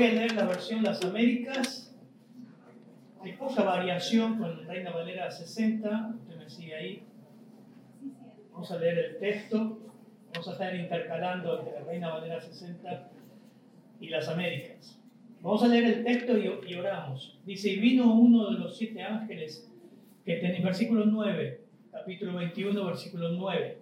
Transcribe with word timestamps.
Voy 0.00 0.08
a 0.08 0.12
leer 0.14 0.32
la 0.34 0.46
versión 0.46 0.82
Las 0.82 1.04
Américas. 1.04 1.94
Hay 3.20 3.34
poca 3.34 3.62
variación 3.64 4.38
con 4.38 4.66
Reina 4.66 4.92
Valera 4.92 5.30
60. 5.30 6.14
Usted 6.18 6.36
me 6.38 6.48
sigue 6.48 6.74
ahí. 6.74 7.02
Vamos 8.50 8.70
a 8.70 8.78
leer 8.78 8.98
el 8.98 9.18
texto. 9.18 9.78
Vamos 10.32 10.48
a 10.48 10.52
estar 10.52 10.74
intercalando 10.74 11.58
entre 11.58 11.80
la 11.80 11.84
Reina 11.84 12.14
Valera 12.14 12.40
60 12.40 13.10
y 14.00 14.08
las 14.08 14.26
Américas. 14.26 14.98
Vamos 15.42 15.62
a 15.64 15.68
leer 15.68 15.84
el 15.84 16.02
texto 16.02 16.32
y, 16.38 16.74
oramos. 16.76 17.38
Dice, 17.44 17.68
y 17.68 17.78
vino 17.78 18.14
uno 18.14 18.52
de 18.52 18.58
los 18.58 18.78
siete 18.78 19.02
ángeles 19.02 19.70
que 20.24 20.36
tenía, 20.36 20.62
versículo 20.62 21.04
9, 21.04 21.60
capítulo 21.92 22.38
21, 22.38 22.86
versículo 22.86 23.28
9. 23.32 23.78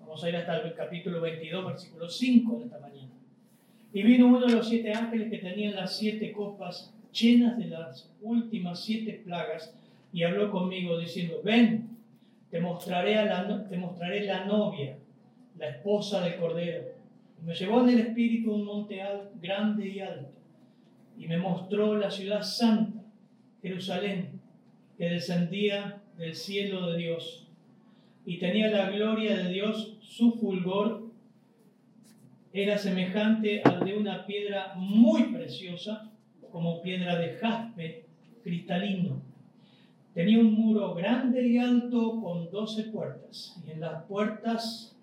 Vamos 0.00 0.22
a 0.22 0.28
ir 0.28 0.36
hasta 0.36 0.58
el 0.58 0.74
capítulo 0.74 1.22
22, 1.22 1.66
versículo 1.68 2.06
5 2.06 2.58
de 2.58 2.64
esta 2.66 2.78
mañana. 2.80 3.07
Y 3.92 4.02
vino 4.02 4.26
uno 4.26 4.40
de 4.46 4.52
los 4.52 4.68
siete 4.68 4.92
ángeles 4.92 5.30
que 5.30 5.38
tenían 5.38 5.74
las 5.74 5.96
siete 5.96 6.32
copas 6.32 6.92
llenas 7.12 7.56
de 7.56 7.66
las 7.66 8.10
últimas 8.20 8.84
siete 8.84 9.22
plagas 9.24 9.74
y 10.12 10.22
habló 10.22 10.50
conmigo 10.50 10.98
diciendo, 10.98 11.40
ven, 11.42 11.88
te 12.50 12.60
mostraré, 12.60 13.14
la, 13.14 13.66
te 13.68 13.76
mostraré 13.76 14.24
la 14.24 14.44
novia, 14.44 14.96
la 15.58 15.68
esposa 15.68 16.22
del 16.22 16.36
Cordero. 16.36 16.84
Y 17.40 17.46
me 17.46 17.54
llevó 17.54 17.82
en 17.82 17.90
el 17.90 18.00
espíritu 18.00 18.54
un 18.54 18.64
monte 18.64 19.00
grande 19.40 19.88
y 19.88 20.00
alto 20.00 20.38
y 21.18 21.26
me 21.26 21.36
mostró 21.36 21.96
la 21.96 22.10
ciudad 22.10 22.42
santa, 22.42 23.02
Jerusalén, 23.60 24.40
que 24.96 25.10
descendía 25.10 26.00
del 26.16 26.34
cielo 26.34 26.92
de 26.92 26.98
Dios 26.98 27.46
y 28.24 28.38
tenía 28.38 28.68
la 28.68 28.90
gloria 28.90 29.36
de 29.36 29.48
Dios, 29.48 29.96
su 30.00 30.32
fulgor 30.32 31.07
era 32.62 32.76
semejante 32.76 33.62
al 33.62 33.84
de 33.84 33.96
una 33.96 34.26
piedra 34.26 34.74
muy 34.76 35.32
preciosa, 35.32 36.10
como 36.50 36.82
piedra 36.82 37.16
de 37.16 37.34
jaspe 37.34 38.06
cristalino. 38.42 39.22
Tenía 40.14 40.40
un 40.40 40.54
muro 40.54 40.94
grande 40.94 41.46
y 41.46 41.58
alto 41.58 42.20
con 42.20 42.50
doce 42.50 42.84
puertas, 42.84 43.60
y 43.66 43.70
en 43.70 43.80
las 43.80 44.04
puertas 44.04 44.96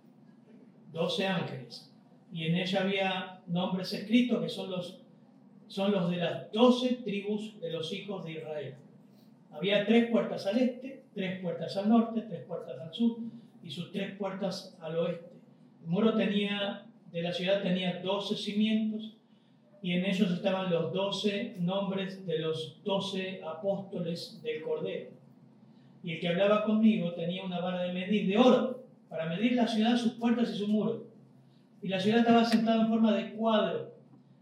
doce 0.92 1.28
ángeles, 1.28 1.94
y 2.34 2.46
en 2.46 2.56
ella 2.56 2.82
había 2.82 3.42
nombres 3.48 3.94
escritos 3.94 4.42
que 4.42 4.50
son 4.50 4.72
los 4.72 5.02
son 5.68 5.92
los 5.92 6.12
de 6.12 6.18
las 6.18 6.52
doce 6.52 7.00
tribus 7.04 7.60
de 7.60 7.72
los 7.72 7.92
hijos 7.92 8.24
de 8.24 8.34
Israel. 8.34 8.76
Había 9.52 9.86
tres 9.86 10.12
puertas 10.12 10.46
al 10.46 10.58
este, 10.60 11.04
tres 11.14 11.42
puertas 11.42 11.76
al 11.78 11.90
norte, 11.90 12.22
tres 12.22 12.44
puertas 12.46 12.80
al 12.80 12.94
sur 12.94 13.18
y 13.64 13.72
sus 13.72 13.92
tres 13.92 14.16
puertas 14.16 14.78
al 14.80 14.98
oeste. 14.98 15.32
El 15.82 15.88
muro 15.90 16.14
tenía, 16.14 16.85
de 17.16 17.22
la 17.22 17.32
ciudad 17.32 17.64
tenía 17.64 18.02
doce 18.02 18.36
cimientos 18.36 19.16
y 19.82 19.94
en 19.94 20.06
ellos 20.06 20.32
estaban 20.32 20.70
los 20.70 20.92
doce 20.92 21.56
nombres 21.60 22.26
de 22.28 22.40
los 22.40 22.84
doce 22.84 23.42
apóstoles 23.42 24.42
del 24.44 24.62
Cordero. 24.62 25.12
Y 26.04 26.14
el 26.14 26.20
que 26.20 26.28
hablaba 26.28 26.66
conmigo 26.66 27.14
tenía 27.14 27.46
una 27.46 27.62
vara 27.62 27.84
de 27.84 27.94
medir 27.94 28.28
de 28.28 28.38
oro 28.38 28.84
para 29.08 29.28
medir 29.28 29.54
la 29.54 29.66
ciudad, 29.66 29.96
sus 29.96 30.14
puertas 30.14 30.52
y 30.54 30.58
su 30.58 30.68
muro. 30.68 31.06
Y 31.82 31.88
la 31.88 32.00
ciudad 32.00 32.20
estaba 32.20 32.44
sentada 32.44 32.82
en 32.82 32.90
forma 32.90 33.16
de 33.16 33.32
cuadro 33.32 33.96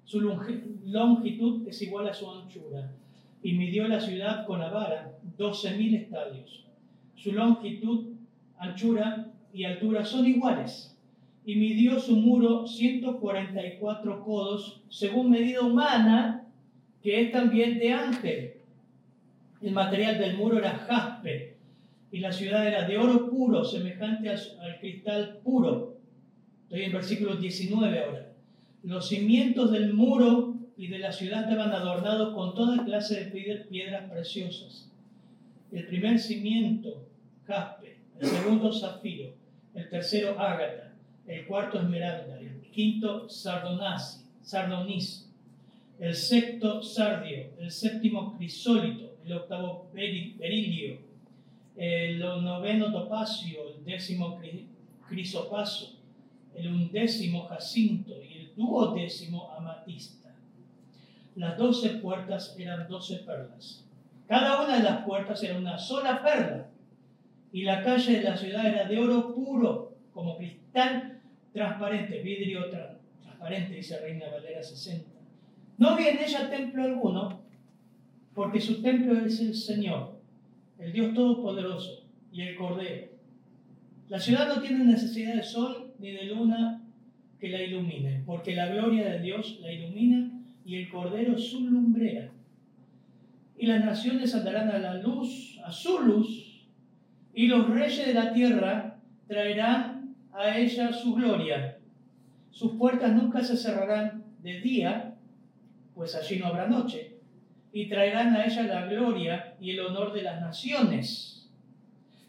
su 0.06 0.20
longitud 0.22 1.68
es 1.68 1.82
igual 1.82 2.08
a 2.08 2.14
su 2.14 2.30
anchura. 2.30 2.92
Y 3.42 3.54
midió 3.54 3.88
la 3.88 4.00
ciudad 4.00 4.46
con 4.46 4.60
la 4.60 4.70
vara 4.70 5.18
12.000 5.38 6.02
estadios. 6.02 6.66
Su 7.16 7.32
longitud, 7.34 8.14
anchura 8.58 9.32
y 9.54 9.66
altura 9.66 10.04
son 10.06 10.26
iguales. 10.26 10.93
Y 11.46 11.56
midió 11.56 12.00
su 12.00 12.16
muro 12.16 12.68
144 12.68 14.24
codos, 14.24 14.82
según 14.90 15.32
medida 15.32 15.62
humana, 15.62 16.48
que 17.02 17.22
es 17.22 17.32
también 17.32 17.80
de 17.80 17.92
ángel. 17.92 18.54
El 19.62 19.72
material 19.72 20.18
del 20.18 20.38
muro 20.38 20.58
era 20.60 20.72
jaspe, 20.72 21.58
y 22.12 22.20
la 22.20 22.32
ciudad 22.32 22.68
era 22.68 22.88
de 22.88 22.98
oro 22.98 23.30
puro, 23.30 23.66
semejante 23.66 24.30
al, 24.30 24.40
al 24.62 24.80
cristal 24.80 25.40
puro. 25.44 25.98
Estoy 26.64 26.84
en 26.84 26.92
versículo 26.94 27.36
19 27.36 28.04
ahora. 28.04 28.34
Los 28.84 29.08
cimientos 29.08 29.72
del 29.72 29.94
muro 29.94 30.54
y 30.78 30.88
de 30.88 31.00
la 31.00 31.12
ciudad 31.12 31.44
estaban 31.44 31.72
adornados 31.72 32.34
con 32.34 32.54
toda 32.56 32.84
clase 32.84 33.26
de 33.26 33.56
piedras 33.70 34.10
preciosas. 34.10 34.90
El 35.72 35.88
primer 35.88 36.20
cimiento, 36.20 37.08
jaspe, 37.46 37.98
el 38.20 38.28
segundo 38.28 38.72
zafiro, 38.72 39.34
el 39.74 39.90
tercero 39.90 40.40
ágata, 40.40 40.93
el 41.28 41.46
cuarto 41.46 41.80
esmeralda, 41.80 42.40
el 42.40 42.62
quinto 42.72 43.30
sardonasi, 43.30 44.26
sardonis, 44.42 45.30
el 46.00 46.14
sexto 46.14 46.82
sardio, 46.82 47.52
el 47.60 47.72
séptimo 47.72 48.36
crisólito, 48.38 49.16
el 49.26 49.34
octavo 49.34 49.90
berilio, 49.94 51.00
el 51.76 52.20
noveno 52.20 52.92
topacio, 52.92 53.70
el 53.76 53.86
décimo 53.86 54.40
crisopaso, 55.08 55.96
el 56.56 56.68
undécimo 56.68 57.46
jacinto. 57.48 58.12
Y 58.22 58.34
duodécimo 58.56 59.52
amatista. 59.52 60.36
Las 61.36 61.58
doce 61.58 61.90
puertas 61.90 62.56
eran 62.58 62.88
doce 62.88 63.18
perlas. 63.18 63.86
Cada 64.28 64.64
una 64.64 64.78
de 64.78 64.84
las 64.84 65.06
puertas 65.06 65.42
era 65.44 65.58
una 65.58 65.78
sola 65.78 66.22
perla. 66.22 66.68
Y 67.52 67.64
la 67.64 67.84
calle 67.84 68.18
de 68.18 68.24
la 68.24 68.38
ciudad 68.38 68.66
era 68.66 68.86
de 68.86 69.00
oro 69.00 69.34
puro, 69.34 69.96
como 70.14 70.38
cristal 70.38 71.13
transparente, 71.54 72.22
vidrio 72.22 72.70
transparente, 72.70 73.76
dice 73.76 74.00
Reina 74.00 74.26
Valera 74.30 74.62
60. 74.62 75.10
No 75.78 75.98
en 75.98 76.20
ella 76.20 76.50
templo 76.50 76.84
alguno, 76.84 77.42
porque 78.34 78.60
su 78.60 78.82
templo 78.82 79.26
es 79.26 79.40
el 79.40 79.56
Señor, 79.56 80.20
el 80.80 80.92
Dios 80.92 81.14
Todopoderoso 81.14 82.04
y 82.32 82.42
el 82.42 82.56
Cordero. 82.56 83.08
La 84.10 84.20
ciudad 84.20 84.48
no 84.48 84.62
tiene 84.62 84.84
necesidad 84.84 85.36
de 85.36 85.44
sol 85.44 85.94
ni 86.00 86.12
de 86.12 86.26
luna 86.26 86.82
que 87.40 87.50
la 87.50 87.62
ilumine, 87.62 88.24
porque 88.26 88.56
la 88.56 88.68
gloria 88.68 89.10
de 89.10 89.20
Dios 89.20 89.60
la 89.62 89.72
ilumina 89.72 90.32
y 90.66 90.78
el 90.78 90.90
Cordero 90.90 91.38
su 91.38 91.62
lumbrera. 91.62 92.32
Y 93.58 93.68
las 93.68 93.86
naciones 93.86 94.34
andarán 94.34 94.70
a 94.70 94.80
la 94.80 94.96
luz, 94.96 95.60
a 95.64 95.72
su 95.72 96.00
luz, 96.00 96.68
y 97.34 97.48
los 97.48 97.70
reyes 97.70 98.08
de 98.08 98.14
la 98.14 98.34
tierra 98.34 99.00
traerán 99.28 99.93
a 100.34 100.58
ella 100.58 100.92
su 100.92 101.16
gloria. 101.16 101.78
Sus 102.52 102.74
puertas 102.74 103.12
nunca 103.14 103.44
se 103.44 103.58
cerrarán 103.58 104.24
de 104.42 104.60
día, 104.60 105.16
pues 105.96 106.16
allí 106.16 106.40
no 106.40 106.48
habrá 106.48 106.68
noche, 106.68 107.18
y 107.72 107.88
traerán 107.88 108.36
a 108.36 108.46
ella 108.46 108.64
la 108.64 108.86
gloria 108.86 109.56
y 109.60 109.72
el 109.72 109.80
honor 109.80 110.14
de 110.14 110.24
las 110.24 110.42
naciones. 110.42 111.50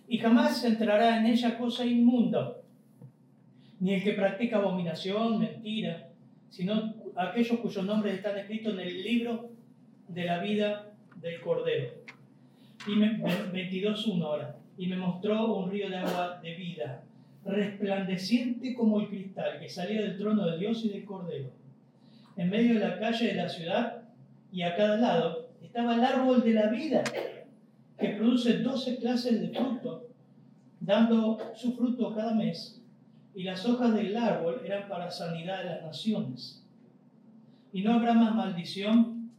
Y 0.08 0.18
jamás 0.18 0.64
entrará 0.64 1.18
en 1.18 1.26
ella 1.26 1.58
cosa 1.58 1.84
inmunda 1.84 2.56
ni 3.84 3.92
el 3.92 4.02
que 4.02 4.12
practica 4.12 4.56
abominación, 4.56 5.38
mentira, 5.38 6.08
sino 6.48 6.94
aquellos 7.16 7.60
cuyos 7.60 7.84
nombres 7.84 8.14
están 8.14 8.38
escritos 8.38 8.72
en 8.72 8.80
el 8.80 9.02
libro 9.02 9.50
de 10.08 10.24
la 10.24 10.38
vida 10.38 10.90
del 11.20 11.38
Cordero. 11.42 11.92
Y 12.86 12.96
me, 12.96 13.18
22.1 13.18 14.22
ahora. 14.24 14.56
Y 14.78 14.86
me 14.86 14.96
mostró 14.96 15.54
un 15.54 15.70
río 15.70 15.90
de 15.90 15.96
agua 15.96 16.40
de 16.42 16.54
vida, 16.54 17.03
resplandeciente 17.44 18.74
como 18.74 19.00
el 19.00 19.08
cristal, 19.08 19.58
que 19.60 19.68
salía 19.68 20.02
del 20.02 20.18
trono 20.18 20.46
de 20.46 20.58
Dios 20.58 20.84
y 20.84 20.88
del 20.88 21.04
Cordero. 21.04 21.50
En 22.36 22.50
medio 22.50 22.74
de 22.74 22.80
la 22.80 22.98
calle 22.98 23.28
de 23.28 23.34
la 23.34 23.48
ciudad 23.48 24.02
y 24.50 24.62
a 24.62 24.76
cada 24.76 24.96
lado 24.96 25.50
estaba 25.62 25.94
el 25.94 26.04
árbol 26.04 26.42
de 26.42 26.52
la 26.52 26.68
vida, 26.68 27.04
que 27.98 28.08
produce 28.10 28.58
12 28.58 28.98
clases 28.98 29.40
de 29.40 29.48
fruto, 29.48 30.08
dando 30.80 31.38
su 31.54 31.74
fruto 31.74 32.14
cada 32.14 32.34
mes 32.34 32.80
y 33.34 33.42
las 33.42 33.66
hojas 33.66 33.94
del 33.94 34.16
árbol 34.16 34.62
eran 34.64 34.88
para 34.88 35.10
sanidad 35.10 35.58
de 35.58 35.70
las 35.70 35.82
naciones. 35.82 36.64
Y 37.72 37.82
no 37.82 37.94
habrá 37.94 38.14
más 38.14 38.34
maldición, 38.34 39.32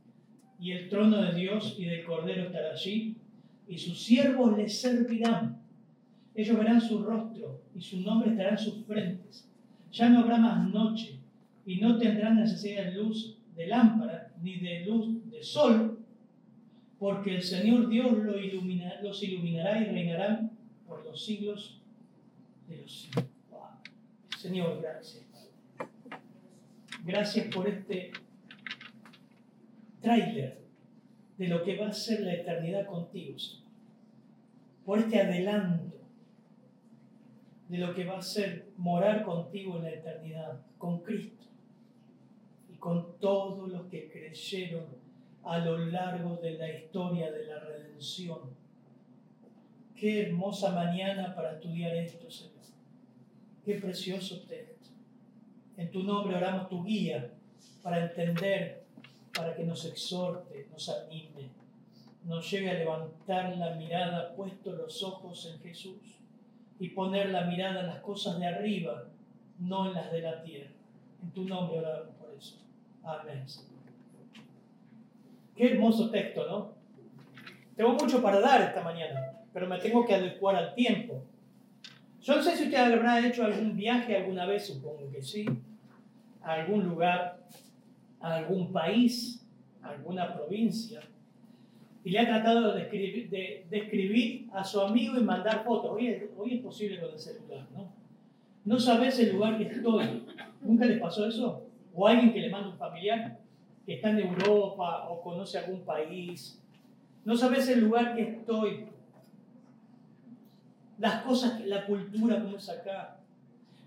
y 0.59 0.71
el 0.71 0.89
trono 0.89 1.21
de 1.21 1.33
Dios 1.33 1.75
y 1.77 1.85
del 1.85 2.03
Cordero 2.03 2.43
estará 2.43 2.73
allí, 2.73 3.17
y 3.67 3.77
sus 3.77 4.03
siervos 4.03 4.57
les 4.57 4.81
servirán. 4.81 5.61
Ellos 6.35 6.57
verán 6.57 6.81
su 6.81 7.01
rostro, 7.01 7.61
y 7.73 7.81
su 7.81 8.01
nombre 8.01 8.31
estará 8.31 8.51
en 8.51 8.57
sus 8.57 8.85
frentes. 8.85 9.49
Ya 9.91 10.09
no 10.09 10.19
habrá 10.19 10.37
más 10.37 10.69
noche, 10.69 11.19
y 11.65 11.77
no 11.77 11.97
tendrán 11.97 12.35
necesidad 12.35 12.85
de 12.85 12.91
luz 12.91 13.37
de 13.55 13.67
lámpara, 13.67 14.33
ni 14.41 14.59
de 14.59 14.85
luz 14.85 15.29
de 15.31 15.41
sol, 15.41 15.99
porque 16.99 17.35
el 17.35 17.41
Señor 17.41 17.87
Dios 17.87 18.13
los 19.01 19.23
iluminará 19.23 19.81
y 19.81 19.85
reinarán 19.85 20.51
por 20.85 21.05
los 21.05 21.23
siglos 21.23 21.81
de 22.67 22.81
los 22.81 22.91
siglos. 22.91 23.25
Señor, 24.37 24.81
gracias. 24.81 25.25
Gracias 27.05 27.47
por 27.53 27.67
este 27.67 28.11
tráiler 30.01 30.59
de 31.37 31.47
lo 31.47 31.63
que 31.63 31.77
va 31.77 31.87
a 31.87 31.93
ser 31.93 32.21
la 32.21 32.33
eternidad 32.33 32.85
contigo, 32.85 33.39
Señor. 33.39 33.65
Por 34.85 34.99
este 34.99 35.19
adelanto 35.19 36.04
de 37.67 37.77
lo 37.79 37.93
que 37.93 38.05
va 38.05 38.19
a 38.19 38.21
ser 38.21 38.67
morar 38.77 39.23
contigo 39.23 39.77
en 39.77 39.83
la 39.83 39.89
eternidad, 39.89 40.61
con 40.77 40.99
Cristo 41.01 41.45
y 42.69 42.75
con 42.75 43.17
todos 43.19 43.69
los 43.69 43.87
que 43.87 44.09
creyeron 44.11 44.85
a 45.43 45.59
lo 45.59 45.77
largo 45.77 46.37
de 46.37 46.51
la 46.51 46.71
historia 46.71 47.31
de 47.31 47.45
la 47.45 47.59
redención. 47.59 48.39
Qué 49.95 50.27
hermosa 50.27 50.71
mañana 50.71 51.33
para 51.33 51.53
estudiar 51.53 51.95
esto, 51.95 52.29
Señor. 52.29 52.55
Qué 53.63 53.75
precioso 53.75 54.41
texto. 54.41 54.89
En 55.77 55.89
tu 55.91 56.03
nombre 56.03 56.35
oramos 56.35 56.69
tu 56.69 56.83
guía 56.83 57.31
para 57.81 58.05
entender, 58.05 58.83
para 59.33 59.55
que 59.55 59.63
nos 59.63 59.85
exhorte, 59.85 60.67
nos 60.71 60.87
anime, 60.89 61.49
nos 62.23 62.49
lleve 62.49 62.69
a 62.69 62.73
levantar 62.75 63.57
la 63.57 63.75
mirada, 63.75 64.35
puesto 64.35 64.71
los 64.71 65.03
ojos 65.03 65.51
en 65.51 65.59
Jesús 65.59 66.24
y 66.79 66.89
poner 66.89 67.29
la 67.29 67.45
mirada 67.45 67.81
en 67.81 67.87
las 67.87 67.99
cosas 67.99 68.39
de 68.39 68.47
arriba, 68.47 69.05
no 69.59 69.87
en 69.87 69.93
las 69.93 70.11
de 70.11 70.21
la 70.21 70.41
tierra. 70.43 70.71
En 71.23 71.31
tu 71.31 71.45
nombre 71.45 71.79
oramos 71.79 72.15
por 72.15 72.33
eso. 72.33 72.57
Amén. 73.03 73.45
Qué 75.55 75.71
hermoso 75.71 76.09
texto, 76.09 76.45
¿no? 76.47 76.73
Tengo 77.75 77.93
mucho 77.93 78.21
para 78.21 78.39
dar 78.39 78.61
esta 78.61 78.83
mañana, 78.83 79.41
pero 79.53 79.67
me 79.67 79.79
tengo 79.79 80.05
que 80.05 80.15
adecuar 80.15 80.55
al 80.55 80.75
tiempo. 80.75 81.23
Yo 82.21 82.35
no 82.35 82.41
sé 82.41 82.55
si 82.55 82.65
usted 82.65 82.77
habrá 82.77 83.25
hecho 83.25 83.45
algún 83.45 83.75
viaje 83.75 84.15
alguna 84.15 84.45
vez, 84.45 84.67
supongo 84.67 85.09
que 85.11 85.21
sí, 85.21 85.45
a 86.41 86.53
algún 86.53 86.85
lugar, 86.85 87.39
a 88.19 88.35
algún 88.35 88.71
país, 88.71 89.45
a 89.81 89.89
alguna 89.89 90.33
provincia, 90.33 91.01
y 92.05 92.11
le 92.11 92.19
ha 92.19 92.25
tratado 92.25 92.71
de 92.71 92.81
describir, 92.81 93.29
de, 93.29 93.67
escribir 93.71 94.47
a 94.53 94.63
su 94.63 94.79
amigo 94.79 95.17
y 95.19 95.23
mandar 95.23 95.65
fotos. 95.65 95.91
Hoy 95.91 96.07
es, 96.07 96.23
hoy 96.37 96.53
es 96.53 96.61
posible 96.61 97.01
con 97.01 97.11
el 97.11 97.19
celular, 97.19 97.67
¿no? 97.73 97.91
No 98.63 98.79
sabes 98.79 99.19
el 99.19 99.33
lugar 99.33 99.57
que 99.57 99.65
estoy. 99.65 100.23
¿Nunca 100.61 100.85
les 100.85 101.01
pasó 101.01 101.27
eso? 101.27 101.67
¿O 101.93 102.07
alguien 102.07 102.31
que 102.31 102.39
le 102.39 102.49
manda 102.49 102.69
un 102.69 102.77
familiar? 102.77 103.39
que 103.85 103.95
está 103.95 104.09
en 104.09 104.19
Europa 104.19 105.07
o 105.09 105.21
conoce 105.21 105.59
algún 105.59 105.81
país. 105.81 106.59
No 107.23 107.35
sabes 107.35 107.69
el 107.69 107.81
lugar 107.81 108.15
que 108.15 108.23
estoy. 108.23 108.85
Las 110.97 111.23
cosas, 111.23 111.63
la 111.65 111.85
cultura, 111.85 112.41
como 112.41 112.57
es 112.57 112.69
acá. 112.69 113.19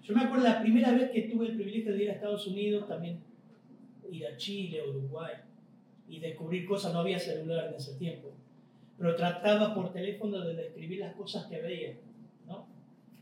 Yo 0.03 0.15
me 0.15 0.23
acuerdo 0.23 0.44
la 0.44 0.61
primera 0.61 0.93
vez 0.93 1.11
que 1.11 1.23
tuve 1.23 1.47
el 1.47 1.55
privilegio 1.56 1.93
de 1.93 2.05
ir 2.05 2.11
a 2.11 2.15
Estados 2.15 2.47
Unidos, 2.47 2.87
también 2.87 3.20
ir 4.11 4.26
a 4.26 4.37
Chile, 4.37 4.82
Uruguay, 4.88 5.35
y 6.08 6.20
descubrir 6.20 6.66
cosas. 6.66 6.93
No 6.93 7.00
había 7.00 7.19
celular 7.19 7.69
en 7.69 7.75
ese 7.75 7.94
tiempo. 7.94 8.28
Pero 8.96 9.14
trataba 9.14 9.75
por 9.75 9.93
teléfono 9.93 10.40
de 10.40 10.55
describir 10.55 11.00
las 11.00 11.14
cosas 11.14 11.46
que 11.46 11.60
veía. 11.60 11.94
¿no? 12.46 12.66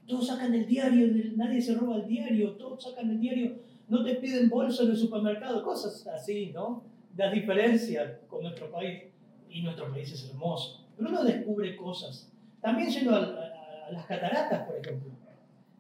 Todos 0.07 0.27
sacan 0.27 0.55
el 0.55 0.67
diario, 0.67 1.09
nadie 1.37 1.61
se 1.61 1.75
roba 1.75 1.97
el 1.97 2.07
diario, 2.07 2.53
todos 2.53 2.83
sacan 2.83 3.11
el 3.11 3.21
diario 3.21 3.57
no 3.89 4.05
te 4.05 4.17
piden 4.17 4.49
bolsa 4.49 4.83
en 4.83 4.91
el 4.91 4.97
supermercado, 4.97 5.63
cosas 5.63 6.07
así, 6.09 6.51
¿no? 6.53 6.83
Las 7.17 7.33
diferencias 7.33 8.19
con 8.29 8.43
nuestro 8.43 8.71
país. 8.71 9.05
Y 9.49 9.63
nuestro 9.63 9.91
país 9.91 10.13
es 10.13 10.29
hermoso. 10.29 10.85
Pero 10.97 11.11
uno 11.11 11.25
descubre 11.25 11.77
cosas. 11.77 12.31
También 12.61 12.91
yendo 12.91 13.15
a, 13.15 13.91
las 13.91 14.05
cataratas, 14.07 14.67
por 14.67 14.77
ejemplo. 14.77 15.11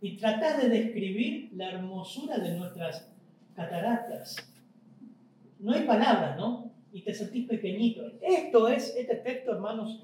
Y 0.00 0.16
tratar 0.16 0.62
de 0.62 0.68
describir 0.68 1.50
la 1.54 1.72
hermosura 1.72 2.38
de 2.38 2.56
nuestras 2.56 3.08
cataratas. 3.54 4.36
No 5.58 5.72
hay 5.72 5.82
palabras, 5.82 6.36
¿no? 6.38 6.70
Y 6.96 7.02
te 7.02 7.12
sentís 7.12 7.46
pequeñito. 7.46 8.10
Esto 8.22 8.68
es, 8.68 8.96
este 8.96 9.16
texto, 9.16 9.52
hermanos, 9.52 10.02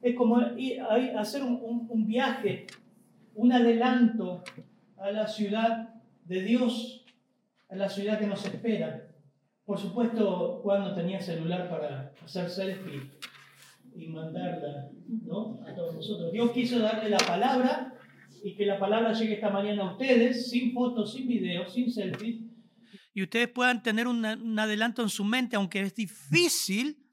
es 0.00 0.16
como 0.16 0.38
hacer 1.18 1.42
un, 1.42 1.86
un 1.90 2.06
viaje, 2.06 2.66
un 3.34 3.52
adelanto 3.52 4.42
a 4.96 5.10
la 5.10 5.26
ciudad 5.26 5.90
de 6.24 6.42
Dios 6.42 7.04
en 7.68 7.78
la 7.78 7.88
ciudad 7.90 8.18
que 8.18 8.26
nos 8.26 8.46
espera. 8.46 9.08
Por 9.66 9.78
supuesto, 9.78 10.60
cuando 10.62 10.94
tenía 10.94 11.20
celular 11.20 11.68
para 11.68 12.14
hacer 12.24 12.48
selfie 12.48 13.10
y 13.94 14.06
mandarla 14.06 14.88
¿no? 15.26 15.60
a 15.66 15.74
todos 15.74 15.96
nosotros. 15.96 16.32
Dios 16.32 16.50
quiso 16.52 16.78
darle 16.78 17.10
la 17.10 17.18
palabra 17.18 17.92
y 18.42 18.54
que 18.54 18.64
la 18.64 18.78
palabra 18.78 19.12
llegue 19.12 19.34
esta 19.34 19.50
mañana 19.50 19.82
a 19.82 19.92
ustedes, 19.92 20.48
sin 20.48 20.72
fotos, 20.72 21.12
sin 21.12 21.28
videos, 21.28 21.74
sin 21.74 21.90
selfies. 21.90 22.40
Y 23.14 23.22
ustedes 23.22 23.48
puedan 23.48 23.82
tener 23.82 24.06
un 24.08 24.58
adelanto 24.58 25.02
en 25.02 25.10
su 25.10 25.24
mente, 25.24 25.56
aunque 25.56 25.82
es 25.82 25.94
difícil 25.94 27.06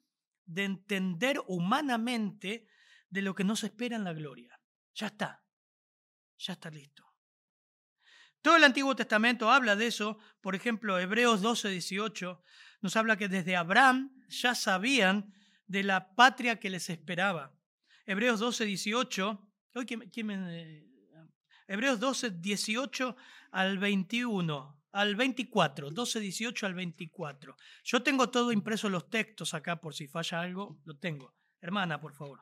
de 0.46 0.64
entender 0.64 1.42
humanamente 1.48 2.68
de 3.10 3.22
lo 3.22 3.36
que 3.36 3.44
nos 3.44 3.64
espera 3.64 3.96
en 3.96 4.04
la 4.04 4.14
gloria. 4.14 4.60
Ya 4.96 5.08
está, 5.08 5.44
ya 6.38 6.54
está 6.54 6.70
listo. 6.70 7.06
Todo 8.42 8.56
el 8.56 8.64
Antiguo 8.64 8.96
Testamento 8.96 9.52
habla 9.52 9.76
de 9.76 9.88
eso. 9.88 10.18
Por 10.42 10.56
ejemplo, 10.56 10.98
Hebreos 10.98 11.42
12, 11.42 11.70
18 11.70 12.42
nos 12.82 12.96
habla 12.96 13.18
que 13.18 13.28
desde 13.28 13.58
Abraham 13.58 14.24
ya 14.30 14.56
sabían 14.56 15.34
de 15.68 15.84
la 15.84 16.16
patria 16.16 16.60
que 16.60 16.70
les 16.70 16.90
esperaba. 16.90 17.54
Hebreos 18.06 18.40
12, 18.40 18.66
18. 18.66 19.46
Hebreos 21.68 22.00
12, 22.00 22.32
18 22.32 23.16
al 23.52 23.78
21, 23.78 24.79
al 25.00 25.16
24, 25.16 25.92
12, 25.92 26.20
18 26.20 26.66
al 26.66 26.74
24. 26.74 27.56
Yo 27.86 28.04
tengo 28.04 28.32
todo 28.32 28.52
impreso 28.52 28.90
los 28.90 29.10
textos 29.10 29.54
acá 29.54 29.80
por 29.80 29.96
si 29.96 30.08
falla 30.08 30.42
algo, 30.42 30.78
lo 30.84 30.98
tengo. 30.98 31.34
Hermana, 31.62 32.02
por 32.02 32.14
favor. 32.14 32.42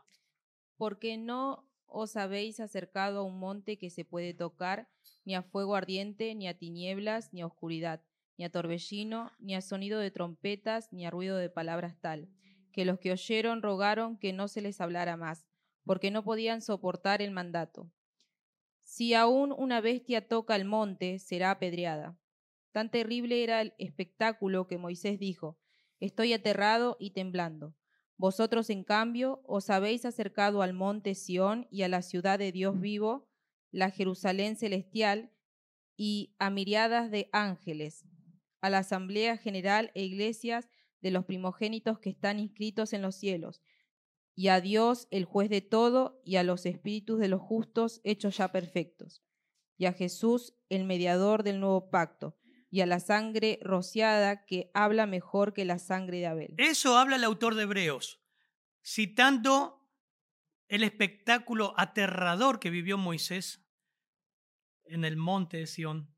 Porque 0.75 1.18
no 1.18 1.69
os 1.86 2.18
habéis 2.18 2.59
acercado 2.59 3.19
a 3.19 3.24
un 3.24 3.38
monte 3.38 3.77
que 3.77 3.92
se 3.92 4.06
puede 4.06 4.33
tocar 4.33 4.89
ni 5.24 5.36
a 5.36 5.44
fuego 5.44 5.75
ardiente, 5.75 6.33
ni 6.33 6.48
a 6.48 6.57
tinieblas, 6.57 7.31
ni 7.31 7.42
a 7.42 7.45
oscuridad, 7.45 8.01
ni 8.39 8.45
a 8.45 8.51
torbellino, 8.51 9.31
ni 9.38 9.54
a 9.54 9.62
sonido 9.62 10.00
de 10.00 10.09
trompetas, 10.09 10.92
ni 10.92 11.06
a 11.06 11.12
ruido 11.12 11.38
de 11.38 11.51
palabras 11.51 12.00
tal, 12.01 12.27
que 12.74 12.86
los 12.86 12.98
que 12.98 13.12
oyeron 13.12 13.62
rogaron 13.62 14.18
que 14.18 14.33
no 14.33 14.48
se 14.48 14.62
les 14.62 14.81
hablara 14.81 15.15
más, 15.15 15.45
porque 15.86 16.09
no 16.09 16.24
podían 16.24 16.63
soportar 16.63 17.21
el 17.21 17.30
mandato. 17.30 17.92
Si 18.81 19.13
aún 19.13 19.54
una 19.56 19.80
bestia 19.80 20.27
toca 20.27 20.56
el 20.56 20.65
monte, 20.65 21.19
será 21.19 21.51
apedreada. 21.51 22.18
Tan 22.77 22.91
terrible 22.91 23.44
era 23.44 23.59
el 23.62 23.74
espectáculo 23.79 24.68
que 24.68 24.77
Moisés 24.77 25.18
dijo, 25.18 25.57
Estoy 26.00 26.33
aterrado 26.33 26.95
y 27.00 27.09
temblando. 27.09 27.75
Vosotros, 28.18 28.69
en 28.69 28.83
cambio, 28.83 29.41
os 29.45 29.71
habéis 29.71 30.06
acercado 30.06 30.61
al 30.61 30.73
monte 30.73 31.16
Sión 31.16 31.68
y 31.71 31.81
a 31.81 31.87
la 31.87 32.04
ciudad 32.04 32.37
de 32.37 32.51
Dios 32.51 32.80
vivo, 32.80 33.28
la 33.71 33.90
Jerusalén 33.90 34.57
celestial, 34.57 35.31
y 35.95 36.35
a 36.37 36.51
miriadas 36.51 37.09
de 37.09 37.30
ángeles, 37.31 38.06
a 38.61 38.69
la 38.69 38.78
asamblea 38.78 39.37
general 39.37 39.90
e 39.95 40.04
iglesias 40.04 40.69
de 41.01 41.09
los 41.09 41.25
primogénitos 41.25 41.97
que 41.97 42.11
están 42.11 42.37
inscritos 42.37 42.94
en 42.94 43.01
los 43.01 43.16
cielos, 43.16 43.59
y 44.35 44.49
a 44.49 44.61
Dios, 44.61 45.07
el 45.09 45.25
juez 45.25 45.49
de 45.49 45.61
todo, 45.61 46.21
y 46.23 46.35
a 46.35 46.44
los 46.44 46.68
espíritus 46.68 47.18
de 47.18 47.28
los 47.28 47.42
justos 47.42 48.01
hechos 48.04 48.37
ya 48.37 48.51
perfectos, 48.51 49.23
y 49.78 49.85
a 49.85 49.94
Jesús, 49.94 50.54
el 50.69 50.83
mediador 50.83 51.42
del 51.42 51.59
nuevo 51.59 51.90
pacto, 51.90 52.37
y 52.69 52.81
a 52.81 52.86
la 52.86 53.00
sangre 53.00 53.59
rociada 53.62 54.45
que 54.45 54.69
habla 54.74 55.06
mejor 55.06 55.54
que 55.54 55.66
la 55.66 55.80
sangre 55.80 56.19
de 56.19 56.28
Abel. 56.28 56.54
Eso 56.57 56.97
habla 56.97 57.16
el 57.16 57.24
autor 57.24 57.56
de 57.56 57.64
Hebreos, 57.64 58.19
citando 58.83 59.78
el 60.68 60.83
espectáculo 60.83 61.74
aterrador 61.78 62.59
que 62.59 62.69
vivió 62.69 62.97
Moisés 62.97 63.66
en 64.86 65.06
el 65.06 65.18
monte 65.18 65.57
de 65.57 65.68
Sión, 65.68 66.14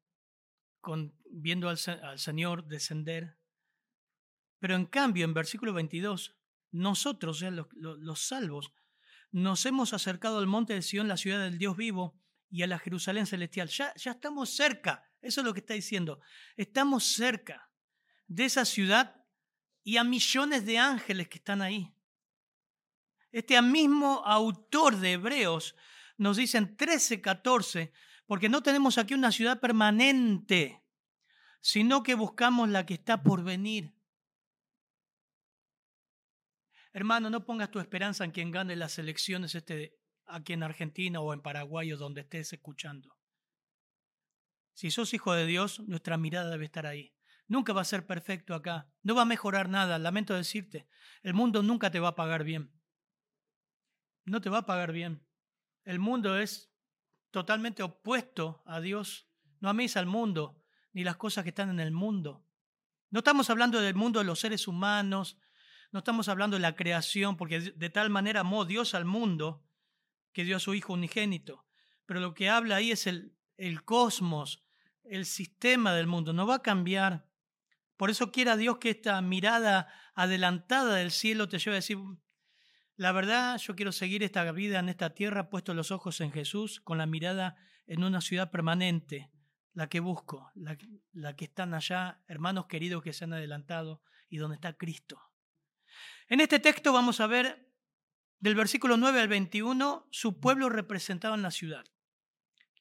viendo 1.32 1.70
al, 1.70 1.77
Señor 1.77 2.65
descender. 2.68 3.38
Pero 4.60 4.75
en 4.75 4.86
cambio, 4.86 5.25
en 5.25 5.34
versículo 5.34 5.74
22, 5.74 6.36
nosotros, 6.72 7.41
los, 7.41 7.68
los 7.74 8.27
salvos, 8.27 8.74
nos 9.32 9.65
hemos 9.65 9.94
acercado 9.94 10.39
al 10.39 10.48
monte 10.48 10.74
de 10.74 10.82
Sión, 10.82 11.08
la 11.08 11.18
ciudad 11.18 11.44
del 11.44 11.60
Dios 11.60 11.77
vivo, 11.77 12.20
y 12.50 12.63
a 12.63 12.68
la 12.68 12.79
Jerusalén 12.79 13.27
celestial. 13.27 13.70
Ya, 13.70 13.94
ya 13.96 14.12
estamos 14.12 14.50
cerca, 14.50 15.08
eso 15.21 15.41
es 15.41 15.45
lo 15.45 15.53
que 15.53 15.59
está 15.59 15.73
diciendo. 15.73 16.21
Estamos 16.55 17.03
cerca 17.03 17.69
de 18.27 18.45
esa 18.45 18.65
ciudad 18.65 19.23
y 19.83 19.97
a 19.97 20.03
millones 20.03 20.65
de 20.65 20.77
ángeles 20.77 21.27
que 21.27 21.38
están 21.38 21.61
ahí. 21.61 21.93
Este 23.31 23.61
mismo 23.61 24.23
autor 24.25 24.97
de 24.97 25.13
Hebreos 25.13 25.75
nos 26.17 26.38
dice 26.38 26.57
en 26.57 26.75
13, 26.75 27.21
14, 27.21 27.91
porque 28.25 28.49
no 28.49 28.61
tenemos 28.61 28.97
aquí 28.97 29.13
una 29.13 29.31
ciudad 29.31 29.59
permanente, 29.59 30.83
sino 31.61 32.03
que 32.03 32.15
buscamos 32.15 32.69
la 32.69 32.85
que 32.85 32.95
está 32.95 33.21
por 33.21 33.43
venir. 33.43 33.93
Hermano, 36.91 37.29
no 37.29 37.45
pongas 37.45 37.69
tu 37.69 37.79
esperanza 37.79 38.25
en 38.25 38.31
quien 38.31 38.51
gane 38.51 38.75
las 38.75 38.97
elecciones 38.97 39.53
este, 39.53 39.95
aquí 40.25 40.53
en 40.53 40.63
Argentina 40.63 41.19
o 41.19 41.33
en 41.33 41.41
Paraguay 41.41 41.93
o 41.93 41.97
donde 41.97 42.21
estés 42.21 42.51
escuchando. 42.53 43.18
Si 44.79 44.91
sos 44.91 45.13
hijo 45.13 45.33
de 45.33 45.45
Dios, 45.45 45.81
nuestra 45.88 46.17
mirada 46.17 46.51
debe 46.51 46.65
estar 46.65 46.86
ahí. 46.86 47.13
Nunca 47.48 47.74
va 47.74 47.81
a 47.81 47.86
ser 47.86 48.05
perfecto 48.05 48.53
acá. 48.53 48.89
No 49.03 49.15
va 49.15 49.24
a 49.24 49.25
mejorar 49.25 49.67
nada. 49.67 50.00
Lamento 50.00 50.33
decirte, 50.33 50.88
el 51.24 51.33
mundo 51.33 51.63
nunca 51.63 51.91
te 51.91 52.00
va 52.00 52.09
a 52.09 52.15
pagar 52.15 52.43
bien 52.43 52.71
no 54.29 54.41
te 54.41 54.50
va 54.50 54.59
a 54.59 54.65
pagar 54.65 54.91
bien. 54.91 55.25
El 55.83 56.00
mundo 56.00 56.38
es 56.38 56.71
totalmente 57.31 57.83
opuesto 57.83 58.62
a 58.65 58.79
Dios. 58.79 59.27
No 59.59 59.69
ames 59.69 59.98
al 59.98 60.05
mundo 60.05 60.63
ni 60.93 61.03
las 61.03 61.17
cosas 61.17 61.43
que 61.43 61.50
están 61.50 61.69
en 61.69 61.79
el 61.79 61.91
mundo. 61.91 62.45
No 63.09 63.19
estamos 63.19 63.50
hablando 63.50 63.81
del 63.81 63.95
mundo 63.95 64.19
de 64.19 64.25
los 64.25 64.39
seres 64.39 64.67
humanos, 64.67 65.38
no 65.91 66.00
estamos 66.00 66.29
hablando 66.29 66.57
de 66.57 66.62
la 66.62 66.75
creación, 66.75 67.38
porque 67.38 67.59
de 67.59 67.89
tal 67.89 68.09
manera 68.09 68.41
amó 68.41 68.65
Dios 68.65 68.93
al 68.93 69.05
mundo 69.05 69.65
que 70.31 70.43
dio 70.43 70.57
a 70.57 70.59
su 70.59 70.75
Hijo 70.75 70.93
unigénito. 70.93 71.65
Pero 72.05 72.19
lo 72.19 72.33
que 72.36 72.50
habla 72.50 72.75
ahí 72.75 72.91
es 72.91 73.07
el, 73.07 73.36
el 73.57 73.83
cosmos, 73.83 74.63
el 75.09 75.25
sistema 75.25 75.93
del 75.93 76.07
mundo. 76.07 76.33
No 76.33 76.47
va 76.47 76.55
a 76.55 76.61
cambiar. 76.61 77.27
Por 77.97 78.09
eso 78.09 78.31
quiera 78.31 78.55
Dios 78.55 78.77
que 78.77 78.91
esta 78.91 79.21
mirada 79.21 79.87
adelantada 80.13 80.95
del 80.95 81.11
cielo 81.11 81.49
te 81.49 81.59
lleve 81.59 81.75
a 81.75 81.83
decir, 81.83 81.97
la 82.95 83.11
verdad, 83.11 83.57
yo 83.57 83.75
quiero 83.75 83.91
seguir 83.91 84.23
esta 84.23 84.49
vida 84.51 84.79
en 84.79 84.89
esta 84.89 85.13
tierra, 85.13 85.49
puesto 85.49 85.73
los 85.73 85.91
ojos 85.91 86.19
en 86.21 86.31
Jesús, 86.31 86.81
con 86.81 86.97
la 86.97 87.05
mirada 87.05 87.55
en 87.87 88.03
una 88.03 88.21
ciudad 88.21 88.51
permanente, 88.51 89.31
la 89.73 89.87
que 89.87 89.99
busco, 89.99 90.51
la, 90.55 90.77
la 91.13 91.35
que 91.35 91.45
están 91.45 91.73
allá, 91.73 92.21
hermanos 92.27 92.67
queridos 92.67 93.01
que 93.01 93.13
se 93.13 93.23
han 93.23 93.33
adelantado 93.33 94.01
y 94.29 94.37
donde 94.37 94.55
está 94.55 94.73
Cristo. 94.73 95.21
En 96.27 96.41
este 96.41 96.59
texto 96.59 96.93
vamos 96.93 97.19
a 97.21 97.27
ver 97.27 97.69
del 98.39 98.55
versículo 98.55 98.97
9 98.97 99.21
al 99.21 99.27
21 99.27 100.07
su 100.11 100.39
pueblo 100.39 100.69
representado 100.69 101.35
en 101.35 101.41
la 101.41 101.51
ciudad. 101.51 101.85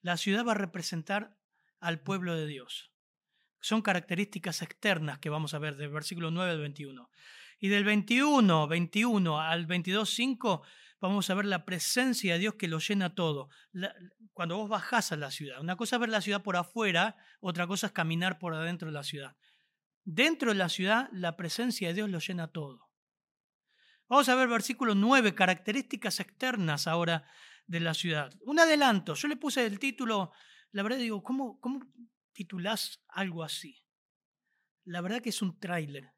La 0.02 0.16
ciudad 0.16 0.44
va 0.44 0.52
a 0.52 0.56
representar 0.56 1.37
al 1.80 2.00
pueblo 2.00 2.34
de 2.34 2.46
Dios. 2.46 2.92
Son 3.60 3.82
características 3.82 4.62
externas 4.62 5.18
que 5.18 5.30
vamos 5.30 5.54
a 5.54 5.58
ver 5.58 5.76
del 5.76 5.90
versículo 5.90 6.30
9 6.30 6.52
al 6.52 6.60
21. 6.60 7.10
Y 7.60 7.68
del 7.68 7.84
21, 7.84 8.68
21 8.68 9.40
al 9.40 9.66
22, 9.66 10.08
5 10.08 10.62
vamos 11.00 11.30
a 11.30 11.34
ver 11.34 11.44
la 11.44 11.64
presencia 11.64 12.34
de 12.34 12.40
Dios 12.40 12.54
que 12.54 12.68
lo 12.68 12.78
llena 12.78 13.14
todo. 13.14 13.48
cuando 14.32 14.56
vos 14.56 14.68
bajás 14.68 15.12
a 15.12 15.16
la 15.16 15.30
ciudad, 15.30 15.60
una 15.60 15.76
cosa 15.76 15.96
es 15.96 16.00
ver 16.00 16.08
la 16.10 16.20
ciudad 16.20 16.42
por 16.42 16.56
afuera, 16.56 17.16
otra 17.40 17.66
cosa 17.66 17.88
es 17.88 17.92
caminar 17.92 18.38
por 18.38 18.54
adentro 18.54 18.88
de 18.88 18.94
la 18.94 19.02
ciudad. 19.02 19.36
Dentro 20.04 20.52
de 20.52 20.58
la 20.58 20.68
ciudad, 20.68 21.08
la 21.12 21.36
presencia 21.36 21.88
de 21.88 21.94
Dios 21.94 22.10
lo 22.10 22.18
llena 22.18 22.48
todo. 22.48 22.88
Vamos 24.08 24.28
a 24.28 24.34
ver 24.34 24.48
versículo 24.48 24.94
9, 24.94 25.34
características 25.34 26.20
externas 26.20 26.86
ahora 26.86 27.28
de 27.66 27.80
la 27.80 27.92
ciudad. 27.92 28.32
Un 28.40 28.58
adelanto, 28.58 29.14
yo 29.14 29.28
le 29.28 29.36
puse 29.36 29.66
el 29.66 29.78
título, 29.78 30.32
la 30.72 30.82
verdad 30.82 30.98
digo, 30.98 31.22
¿cómo, 31.22 31.60
titulás 32.32 33.02
algo 33.08 33.42
así? 33.42 33.84
La 34.84 35.00
verdad 35.00 35.20
que 35.20 35.30
es 35.30 35.42
un 35.42 35.58
tráiler, 35.58 36.12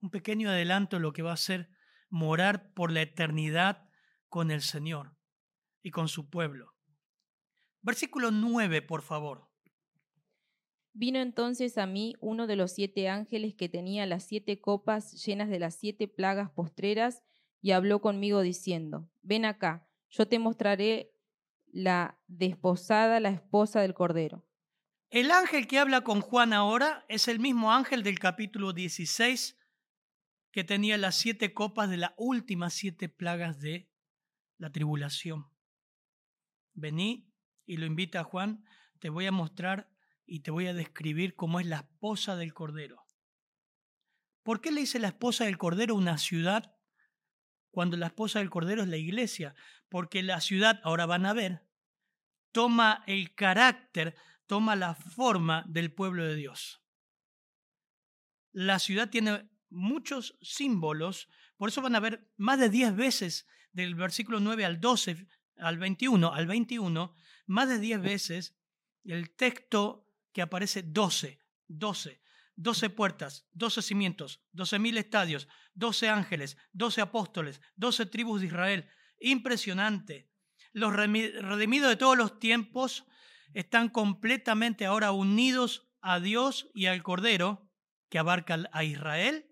un 0.00 0.10
pequeño 0.10 0.50
adelanto 0.50 0.96
de 0.96 1.02
lo 1.02 1.12
que 1.12 1.22
va 1.22 1.32
a 1.32 1.36
ser 1.36 1.70
morar 2.08 2.72
por 2.74 2.90
la 2.90 3.02
eternidad 3.02 3.88
con 4.28 4.50
el 4.50 4.62
Señor 4.62 5.16
y 5.82 5.90
con 5.90 6.08
su 6.08 6.28
pueblo. 6.28 6.74
Versículo 7.82 8.30
9, 8.30 8.82
por 8.82 9.02
favor. 9.02 9.50
Vino 10.92 11.18
entonces 11.20 11.76
a 11.76 11.86
mí 11.86 12.14
uno 12.20 12.46
de 12.46 12.56
los 12.56 12.72
siete 12.72 13.08
ángeles 13.08 13.54
que 13.54 13.68
tenía 13.68 14.06
las 14.06 14.24
siete 14.24 14.60
copas 14.60 15.24
llenas 15.24 15.48
de 15.50 15.58
las 15.58 15.74
siete 15.74 16.06
plagas 16.06 16.50
postreras 16.50 17.22
y 17.60 17.72
habló 17.72 18.00
conmigo 18.00 18.42
diciendo, 18.42 19.10
ven 19.22 19.44
acá, 19.44 19.88
yo 20.08 20.28
te 20.28 20.38
mostraré 20.38 21.13
la 21.74 22.20
desposada, 22.28 23.18
la 23.18 23.30
esposa 23.30 23.80
del 23.80 23.94
Cordero. 23.94 24.46
El 25.10 25.32
ángel 25.32 25.66
que 25.66 25.80
habla 25.80 26.02
con 26.02 26.20
Juan 26.20 26.52
ahora 26.52 27.04
es 27.08 27.26
el 27.26 27.40
mismo 27.40 27.72
ángel 27.72 28.04
del 28.04 28.20
capítulo 28.20 28.72
16 28.72 29.58
que 30.52 30.62
tenía 30.62 30.96
las 30.98 31.16
siete 31.16 31.52
copas 31.52 31.90
de 31.90 31.96
las 31.96 32.12
últimas 32.16 32.74
siete 32.74 33.08
plagas 33.08 33.58
de 33.58 33.90
la 34.56 34.70
tribulación. 34.70 35.50
Vení 36.74 37.28
y 37.66 37.76
lo 37.78 37.86
invita 37.86 38.20
a 38.20 38.24
Juan, 38.24 38.64
te 39.00 39.08
voy 39.08 39.26
a 39.26 39.32
mostrar 39.32 39.90
y 40.26 40.40
te 40.40 40.52
voy 40.52 40.68
a 40.68 40.74
describir 40.74 41.34
cómo 41.34 41.58
es 41.58 41.66
la 41.66 41.78
esposa 41.78 42.36
del 42.36 42.54
Cordero. 42.54 43.04
¿Por 44.44 44.60
qué 44.60 44.70
le 44.70 44.82
dice 44.82 45.00
la 45.00 45.08
esposa 45.08 45.46
del 45.46 45.58
Cordero 45.58 45.96
una 45.96 46.18
ciudad 46.18 46.76
cuando 47.72 47.96
la 47.96 48.06
esposa 48.06 48.38
del 48.38 48.50
Cordero 48.50 48.82
es 48.82 48.88
la 48.88 48.96
iglesia? 48.96 49.56
Porque 49.88 50.22
la 50.22 50.40
ciudad, 50.40 50.80
ahora 50.84 51.06
van 51.06 51.26
a 51.26 51.32
ver, 51.32 51.63
toma 52.54 53.02
el 53.08 53.34
carácter, 53.34 54.14
toma 54.46 54.76
la 54.76 54.94
forma 54.94 55.64
del 55.66 55.92
pueblo 55.92 56.24
de 56.24 56.36
Dios. 56.36 56.80
La 58.52 58.78
ciudad 58.78 59.10
tiene 59.10 59.50
muchos 59.70 60.38
símbolos, 60.40 61.28
por 61.56 61.68
eso 61.68 61.82
van 61.82 61.96
a 61.96 62.00
ver 62.00 62.30
más 62.36 62.60
de 62.60 62.70
10 62.70 62.94
veces 62.94 63.48
del 63.72 63.96
versículo 63.96 64.38
9 64.38 64.64
al 64.64 64.80
12, 64.80 65.26
al 65.56 65.78
21, 65.78 66.32
al 66.32 66.46
21, 66.46 67.16
más 67.46 67.68
de 67.68 67.80
10 67.80 68.00
veces 68.00 68.56
el 69.02 69.34
texto 69.34 70.08
que 70.32 70.40
aparece 70.40 70.84
12, 70.84 71.40
12, 71.66 72.22
12 72.54 72.90
puertas, 72.90 73.48
12 73.52 73.82
cimientos, 73.82 74.44
12 74.52 74.78
mil 74.78 74.96
estadios, 74.96 75.48
12 75.74 76.08
ángeles, 76.08 76.56
12 76.72 77.00
apóstoles, 77.00 77.60
12 77.74 78.06
tribus 78.06 78.40
de 78.40 78.46
Israel. 78.46 78.88
Impresionante. 79.18 80.30
Los 80.74 80.92
redimidos 80.92 81.88
de 81.88 81.96
todos 81.96 82.18
los 82.18 82.40
tiempos 82.40 83.06
están 83.54 83.88
completamente 83.88 84.84
ahora 84.84 85.12
unidos 85.12 85.88
a 86.00 86.18
Dios 86.18 86.68
y 86.74 86.86
al 86.86 87.02
Cordero, 87.04 87.70
que 88.10 88.18
abarca 88.18 88.68
a 88.72 88.84
Israel 88.84 89.48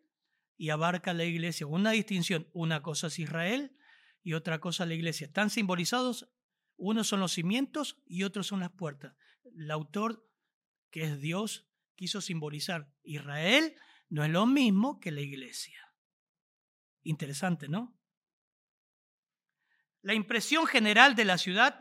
y 0.56 0.70
abarca 0.70 1.12
a 1.12 1.14
la 1.14 1.24
iglesia. 1.24 1.66
Una 1.66 1.92
distinción, 1.92 2.48
una 2.52 2.82
cosa 2.82 3.06
es 3.06 3.20
Israel 3.20 3.76
y 4.24 4.34
otra 4.34 4.60
cosa 4.60 4.84
la 4.84 4.94
iglesia. 4.94 5.28
Están 5.28 5.48
simbolizados, 5.48 6.28
unos 6.76 7.06
son 7.06 7.20
los 7.20 7.32
cimientos 7.32 8.02
y 8.04 8.24
otros 8.24 8.48
son 8.48 8.58
las 8.58 8.72
puertas. 8.72 9.14
El 9.44 9.70
autor 9.70 10.28
que 10.90 11.04
es 11.04 11.20
Dios, 11.20 11.68
quiso 11.94 12.20
simbolizar. 12.20 12.92
Israel 13.04 13.76
no 14.08 14.24
es 14.24 14.30
lo 14.30 14.44
mismo 14.46 14.98
que 14.98 15.12
la 15.12 15.20
iglesia. 15.20 15.80
Interesante, 17.04 17.68
¿no? 17.68 17.96
La 20.02 20.14
impresión 20.14 20.66
general 20.66 21.14
de 21.14 21.24
la 21.24 21.38
ciudad 21.38 21.80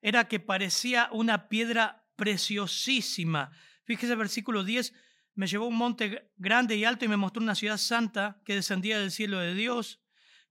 era 0.00 0.28
que 0.28 0.38
parecía 0.38 1.08
una 1.12 1.48
piedra 1.48 2.06
preciosísima. 2.16 3.50
Fíjese 3.84 4.14
versículo 4.14 4.64
10, 4.64 4.92
me 5.34 5.46
llevó 5.46 5.64
a 5.64 5.68
un 5.68 5.76
monte 5.76 6.30
grande 6.36 6.76
y 6.76 6.84
alto 6.84 7.04
y 7.04 7.08
me 7.08 7.16
mostró 7.16 7.42
una 7.42 7.54
ciudad 7.54 7.78
santa 7.78 8.40
que 8.44 8.54
descendía 8.54 8.98
del 8.98 9.10
cielo 9.10 9.38
de 9.38 9.54
Dios. 9.54 10.00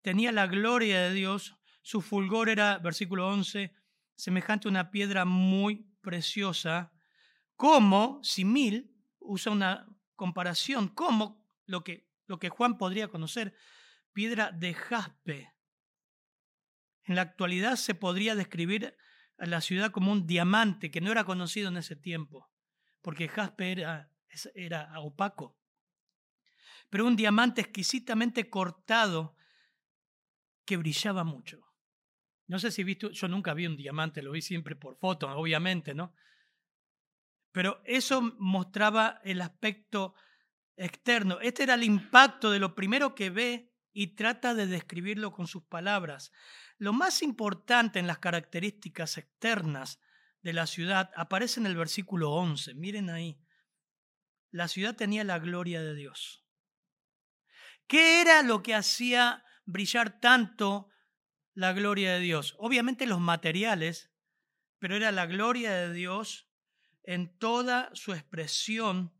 Tenía 0.02 0.32
la 0.32 0.48
gloria 0.48 1.02
de 1.02 1.14
Dios. 1.14 1.56
Su 1.82 2.02
fulgor 2.02 2.50
era, 2.50 2.80
versículo 2.80 3.28
11, 3.28 3.74
semejante 4.16 4.68
a 4.68 4.72
una 4.72 4.92
piedra 4.92 5.26
muy 5.26 5.88
preciosa 6.02 6.92
como 7.58 8.24
Simil 8.24 8.96
usa 9.20 9.52
una 9.52 9.88
comparación, 10.16 10.88
como 10.88 11.44
lo 11.66 11.84
que, 11.84 12.08
lo 12.28 12.40
que 12.40 12.50
Juan 12.50 12.78
podría 12.78 13.08
conocer, 13.10 13.54
piedra 14.14 14.52
de 14.52 14.74
jaspe. 14.74 15.54
En 17.08 17.16
la 17.16 17.22
actualidad 17.22 17.78
se 17.78 17.96
podría 17.96 18.36
describir 18.36 18.96
a 19.38 19.46
la 19.46 19.62
ciudad 19.62 19.92
como 19.92 20.12
un 20.12 20.28
diamante 20.28 20.92
que 20.92 21.00
no 21.00 21.12
era 21.12 21.24
conocido 21.24 21.70
en 21.70 21.78
ese 21.78 21.96
tiempo, 21.96 22.52
porque 23.02 23.30
jaspe 23.30 23.72
era, 23.72 25.00
opaco. 25.00 25.58
Pero 26.90 27.06
un 27.06 27.16
diamante 27.16 27.62
exquisitamente 27.62 28.50
cortado 28.50 29.38
que 30.66 30.76
brillaba 30.76 31.24
mucho. 31.24 31.66
No 32.48 32.60
sé 32.60 32.72
si 32.72 32.84
visto, 32.84 33.12
yo 33.12 33.28
nunca 33.30 33.54
vi 33.54 33.68
un 33.68 33.78
diamante, 33.78 34.22
lo 34.22 34.32
vi 34.32 34.42
siempre 34.42 34.76
por 34.76 34.98
foto, 34.98 35.30
obviamente, 35.30 35.94
¿no? 35.94 36.14
Pero 37.54 37.82
eso 37.86 38.22
mostraba 38.38 39.22
el 39.24 39.42
aspecto 39.42 40.14
externo. 40.76 41.40
Este 41.40 41.64
era 41.64 41.76
el 41.76 41.84
impacto 41.84 42.52
de 42.52 42.60
lo 42.60 42.76
primero 42.76 43.16
que 43.16 43.30
ve 43.30 43.74
y 43.94 44.16
trata 44.16 44.54
de 44.54 44.68
describirlo 44.68 45.32
con 45.32 45.48
sus 45.48 45.64
palabras. 45.64 46.32
Lo 46.78 46.94
más 46.94 47.22
importante 47.22 48.00
en 48.00 48.08
las 48.08 48.20
características 48.20 49.18
externas 49.18 50.00
de 50.42 50.54
la 50.54 50.68
ciudad 50.68 51.12
aparece 51.16 51.60
en 51.60 51.66
el 51.66 51.76
versículo 51.76 52.32
11. 52.32 52.76
Miren 52.76 53.10
ahí. 53.10 53.40
La 54.52 54.68
ciudad 54.68 54.96
tenía 54.96 55.24
la 55.24 55.40
gloria 55.40 55.82
de 55.82 55.96
Dios. 55.96 56.46
¿Qué 57.88 58.22
era 58.22 58.44
lo 58.44 58.64
que 58.64 58.76
hacía 58.76 59.44
brillar 59.66 60.20
tanto 60.20 60.90
la 61.54 61.74
gloria 61.74 62.14
de 62.14 62.20
Dios? 62.20 62.56
Obviamente 62.60 63.08
los 63.08 63.20
materiales, 63.20 64.12
pero 64.80 64.96
era 64.96 65.12
la 65.12 65.26
gloria 65.26 65.74
de 65.74 65.94
Dios 65.94 66.48
en 67.04 67.38
toda 67.40 67.90
su 67.94 68.14
expresión. 68.14 69.14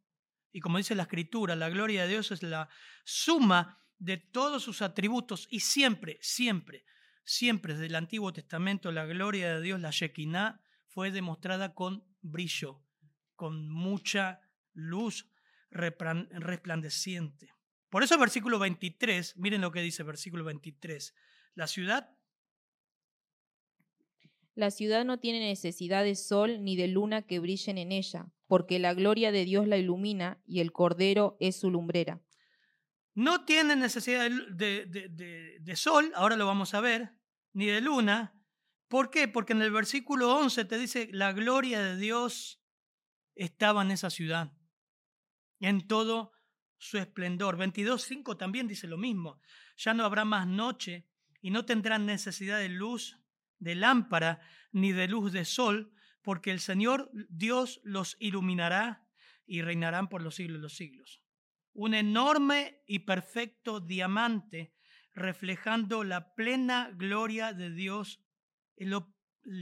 Y 0.52 0.60
como 0.60 0.78
dice 0.78 0.96
la 0.96 1.04
escritura, 1.04 1.56
la 1.56 1.70
gloria 1.70 2.04
de 2.04 2.10
Dios 2.10 2.32
es 2.32 2.44
la 2.44 2.70
suma 3.04 3.82
de 3.98 4.18
todos 4.18 4.64
sus 4.64 4.82
atributos 4.82 5.48
y 5.50 5.62
siempre, 5.62 6.20
siempre, 6.22 6.86
siempre 7.28 7.74
desde 7.74 7.88
el 7.88 7.96
Antiguo 7.96 8.32
Testamento 8.32 8.92
la 8.92 9.06
gloria 9.06 9.54
de 9.54 9.62
Dios, 9.62 9.82
la 9.82 9.92
Shekinah, 9.92 10.62
fue 10.88 11.12
demostrada 11.12 11.76
con 11.76 12.06
brillo, 12.22 12.82
con 13.36 13.70
mucha 13.70 14.42
luz 14.74 15.30
resplandeciente. 15.70 17.54
Por 17.90 18.04
eso 18.04 18.18
versículo 18.18 18.60
23, 18.60 19.38
miren 19.38 19.62
lo 19.62 19.72
que 19.72 19.82
dice 19.82 20.04
versículo 20.04 20.46
23, 20.46 21.14
la 21.54 21.68
ciudad 21.68 22.18
la 24.56 24.72
ciudad 24.72 25.06
no 25.06 25.20
tiene 25.20 25.40
necesidad 25.40 26.04
de 26.04 26.16
sol 26.16 26.64
ni 26.64 26.76
de 26.76 26.88
luna 26.88 27.22
que 27.22 27.38
brillen 27.38 27.78
en 27.78 27.92
ella, 27.92 28.32
porque 28.48 28.80
la 28.80 28.96
gloria 28.96 29.32
de 29.32 29.46
Dios 29.46 29.68
la 29.68 29.78
ilumina 29.78 30.42
y 30.48 30.62
el 30.62 30.72
Cordero 30.72 31.38
es 31.40 31.60
su 31.60 31.70
lumbrera. 31.70 32.24
No 33.18 33.46
tiene 33.46 33.76
necesidad 33.76 34.30
de- 34.30 35.58
de 35.60 35.76
sol, 35.76 36.12
ahora 36.14 36.36
lo 36.36 36.46
vamos 36.46 36.76
a 36.76 36.82
ver, 36.82 37.16
ni 37.52 37.66
de 37.66 37.82
luna. 37.82 38.40
¿Por 38.88 39.10
qué? 39.10 39.28
Porque 39.28 39.54
en 39.54 39.64
el 39.64 39.72
versículo 39.72 40.36
11 40.36 40.66
te 40.66 40.78
dice, 40.78 41.10
la 41.12 41.34
gloria 41.34 41.82
de 41.82 41.98
Dios 41.98 42.62
estaba 43.34 43.82
en 43.82 43.90
esa 43.90 44.12
ciudad, 44.12 44.54
en 45.60 45.88
todo 45.88 46.32
su 46.78 47.00
esplendor. 47.00 47.58
22.5 47.58 48.38
también 48.38 48.68
dice 48.68 48.86
lo 48.86 48.98
mismo. 49.00 49.42
Ya 49.78 49.96
no 49.96 50.06
habrá 50.06 50.24
más 50.24 50.46
noche 50.46 51.08
y 51.42 51.50
no 51.50 51.66
tendrán 51.66 52.06
necesidad 52.06 52.60
de 52.60 52.70
luz 52.70 53.20
de 53.58 53.74
lámpara 53.74 54.42
ni 54.72 54.92
de 54.92 55.08
luz 55.08 55.32
de 55.32 55.44
sol, 55.44 55.92
porque 56.22 56.52
el 56.52 56.60
Señor 56.60 57.10
Dios 57.30 57.82
los 57.84 58.16
iluminará 58.20 59.08
y 59.48 59.64
reinarán 59.64 60.08
por 60.08 60.22
los 60.22 60.36
siglos 60.36 60.60
de 60.60 60.62
los 60.62 60.76
siglos. 60.76 61.24
Un 61.78 61.94
enorme 61.94 62.82
y 62.88 63.00
perfecto 63.00 63.80
diamante 63.80 64.74
reflejando 65.14 66.04
la 66.04 66.34
plena 66.34 66.90
gloria 66.96 67.54
de 67.54 67.70
Dios. 67.70 68.20
El 68.76 68.96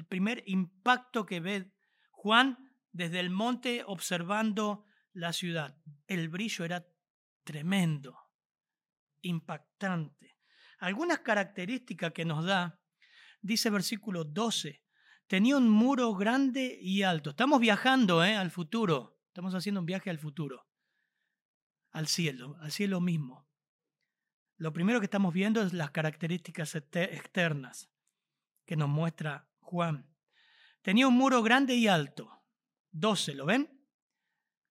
primer 0.08 0.42
impacto 0.46 1.26
que 1.26 1.42
ve 1.42 1.74
Juan 2.12 2.58
desde 2.94 3.20
el 3.20 3.32
monte 3.32 3.84
observando 3.86 4.86
la 5.12 5.34
ciudad. 5.34 5.78
El 6.08 6.30
brillo 6.30 6.64
era 6.64 6.88
tremendo, 7.44 8.18
impactante. 9.22 10.38
Algunas 10.80 11.20
características 11.20 12.14
que 12.14 12.24
nos 12.24 12.46
da, 12.46 12.80
dice 13.42 13.70
versículo 13.70 14.24
12, 14.24 14.82
tenía 15.28 15.58
un 15.58 15.70
muro 15.70 16.16
grande 16.16 16.80
y 16.82 17.04
alto. 17.04 17.32
Estamos 17.32 17.60
viajando 17.60 18.24
¿eh? 18.24 18.38
al 18.38 18.52
futuro, 18.52 19.20
estamos 19.28 19.54
haciendo 19.54 19.82
un 19.82 19.86
viaje 19.86 20.10
al 20.10 20.20
futuro, 20.20 20.66
al 21.96 22.08
cielo, 22.08 22.58
al 22.60 22.72
cielo 22.72 23.00
mismo. 23.00 23.48
Lo 24.58 24.74
primero 24.74 25.00
que 25.00 25.06
estamos 25.06 25.34
viendo 25.34 25.62
es 25.62 25.72
las 25.74 25.92
características 25.92 26.76
exter- 26.76 27.14
externas 27.14 27.90
que 28.66 28.76
nos 28.76 28.90
muestra 28.90 29.50
Juan. 29.60 30.14
Tenía 30.82 31.08
un 31.08 31.16
muro 31.16 31.42
grande 31.42 31.76
y 31.76 31.88
alto, 31.88 32.44
12, 32.92 33.34
¿lo 33.36 33.46
ven? 33.46 33.70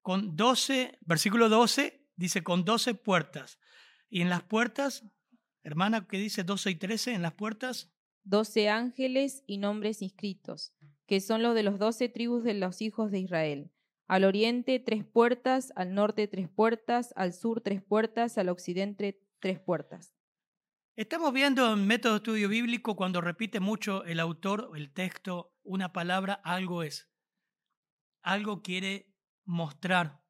Con 0.03 0.37
12, 0.37 0.99
versículo 1.01 1.49
12, 1.49 2.07
dice 2.15 2.45
con 2.45 2.65
12 2.65 2.95
puertas. 2.95 3.59
Y 4.11 4.21
en 4.21 4.29
las 4.29 4.43
puertas, 4.43 5.03
hermana, 5.63 6.07
¿qué 6.07 6.19
dice 6.19 6.45
12 6.45 6.71
y 6.71 6.75
13? 6.77 7.15
En 7.15 7.23
las 7.23 7.33
puertas, 7.35 7.91
Doce 8.27 8.71
ángeles 8.71 9.43
y 9.47 9.59
nombres 9.59 10.01
inscritos, 10.01 10.75
que 11.07 11.21
son 11.21 11.43
los 11.43 11.55
de 11.55 11.63
los 11.63 11.79
doce 11.79 12.09
tribus 12.09 12.43
de 12.43 12.55
los 12.55 12.81
hijos 12.81 13.11
de 13.11 13.19
Israel. 13.19 13.71
Al 14.07 14.25
oriente 14.25 14.79
tres 14.81 15.05
puertas, 15.05 15.73
al 15.77 15.95
norte 15.95 16.29
tres 16.29 16.49
puertas, 16.49 17.13
al 17.17 17.33
sur 17.33 17.63
tres 17.63 17.83
puertas, 17.83 18.37
al 18.37 18.51
occidente 18.51 19.21
tres 19.41 19.61
puertas. 19.61 20.15
Estamos 20.97 21.33
viendo 21.33 21.73
en 21.73 21.87
método 21.87 22.13
de 22.13 22.17
estudio 22.19 22.49
bíblico 22.49 22.97
cuando 22.97 23.21
repite 23.21 23.61
mucho 23.61 24.05
el 24.05 24.21
autor, 24.21 24.71
el 24.77 24.93
texto, 24.93 25.57
una 25.63 25.93
palabra, 25.93 26.35
algo 26.45 26.83
es. 26.83 27.11
Algo 28.23 28.63
quiere 28.63 29.13
mostrar. 29.45 30.23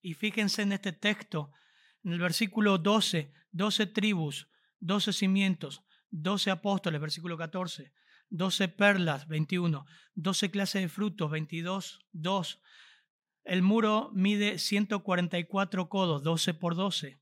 Y 0.00 0.14
fíjense 0.14 0.62
en 0.62 0.72
este 0.72 0.92
texto, 0.92 1.52
en 2.02 2.12
el 2.12 2.18
versículo 2.18 2.78
12, 2.78 3.32
12 3.52 3.86
tribus, 3.86 4.48
12 4.80 5.12
cimientos, 5.12 5.84
12 6.10 6.50
apóstoles, 6.50 7.00
versículo 7.00 7.36
14, 7.36 7.92
12 8.30 8.68
perlas, 8.68 9.28
21, 9.28 9.84
12 10.14 10.50
clases 10.50 10.82
de 10.82 10.88
frutos, 10.88 11.30
22, 11.30 12.06
2. 12.12 12.62
El 13.48 13.62
muro 13.62 14.10
mide 14.12 14.58
144 14.58 15.88
codos, 15.88 16.22
12 16.22 16.52
por 16.52 16.74
12. 16.74 17.18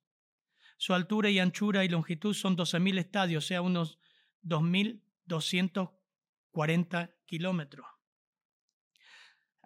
Su 0.77 0.93
altura 0.93 1.31
y 1.31 1.39
anchura 1.39 1.85
y 1.85 1.89
longitud 1.89 2.35
son 2.35 2.57
12.000 2.57 2.99
estadios, 2.99 3.45
o 3.45 3.47
sea, 3.47 3.63
unos 3.63 4.01
2.240 4.43 7.15
kilómetros. 7.27 7.87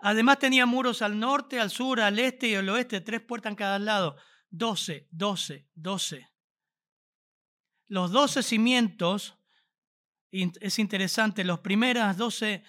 Además 0.02 0.38
tenía 0.38 0.66
muros 0.66 1.00
al 1.00 1.18
norte, 1.18 1.58
al 1.58 1.70
sur, 1.70 1.98
al 1.98 2.18
este 2.18 2.48
y 2.48 2.56
al 2.56 2.68
oeste, 2.68 3.00
tres 3.00 3.22
puertas 3.22 3.52
en 3.52 3.56
cada 3.56 3.78
lado. 3.78 4.18
12, 4.50 5.08
12, 5.12 5.66
12. 5.74 6.28
Los 7.88 8.12
12 8.12 8.42
cimientos, 8.42 9.38
es 10.30 10.78
interesante, 10.78 11.42
los 11.42 11.60
primeras 11.60 12.18
12, 12.18 12.62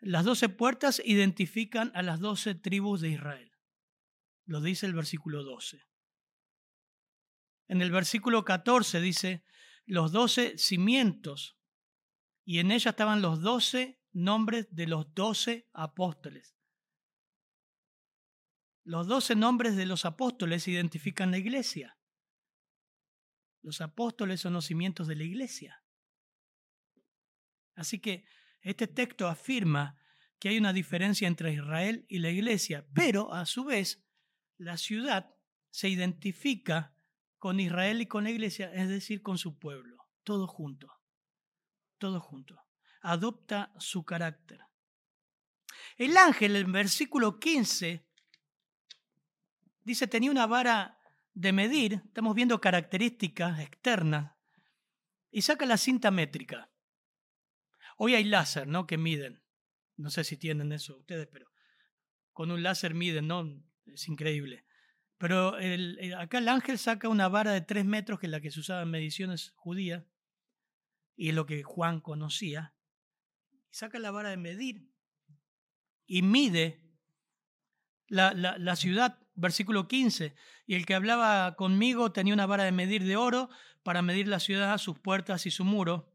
las 0.00 0.24
12 0.24 0.48
puertas 0.50 1.00
identifican 1.04 1.90
a 1.94 2.02
las 2.02 2.20
12 2.20 2.54
tribus 2.56 3.00
de 3.00 3.10
Israel. 3.10 3.52
Lo 4.44 4.60
dice 4.60 4.86
el 4.86 4.94
versículo 4.94 5.42
12. 5.42 5.82
En 7.68 7.82
el 7.82 7.90
versículo 7.90 8.44
14 8.44 9.00
dice 9.00 9.44
los 9.86 10.12
doce 10.12 10.58
cimientos 10.58 11.56
y 12.44 12.58
en 12.58 12.70
ella 12.70 12.90
estaban 12.90 13.22
los 13.22 13.40
doce 13.40 14.00
nombres 14.12 14.68
de 14.70 14.86
los 14.86 15.12
doce 15.14 15.68
apóstoles. 15.72 16.56
Los 18.84 19.08
doce 19.08 19.34
nombres 19.34 19.76
de 19.76 19.86
los 19.86 20.04
apóstoles 20.04 20.68
identifican 20.68 21.32
la 21.32 21.38
iglesia. 21.38 21.98
Los 23.62 23.80
apóstoles 23.80 24.40
son 24.40 24.52
los 24.52 24.66
cimientos 24.66 25.08
de 25.08 25.16
la 25.16 25.24
iglesia. 25.24 25.82
Así 27.74 28.00
que 28.00 28.24
este 28.66 28.88
texto 28.88 29.28
afirma 29.28 29.96
que 30.40 30.48
hay 30.48 30.58
una 30.58 30.72
diferencia 30.72 31.28
entre 31.28 31.52
Israel 31.52 32.04
y 32.08 32.18
la 32.18 32.30
iglesia, 32.30 32.84
pero 32.94 33.32
a 33.32 33.46
su 33.46 33.64
vez 33.64 34.04
la 34.58 34.76
ciudad 34.76 35.32
se 35.70 35.88
identifica 35.88 36.92
con 37.38 37.60
Israel 37.60 38.00
y 38.00 38.06
con 38.06 38.24
la 38.24 38.30
iglesia, 38.30 38.72
es 38.74 38.88
decir, 38.88 39.22
con 39.22 39.38
su 39.38 39.56
pueblo, 39.56 40.08
todo 40.24 40.48
junto, 40.48 40.92
todo 41.98 42.18
junto. 42.18 42.60
Adopta 43.02 43.72
su 43.78 44.04
carácter. 44.04 44.58
El 45.96 46.16
ángel, 46.16 46.56
en 46.56 46.72
versículo 46.72 47.38
15, 47.38 48.04
dice, 49.84 50.08
tenía 50.08 50.32
una 50.32 50.48
vara 50.48 50.98
de 51.34 51.52
medir, 51.52 52.02
estamos 52.04 52.34
viendo 52.34 52.60
características 52.60 53.60
externas, 53.60 54.32
y 55.30 55.42
saca 55.42 55.66
la 55.66 55.76
cinta 55.76 56.10
métrica. 56.10 56.68
Hoy 57.96 58.14
hay 58.14 58.24
láser, 58.24 58.66
¿no? 58.68 58.86
Que 58.86 58.98
miden. 58.98 59.42
No 59.96 60.10
sé 60.10 60.24
si 60.24 60.36
tienen 60.36 60.72
eso 60.72 60.96
ustedes, 60.98 61.26
pero 61.32 61.50
con 62.32 62.50
un 62.50 62.62
láser 62.62 62.94
miden, 62.94 63.26
¿no? 63.26 63.44
Es 63.86 64.08
increíble. 64.08 64.64
Pero 65.18 65.56
el- 65.58 65.98
el- 66.00 66.14
acá 66.14 66.38
el 66.38 66.48
ángel 66.48 66.78
saca 66.78 67.08
una 67.08 67.28
vara 67.28 67.52
de 67.52 67.62
tres 67.62 67.86
metros, 67.86 68.20
que 68.20 68.26
es 68.26 68.30
la 68.30 68.40
que 68.42 68.50
se 68.50 68.60
usaba 68.60 68.82
en 68.82 68.90
mediciones 68.90 69.52
judías, 69.56 70.04
y 71.16 71.30
es 71.30 71.34
lo 71.34 71.46
que 71.46 71.62
Juan 71.62 72.00
conocía. 72.00 72.74
Y 73.70 73.74
saca 73.74 73.98
la 73.98 74.10
vara 74.10 74.28
de 74.28 74.36
medir 74.36 74.90
y 76.06 76.20
mide 76.20 76.82
la, 78.08 78.34
la- 78.34 78.58
la 78.58 78.76
ciudad, 78.76 79.18
versículo 79.34 79.88
15. 79.88 80.34
Y 80.66 80.74
el 80.74 80.84
que 80.84 80.94
hablaba 80.94 81.56
conmigo 81.56 82.12
tenía 82.12 82.34
una 82.34 82.44
vara 82.46 82.64
de 82.64 82.72
medir 82.72 83.04
de 83.04 83.16
oro 83.16 83.48
para 83.82 84.02
medir 84.02 84.28
la 84.28 84.40
ciudad, 84.40 84.76
sus 84.76 84.98
puertas 84.98 85.46
y 85.46 85.50
su 85.50 85.64
muro. 85.64 86.12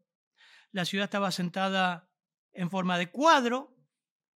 La 0.72 0.86
ciudad 0.86 1.06
estaba 1.06 1.32
sentada 1.32 2.10
en 2.54 2.70
forma 2.70 2.98
de 2.98 3.12
cuadro 3.12 3.76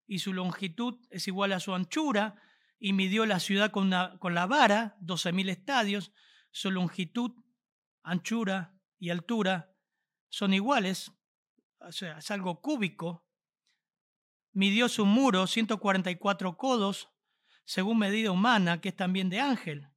y 0.06 0.18
su 0.18 0.32
longitud 0.32 0.98
es 1.10 1.28
igual 1.28 1.52
a 1.52 1.60
su 1.60 1.74
anchura 1.74 2.36
y 2.78 2.92
midió 2.92 3.24
la 3.26 3.40
ciudad 3.40 3.70
con, 3.70 3.92
con 4.18 4.34
la 4.34 4.46
vara, 4.46 4.96
12.000 5.00 5.50
estadios, 5.50 6.12
su 6.50 6.70
longitud, 6.70 7.32
anchura 8.02 8.74
y 8.98 9.10
altura 9.10 9.74
son 10.34 10.52
iguales, 10.52 11.12
o 11.78 11.92
sea, 11.92 12.18
es 12.18 12.30
algo 12.32 12.60
cúbico. 12.60 13.24
Midió 14.52 14.88
su 14.88 15.06
muro, 15.06 15.46
144 15.46 16.56
codos, 16.56 17.08
según 17.64 17.98
medida 17.98 18.32
humana, 18.32 18.80
que 18.80 18.88
es 18.88 18.96
también 18.96 19.30
de 19.30 19.40
ángel. 19.40 19.88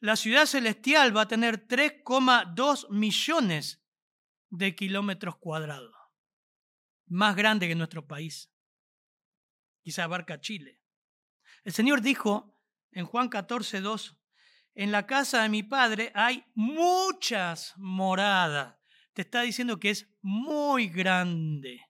La 0.00 0.16
ciudad 0.16 0.44
celestial 0.44 1.16
va 1.16 1.22
a 1.22 1.28
tener 1.28 1.66
3,2 1.66 2.90
millones 2.90 3.83
de 4.56 4.74
kilómetros 4.74 5.36
cuadrados, 5.36 5.94
más 7.06 7.36
grande 7.36 7.68
que 7.68 7.74
nuestro 7.74 8.06
país 8.06 8.50
quizá 9.82 10.04
abarca 10.04 10.40
Chile. 10.40 10.80
El 11.62 11.72
Señor 11.72 12.00
dijo 12.00 12.58
en 12.92 13.04
Juan 13.06 13.28
14, 13.28 13.80
2, 13.80 14.16
en 14.76 14.90
la 14.90 15.06
casa 15.06 15.42
de 15.42 15.48
mi 15.48 15.62
padre 15.62 16.10
hay 16.14 16.44
muchas 16.54 17.74
moradas. 17.76 18.76
Te 19.12 19.22
está 19.22 19.42
diciendo 19.42 19.78
que 19.78 19.90
es 19.90 20.08
muy 20.22 20.88
grande. 20.88 21.80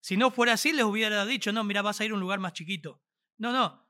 Si 0.00 0.16
no 0.16 0.30
fuera 0.30 0.54
así, 0.54 0.72
les 0.72 0.84
hubiera 0.84 1.26
dicho, 1.26 1.52
no, 1.52 1.64
mira, 1.64 1.82
vas 1.82 2.00
a 2.00 2.04
ir 2.04 2.12
a 2.12 2.14
un 2.14 2.20
lugar 2.20 2.38
más 2.38 2.52
chiquito. 2.52 3.02
No, 3.36 3.52
no. 3.52 3.84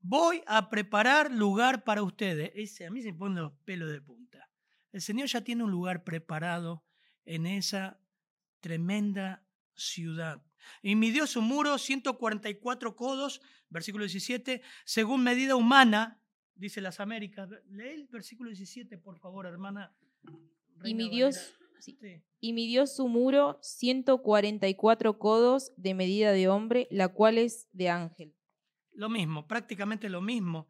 Voy 0.00 0.42
a 0.46 0.68
preparar 0.68 1.30
lugar 1.30 1.84
para 1.84 2.02
ustedes. 2.02 2.52
Ese, 2.54 2.86
a 2.86 2.90
mí 2.90 3.02
se 3.02 3.12
me 3.12 3.18
ponen 3.18 3.42
los 3.42 3.52
pelos 3.64 3.90
de 3.90 4.00
punta. 4.00 4.49
El 4.92 5.00
Señor 5.00 5.28
ya 5.28 5.42
tiene 5.42 5.64
un 5.64 5.70
lugar 5.70 6.04
preparado 6.04 6.84
en 7.24 7.46
esa 7.46 8.00
tremenda 8.60 9.44
ciudad. 9.74 10.42
Y 10.82 10.94
midió 10.94 11.26
su 11.26 11.42
muro 11.42 11.78
144 11.78 12.96
codos, 12.96 13.40
versículo 13.68 14.04
17, 14.04 14.62
según 14.84 15.22
medida 15.22 15.56
humana, 15.56 16.20
dice 16.54 16.80
las 16.80 17.00
Américas. 17.00 17.48
Lee 17.70 17.88
el 17.88 18.06
versículo 18.08 18.50
17, 18.50 18.98
por 18.98 19.18
favor, 19.18 19.46
hermana. 19.46 19.94
Y 20.84 20.94
midió, 20.94 21.30
y 22.40 22.52
midió 22.52 22.86
su 22.86 23.08
muro 23.08 23.58
144 23.62 25.18
codos 25.18 25.72
de 25.76 25.94
medida 25.94 26.32
de 26.32 26.48
hombre, 26.48 26.88
la 26.90 27.08
cual 27.08 27.38
es 27.38 27.68
de 27.72 27.88
ángel. 27.88 28.34
Lo 28.92 29.08
mismo, 29.08 29.46
prácticamente 29.46 30.08
lo 30.08 30.20
mismo. 30.20 30.68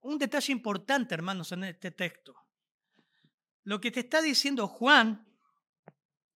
Un 0.00 0.18
detalle 0.18 0.52
importante, 0.52 1.14
hermanos, 1.14 1.52
en 1.52 1.64
este 1.64 1.90
texto. 1.90 2.34
Lo 3.64 3.80
que 3.80 3.90
te 3.90 4.00
está 4.00 4.22
diciendo 4.22 4.68
Juan, 4.68 5.26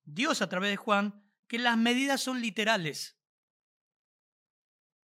Dios 0.04 0.42
a 0.42 0.48
través 0.48 0.70
de 0.70 0.76
Juan, 0.76 1.24
que 1.46 1.58
las 1.58 1.76
medidas 1.76 2.20
son 2.20 2.40
literales 2.40 3.18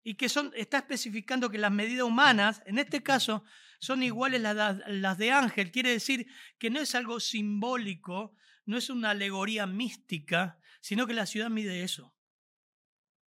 y 0.04 0.16
que 0.16 0.30
son, 0.30 0.52
está 0.56 0.80
especificando 0.80 1.50
que 1.50 1.58
las 1.58 1.72
medidas 1.72 2.06
humanas, 2.06 2.62
en 2.66 2.80
este 2.80 3.04
caso, 3.04 3.44
son 3.80 4.04
iguales 4.04 4.44
a 4.46 4.74
las 4.88 5.18
de 5.18 5.32
ángel. 5.32 5.72
Quiere 5.72 5.92
decir 5.92 6.28
que 6.58 6.70
no 6.70 6.80
es 6.80 6.96
algo 6.96 7.20
simbólico, 7.20 8.36
no 8.66 8.78
es 8.78 8.90
una 8.90 9.12
alegoría 9.12 9.66
mística, 9.68 10.60
sino 10.82 11.08
que 11.08 11.14
la 11.14 11.26
ciudad 11.26 11.50
mide 11.50 11.84
eso. 11.84 12.16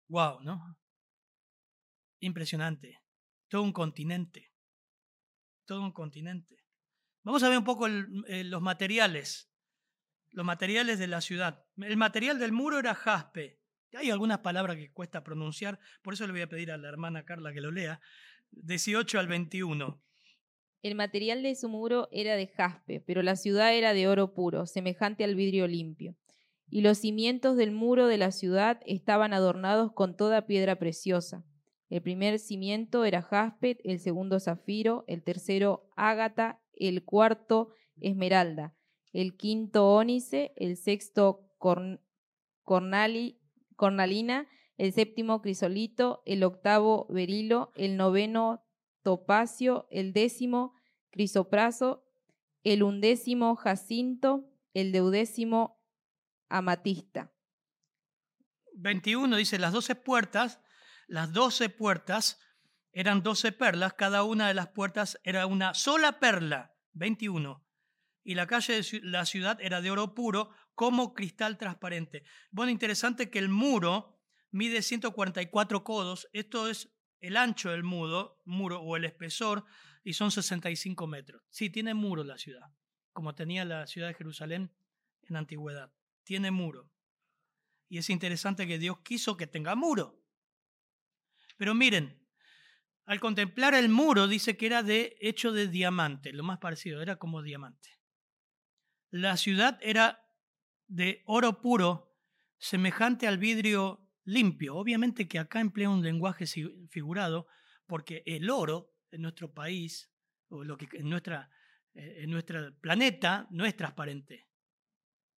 Wow, 0.09 0.41
¿no? 0.43 0.79
Impresionante. 2.21 3.03
Todo 3.49 3.63
un 3.63 3.73
continente. 3.73 4.53
Todo 5.65 5.83
un 5.83 5.93
continente. 5.93 6.58
Vamos 7.29 7.43
a 7.43 7.51
ver 7.51 7.59
un 7.59 7.65
poco 7.65 7.87
eh, 7.89 8.43
los 8.43 8.63
materiales 8.63 9.53
los 10.31 10.47
materiales 10.47 10.99
de 10.99 11.09
la 11.09 11.21
ciudad. 11.21 11.63
El 11.77 11.99
material 11.99 12.39
del 12.39 12.53
muro 12.53 12.79
era 12.79 12.95
jaspe. 12.95 13.61
Hay 13.93 14.11
algunas 14.11 14.39
palabras 14.39 14.79
que 14.79 14.91
cuesta 14.91 15.23
pronunciar, 15.23 15.79
por 16.01 16.15
eso 16.15 16.27
le 16.27 16.33
voy 16.33 16.41
a 16.41 16.49
pedir 16.49 16.73
a 16.73 16.79
la 16.79 16.89
hermana 16.89 17.27
Carla 17.27 17.53
que 17.53 17.61
lo 17.61 17.71
lea. 17.71 18.01
18 18.53 19.19
al 19.19 19.29
21. 19.29 20.01
El 20.81 20.95
material 20.95 21.43
de 21.43 21.55
su 21.55 21.69
muro 21.69 22.09
era 22.13 22.35
de 22.35 22.47
jaspe, 22.47 23.03
pero 23.07 23.21
la 23.21 23.37
ciudad 23.37 23.75
era 23.75 23.93
de 23.93 24.09
oro 24.09 24.33
puro, 24.33 24.65
semejante 24.65 25.23
al 25.23 25.35
vidrio 25.35 25.67
limpio. 25.67 26.17
Y 26.71 26.81
los 26.81 26.97
cimientos 26.97 27.59
del 27.59 27.73
muro 27.73 28.07
de 28.07 28.17
la 28.17 28.33
ciudad 28.33 28.81
estaban 28.87 29.35
adornados 29.35 29.93
con 29.93 30.17
toda 30.17 30.47
piedra 30.47 30.77
preciosa. 30.77 31.45
El 31.91 32.01
primer 32.01 32.39
cimiento 32.39 33.05
era 33.05 33.21
jaspe, 33.21 33.77
el 33.85 33.99
segundo 33.99 34.41
zafiro, 34.41 35.05
el 35.09 35.23
tercero 35.23 35.91
ágata, 35.95 36.63
el 36.79 37.05
cuarto 37.05 37.71
esmeralda, 38.01 38.77
el 39.13 39.37
quinto 39.37 39.89
ónice, 39.89 40.53
el 40.57 40.77
sexto 40.77 41.51
cornalina, 42.65 44.49
el 44.77 44.93
séptimo 44.93 45.43
crisolito, 45.43 46.23
el 46.25 46.45
octavo 46.45 47.07
berilo, 47.11 47.73
el 47.75 47.97
noveno 47.97 48.65
topacio, 49.03 49.89
el 49.91 50.13
décimo 50.13 50.75
crisopraso, 51.11 52.05
el 52.63 52.83
undécimo 52.83 53.57
jacinto, 53.57 54.49
el 54.75 54.93
deudécimo 54.93 55.81
amatista. 56.49 57.33
21 58.75 59.37
dice 59.37 59.59
las 59.59 59.73
doce 59.73 59.95
puertas, 59.95 60.61
las 61.09 61.33
doce 61.33 61.69
puertas 61.69 62.39
eran 62.93 63.23
doce 63.23 63.53
perlas, 63.53 63.95
cada 63.95 64.23
una 64.23 64.49
de 64.49 64.55
las 64.55 64.69
puertas 64.69 65.21
era 65.25 65.47
una 65.47 65.75
sola 65.75 66.19
perla. 66.19 66.75
21 66.93 67.69
y 68.29 68.35
la 68.35 68.47
calle 68.47 68.83
de 68.83 69.01
la 69.05 69.25
ciudad 69.25 69.59
era 69.59 69.81
de 69.81 69.91
oro 69.91 70.15
puro 70.15 70.51
como 70.75 71.15
cristal 71.15 71.57
transparente. 71.57 72.25
Bueno, 72.51 72.71
interesante 72.71 73.31
que 73.31 73.39
el 73.39 73.49
muro 73.49 74.21
mide 74.51 74.83
144 74.83 75.83
codos, 75.83 76.29
esto 76.35 76.69
es 76.69 76.93
el 77.21 77.39
ancho 77.39 77.71
del 77.71 77.85
muro, 77.85 78.37
o 78.47 78.97
el 78.97 79.07
espesor, 79.07 79.65
y 80.05 80.13
son 80.13 80.31
65 80.31 81.07
metros. 81.07 81.43
Sí, 81.49 81.71
tiene 81.71 81.95
muro 81.95 82.23
la 82.23 82.37
ciudad, 82.37 82.67
como 83.15 83.35
tenía 83.35 83.65
la 83.65 83.87
ciudad 83.87 84.09
de 84.09 84.15
Jerusalén 84.15 84.75
en 85.23 85.33
la 85.33 85.39
antigüedad. 85.39 85.91
Tiene 86.23 86.51
muro. 86.51 86.93
Y 87.89 87.97
es 87.97 88.11
interesante 88.11 88.67
que 88.67 88.79
Dios 88.79 88.99
quiso 89.01 89.39
que 89.39 89.47
tenga 89.47 89.75
muro. 89.75 90.23
Pero 91.57 91.75
miren, 91.75 92.28
al 93.09 93.21
contemplar 93.21 93.73
el 93.73 93.89
muro 93.89 94.29
dice 94.29 94.59
que 94.59 94.67
era 94.67 94.85
hecho 94.87 95.51
de 95.51 95.67
diamante, 95.67 96.31
lo 96.31 96.43
más 96.43 96.59
parecido, 96.59 97.01
era 97.01 97.17
como 97.17 97.41
diamante. 97.41 97.99
La 99.11 99.39
ciudad 99.39 99.79
era 99.81 100.27
de 100.89 101.23
oro 101.25 101.63
puro, 101.63 102.15
semejante 102.59 103.27
al 103.27 103.39
vidrio 103.39 104.07
limpio. 104.25 104.77
Obviamente 104.77 105.27
que 105.27 105.39
acá 105.39 105.61
emplea 105.61 105.89
un 105.89 106.03
lenguaje 106.03 106.45
figurado, 106.91 107.47
porque 107.87 108.23
el 108.27 108.51
oro 108.51 108.95
en 109.11 109.23
nuestro 109.23 109.55
país, 109.55 110.13
o 110.49 110.63
lo 110.63 110.77
que 110.77 110.87
en, 110.93 111.11
eh, 111.11 111.25
en 111.95 112.31
nuestro 112.31 112.79
planeta, 112.79 113.47
no 113.51 113.65
es 113.65 113.75
transparente. 113.75 114.51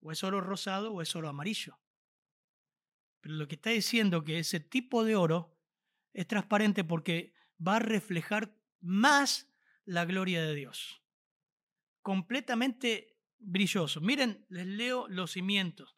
O 0.01 0.11
es 0.11 0.23
oro 0.23 0.41
rosado 0.41 0.91
o 0.91 1.03
es 1.03 1.15
oro 1.15 1.29
amarillo. 1.29 1.79
Pero 3.21 3.35
lo 3.35 3.47
que 3.47 3.55
está 3.55 3.69
diciendo 3.69 4.23
que 4.23 4.39
ese 4.39 4.59
tipo 4.59 5.03
de 5.03 5.15
oro 5.15 5.55
es 6.13 6.25
transparente 6.25 6.83
porque 6.83 7.37
va 7.65 7.77
a 7.77 7.79
reflejar 7.79 8.55
más 8.81 9.49
la 9.85 10.05
gloria 10.05 10.41
de 10.41 10.55
Dios. 10.55 11.01
Completamente 12.01 13.17
brilloso. 13.39 14.01
Miren, 14.01 14.45
les 14.49 14.65
leo 14.65 15.07
los 15.07 15.31
cimientos. 15.31 15.95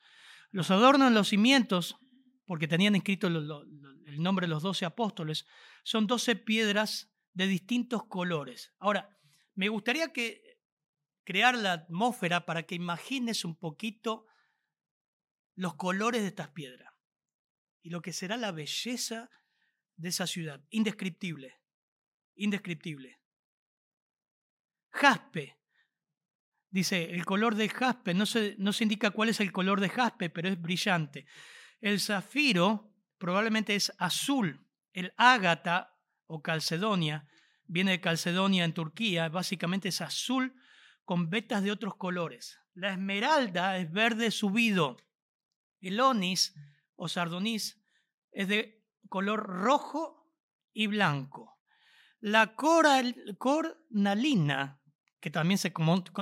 Los 0.49 0.71
adornan 0.71 1.13
los 1.13 1.29
cimientos, 1.29 1.97
porque 2.45 2.67
tenían 2.67 2.95
escrito 2.95 3.27
el 3.27 4.21
nombre 4.21 4.47
de 4.47 4.49
los 4.49 4.63
doce 4.63 4.85
apóstoles, 4.85 5.45
son 5.83 6.07
doce 6.07 6.35
piedras 6.35 7.11
de 7.33 7.47
distintos 7.47 8.03
colores. 8.05 8.73
Ahora, 8.79 9.17
me 9.55 9.69
gustaría 9.69 10.11
que 10.11 10.59
crear 11.23 11.55
la 11.55 11.73
atmósfera 11.73 12.45
para 12.45 12.63
que 12.63 12.75
imagines 12.75 13.45
un 13.45 13.55
poquito 13.55 14.25
los 15.55 15.75
colores 15.75 16.21
de 16.21 16.27
estas 16.27 16.49
piedras 16.49 16.93
y 17.81 17.89
lo 17.89 18.01
que 18.01 18.13
será 18.13 18.37
la 18.37 18.51
belleza 18.51 19.29
de 20.01 20.09
esa 20.09 20.27
ciudad. 20.27 20.61
Indescriptible, 20.69 21.59
indescriptible. 22.35 23.19
Jaspe, 24.89 25.57
Dice, 26.71 27.13
el 27.13 27.25
color 27.25 27.55
de 27.55 27.67
jaspe, 27.67 28.13
no 28.13 28.25
se, 28.25 28.55
no 28.57 28.71
se 28.71 28.85
indica 28.85 29.11
cuál 29.11 29.27
es 29.27 29.41
el 29.41 29.51
color 29.51 29.81
de 29.81 29.89
jaspe, 29.89 30.29
pero 30.29 30.47
es 30.47 30.59
brillante. 30.59 31.25
El 31.81 31.99
zafiro 31.99 32.95
probablemente 33.17 33.75
es 33.75 33.91
azul. 33.97 34.65
El 34.93 35.13
ágata 35.17 35.97
o 36.27 36.41
calcedonia 36.41 37.27
viene 37.65 37.91
de 37.91 38.01
Calcedonia 38.01 38.63
en 38.63 38.73
Turquía, 38.73 39.27
básicamente 39.29 39.89
es 39.89 40.01
azul 40.01 40.55
con 41.03 41.29
vetas 41.29 41.61
de 41.63 41.71
otros 41.71 41.95
colores. 41.95 42.57
La 42.73 42.93
esmeralda 42.93 43.77
es 43.77 43.91
verde 43.91 44.31
subido. 44.31 44.97
El 45.81 45.99
onis 45.99 46.53
o 46.95 47.09
sardonis 47.09 47.81
es 48.31 48.47
de 48.47 48.80
color 49.09 49.43
rojo 49.43 50.21
y 50.73 50.87
blanco. 50.87 51.59
La 52.19 52.55
cornalina, 52.55 54.81
que 55.19 55.31
también 55.31 55.57
se, 55.57 55.73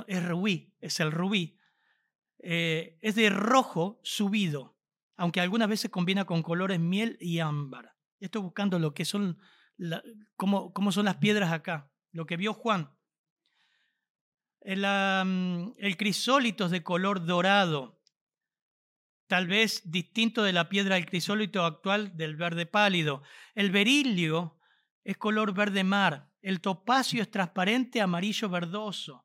es 0.06 0.26
rubí, 0.26 0.74
es 0.80 1.00
el 1.00 1.12
rubí, 1.12 1.58
eh, 2.38 2.98
es 3.02 3.14
de 3.16 3.28
rojo 3.28 4.00
subido, 4.02 4.78
aunque 5.16 5.40
algunas 5.40 5.68
veces 5.68 5.90
combina 5.90 6.24
con 6.24 6.42
colores 6.42 6.80
miel 6.80 7.18
y 7.20 7.40
ámbar. 7.40 7.94
Estoy 8.18 8.40
buscando 8.42 8.78
lo 8.78 8.94
que 8.94 9.04
son, 9.04 9.38
cómo, 10.36 10.92
son 10.92 11.04
las 11.04 11.16
piedras 11.16 11.52
acá, 11.52 11.92
lo 12.12 12.24
que 12.24 12.38
vio 12.38 12.54
Juan. 12.54 12.96
El 14.62 15.96
crisólito 15.98 16.66
es 16.66 16.70
de 16.70 16.82
color 16.82 17.26
dorado, 17.26 17.99
tal 19.30 19.46
vez 19.46 19.82
distinto 19.84 20.42
de 20.42 20.52
la 20.52 20.68
piedra 20.68 20.96
del 20.96 21.06
crisólito 21.06 21.64
actual 21.64 22.16
del 22.16 22.34
verde 22.34 22.66
pálido. 22.66 23.22
El 23.54 23.70
berilio 23.70 24.58
es 25.04 25.16
color 25.18 25.54
verde 25.54 25.84
mar, 25.84 26.32
el 26.42 26.60
topacio 26.60 27.22
es 27.22 27.30
transparente 27.30 28.00
amarillo 28.00 28.48
verdoso, 28.48 29.24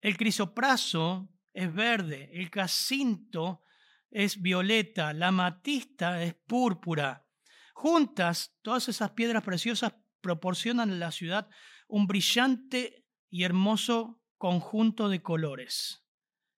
el 0.00 0.16
crisopraso 0.16 1.28
es 1.52 1.74
verde, 1.74 2.30
el 2.34 2.50
cacinto 2.50 3.64
es 4.12 4.40
violeta, 4.40 5.12
la 5.12 5.32
matista 5.32 6.22
es 6.22 6.34
púrpura. 6.34 7.26
Juntas, 7.72 8.56
todas 8.62 8.88
esas 8.88 9.10
piedras 9.10 9.42
preciosas 9.42 9.92
proporcionan 10.20 10.92
a 10.92 10.94
la 10.94 11.10
ciudad 11.10 11.48
un 11.88 12.06
brillante 12.06 13.04
y 13.28 13.42
hermoso 13.42 14.22
conjunto 14.38 15.08
de 15.08 15.20
colores. 15.20 16.06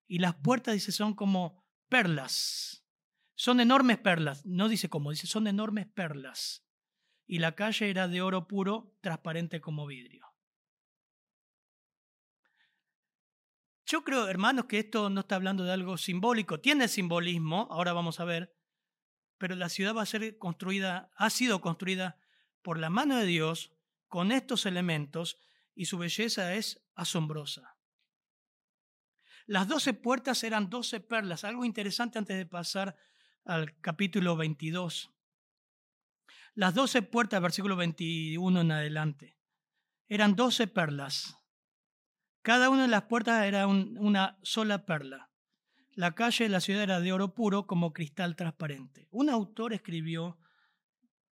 Y 0.05 0.19
las 0.19 0.35
puertas, 0.35 0.75
dice, 0.75 0.91
son 0.91 1.15
como 1.15 1.66
perlas. 1.89 2.85
Son 3.35 3.59
enormes 3.59 3.97
perlas. 3.97 4.45
No 4.45 4.69
dice 4.69 4.89
como, 4.89 5.11
dice, 5.11 5.27
son 5.27 5.47
enormes 5.47 5.87
perlas 5.87 6.67
y 7.27 7.39
la 7.39 7.55
calle 7.55 7.89
era 7.89 8.07
de 8.07 8.21
oro 8.21 8.47
puro, 8.47 8.97
transparente 9.01 9.59
como 9.59 9.85
vidrio. 9.85 10.25
Yo 13.85 14.03
creo, 14.03 14.27
hermanos, 14.27 14.65
que 14.65 14.79
esto 14.79 15.09
no 15.09 15.21
está 15.21 15.35
hablando 15.35 15.63
de 15.63 15.73
algo 15.73 15.97
simbólico, 15.97 16.59
tiene 16.59 16.87
simbolismo, 16.87 17.67
ahora 17.69 17.93
vamos 17.93 18.19
a 18.19 18.25
ver, 18.25 18.53
pero 19.37 19.55
la 19.55 19.69
ciudad 19.69 19.95
va 19.95 20.01
a 20.01 20.07
ser 20.07 20.37
construida, 20.37 21.11
ha 21.15 21.29
sido 21.29 21.61
construida 21.61 22.19
por 22.61 22.79
la 22.79 22.89
mano 22.89 23.17
de 23.17 23.25
Dios 23.25 23.71
con 24.07 24.31
estos 24.31 24.65
elementos 24.65 25.37
y 25.75 25.85
su 25.85 25.97
belleza 25.97 26.55
es 26.55 26.85
asombrosa. 26.95 27.76
Las 29.47 29.69
doce 29.69 29.93
puertas 29.93 30.43
eran 30.43 30.69
doce 30.69 30.99
perlas, 30.99 31.45
algo 31.45 31.63
interesante 31.63 32.19
antes 32.19 32.35
de 32.35 32.45
pasar 32.45 32.97
al 33.45 33.79
capítulo 33.79 34.35
22. 34.35 35.09
Las 36.53 36.73
doce 36.73 37.01
puertas, 37.01 37.41
versículo 37.41 37.77
21 37.77 38.59
en 38.59 38.71
adelante, 38.73 39.37
eran 40.09 40.35
doce 40.35 40.67
perlas. 40.67 41.37
Cada 42.41 42.69
una 42.69 42.81
de 42.81 42.87
las 42.89 43.03
puertas 43.03 43.45
era 43.45 43.67
una 43.67 44.37
sola 44.43 44.85
perla. 44.85 45.31
La 45.91 46.13
calle 46.13 46.43
de 46.43 46.49
la 46.49 46.59
ciudad 46.59 46.83
era 46.83 46.99
de 46.99 47.13
oro 47.13 47.33
puro 47.33 47.67
como 47.67 47.93
cristal 47.93 48.35
transparente. 48.35 49.07
Un 49.11 49.29
autor 49.29 49.71
escribió, 49.71 50.39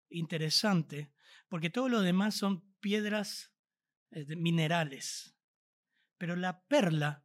interesante, 0.08 1.12
porque 1.48 1.68
todo 1.68 1.88
lo 1.88 2.00
demás 2.00 2.36
son 2.36 2.62
piedras 2.78 3.52
eh, 4.12 4.36
minerales, 4.36 5.36
pero 6.16 6.36
la 6.36 6.64
perla 6.66 7.23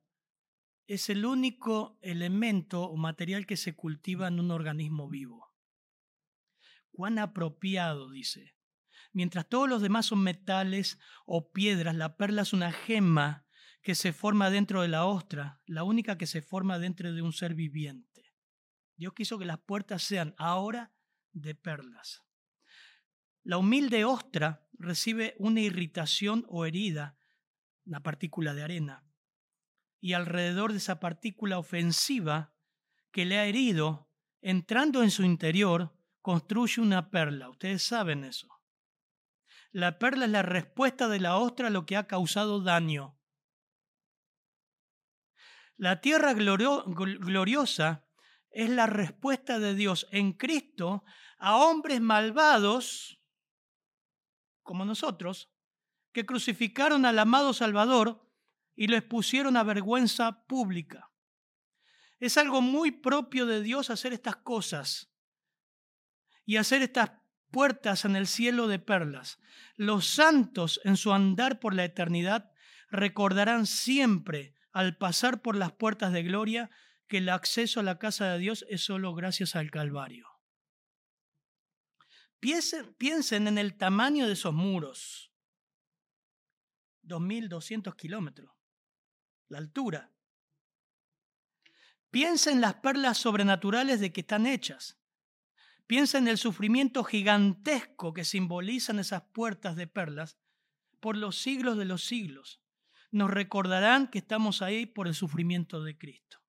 es 0.89 1.09
el 1.09 1.25
único 1.25 1.97
elemento 2.01 2.83
o 2.83 2.97
material 2.97 3.45
que 3.45 3.57
se 3.57 3.75
cultiva 3.75 4.27
en 4.27 4.39
un 4.39 4.51
organismo 4.51 5.07
vivo 5.07 5.49
cuán 6.99 7.17
apropiado, 7.17 8.09
dice. 8.09 8.57
Mientras 9.13 9.47
todos 9.47 9.69
los 9.69 9.81
demás 9.81 10.07
son 10.07 10.21
metales 10.21 10.99
o 11.25 11.53
piedras, 11.53 11.95
la 11.95 12.17
perla 12.17 12.41
es 12.41 12.51
una 12.51 12.73
gema 12.73 13.47
que 13.81 13.95
se 13.95 14.11
forma 14.11 14.49
dentro 14.49 14.81
de 14.81 14.89
la 14.89 15.05
ostra, 15.05 15.61
la 15.65 15.83
única 15.83 16.17
que 16.17 16.27
se 16.27 16.41
forma 16.41 16.77
dentro 16.77 17.13
de 17.13 17.21
un 17.21 17.31
ser 17.31 17.55
viviente. 17.55 18.33
Dios 18.97 19.13
quiso 19.13 19.39
que 19.39 19.45
las 19.45 19.59
puertas 19.59 20.03
sean 20.03 20.35
ahora 20.37 20.91
de 21.31 21.55
perlas. 21.55 22.25
La 23.43 23.57
humilde 23.57 24.03
ostra 24.03 24.67
recibe 24.73 25.35
una 25.39 25.61
irritación 25.61 26.43
o 26.49 26.65
herida, 26.65 27.17
una 27.85 28.03
partícula 28.03 28.53
de 28.53 28.63
arena, 28.63 29.08
y 30.01 30.13
alrededor 30.13 30.71
de 30.71 30.77
esa 30.77 30.99
partícula 30.99 31.57
ofensiva 31.57 32.53
que 33.11 33.25
le 33.25 33.37
ha 33.39 33.45
herido, 33.45 34.09
entrando 34.41 35.03
en 35.03 35.11
su 35.11 35.23
interior, 35.23 35.93
construye 36.21 36.81
una 36.81 37.09
perla. 37.09 37.49
Ustedes 37.49 37.83
saben 37.83 38.23
eso. 38.23 38.47
La 39.71 39.99
perla 39.99 40.25
es 40.25 40.31
la 40.31 40.41
respuesta 40.41 41.07
de 41.07 41.19
la 41.19 41.37
ostra 41.37 41.67
a 41.67 41.71
lo 41.71 41.85
que 41.85 41.97
ha 41.97 42.07
causado 42.07 42.61
daño. 42.61 43.19
La 45.77 46.01
tierra 46.01 46.33
gloriosa 46.33 48.05
es 48.51 48.69
la 48.69 48.85
respuesta 48.85 49.59
de 49.59 49.75
Dios 49.75 50.07
en 50.11 50.33
Cristo 50.33 51.03
a 51.37 51.57
hombres 51.57 52.01
malvados 52.01 53.21
como 54.63 54.85
nosotros, 54.85 55.51
que 56.11 56.25
crucificaron 56.25 57.05
al 57.05 57.17
amado 57.17 57.53
Salvador 57.53 58.28
y 58.79 58.87
lo 58.87 58.95
expusieron 58.95 59.57
a 59.57 59.63
vergüenza 59.63 60.45
pública. 60.45 61.11
Es 62.17 62.37
algo 62.37 62.61
muy 62.61 62.91
propio 62.91 63.45
de 63.45 63.61
Dios 63.61 63.89
hacer 63.89 64.13
estas 64.13 64.37
cosas 64.37 65.11
y 66.45 66.55
hacer 66.55 66.81
estas 66.81 67.11
puertas 67.51 68.05
en 68.05 68.15
el 68.15 68.25
cielo 68.25 68.69
de 68.69 68.79
perlas. 68.79 69.37
Los 69.75 70.07
santos 70.07 70.79
en 70.85 70.95
su 70.95 71.11
andar 71.11 71.59
por 71.59 71.73
la 71.73 71.83
eternidad 71.83 72.53
recordarán 72.89 73.65
siempre 73.65 74.55
al 74.71 74.95
pasar 74.95 75.41
por 75.41 75.57
las 75.57 75.73
puertas 75.73 76.13
de 76.13 76.23
gloria 76.23 76.69
que 77.09 77.17
el 77.17 77.27
acceso 77.27 77.81
a 77.81 77.83
la 77.83 77.99
casa 77.99 78.31
de 78.31 78.39
Dios 78.39 78.65
es 78.69 78.79
solo 78.79 79.13
gracias 79.13 79.57
al 79.57 79.71
Calvario. 79.71 80.25
Piensen, 82.39 82.93
piensen 82.93 83.49
en 83.49 83.57
el 83.57 83.75
tamaño 83.75 84.25
de 84.25 84.33
esos 84.33 84.53
muros. 84.53 85.33
2.200 87.03 87.93
kilómetros. 87.97 88.58
La 89.49 89.57
altura. 89.57 90.11
Piensen 92.11 92.55
en 92.55 92.61
las 92.61 92.75
perlas 92.75 93.17
sobrenaturales 93.17 93.99
de 93.99 94.13
que 94.13 94.21
están 94.21 94.45
hechas. 94.47 94.97
Piensa 95.85 96.17
en 96.19 96.27
el 96.27 96.37
sufrimiento 96.37 97.03
gigantesco 97.03 98.13
que 98.13 98.25
simbolizan 98.25 98.99
esas 98.99 99.23
puertas 99.33 99.75
de 99.75 99.87
perlas 99.87 100.37
por 100.99 101.17
los 101.17 101.39
siglos 101.39 101.77
de 101.77 101.85
los 101.85 102.03
siglos. 102.03 102.61
Nos 103.11 103.31
recordarán 103.31 104.07
que 104.07 104.19
estamos 104.19 104.61
ahí 104.61 104.85
por 104.85 105.07
el 105.07 105.15
sufrimiento 105.15 105.83
de 105.83 105.97
Cristo. 105.97 106.39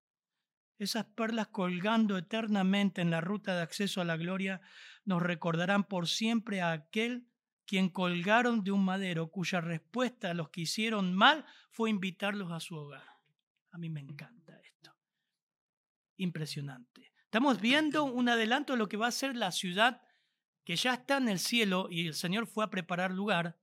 Esas 0.78 1.06
perlas 1.06 1.48
colgando 1.48 2.18
eternamente 2.18 3.00
en 3.00 3.10
la 3.10 3.20
ruta 3.20 3.54
de 3.54 3.62
acceso 3.62 4.00
a 4.00 4.04
la 4.04 4.16
gloria 4.16 4.60
nos 5.04 5.22
recordarán 5.22 5.84
por 5.84 6.08
siempre 6.08 6.60
a 6.60 6.72
aquel 6.72 7.29
quien 7.70 7.88
colgaron 7.88 8.64
de 8.64 8.72
un 8.72 8.84
madero 8.84 9.30
cuya 9.30 9.60
respuesta 9.60 10.32
a 10.32 10.34
los 10.34 10.50
que 10.50 10.62
hicieron 10.62 11.14
mal 11.14 11.46
fue 11.70 11.88
invitarlos 11.88 12.50
a 12.50 12.58
su 12.58 12.74
hogar. 12.74 13.06
A 13.70 13.78
mí 13.78 13.88
me 13.88 14.00
encanta 14.00 14.58
esto. 14.58 14.92
Impresionante. 16.16 17.12
Estamos 17.22 17.60
viendo 17.60 18.02
un 18.02 18.28
adelanto 18.28 18.72
de 18.72 18.78
lo 18.80 18.88
que 18.88 18.96
va 18.96 19.06
a 19.06 19.12
ser 19.12 19.36
la 19.36 19.52
ciudad 19.52 20.02
que 20.64 20.74
ya 20.74 20.94
está 20.94 21.18
en 21.18 21.28
el 21.28 21.38
cielo 21.38 21.86
y 21.88 22.08
el 22.08 22.14
Señor 22.14 22.48
fue 22.48 22.64
a 22.64 22.70
preparar 22.70 23.12
lugar. 23.12 23.56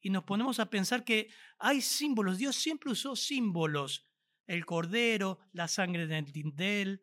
Y 0.00 0.10
nos 0.10 0.24
ponemos 0.24 0.58
a 0.58 0.68
pensar 0.68 1.04
que 1.04 1.30
hay 1.60 1.82
símbolos. 1.82 2.38
Dios 2.38 2.56
siempre 2.56 2.90
usó 2.90 3.14
símbolos. 3.14 4.08
El 4.44 4.66
cordero, 4.66 5.38
la 5.52 5.68
sangre 5.68 6.08
del 6.08 6.32
tindel, 6.32 7.00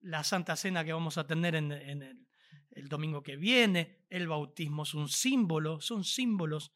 la 0.00 0.24
santa 0.24 0.56
cena 0.56 0.84
que 0.84 0.92
vamos 0.92 1.18
a 1.18 1.26
tener 1.28 1.54
en, 1.54 1.70
el, 1.70 2.26
el 2.72 2.88
domingo 2.88 3.22
que 3.22 3.36
viene, 3.36 4.04
el 4.10 4.28
bautismo 4.28 4.82
es 4.82 4.94
un 4.94 5.08
símbolo, 5.08 5.80
son 5.80 6.04
símbolos 6.04 6.72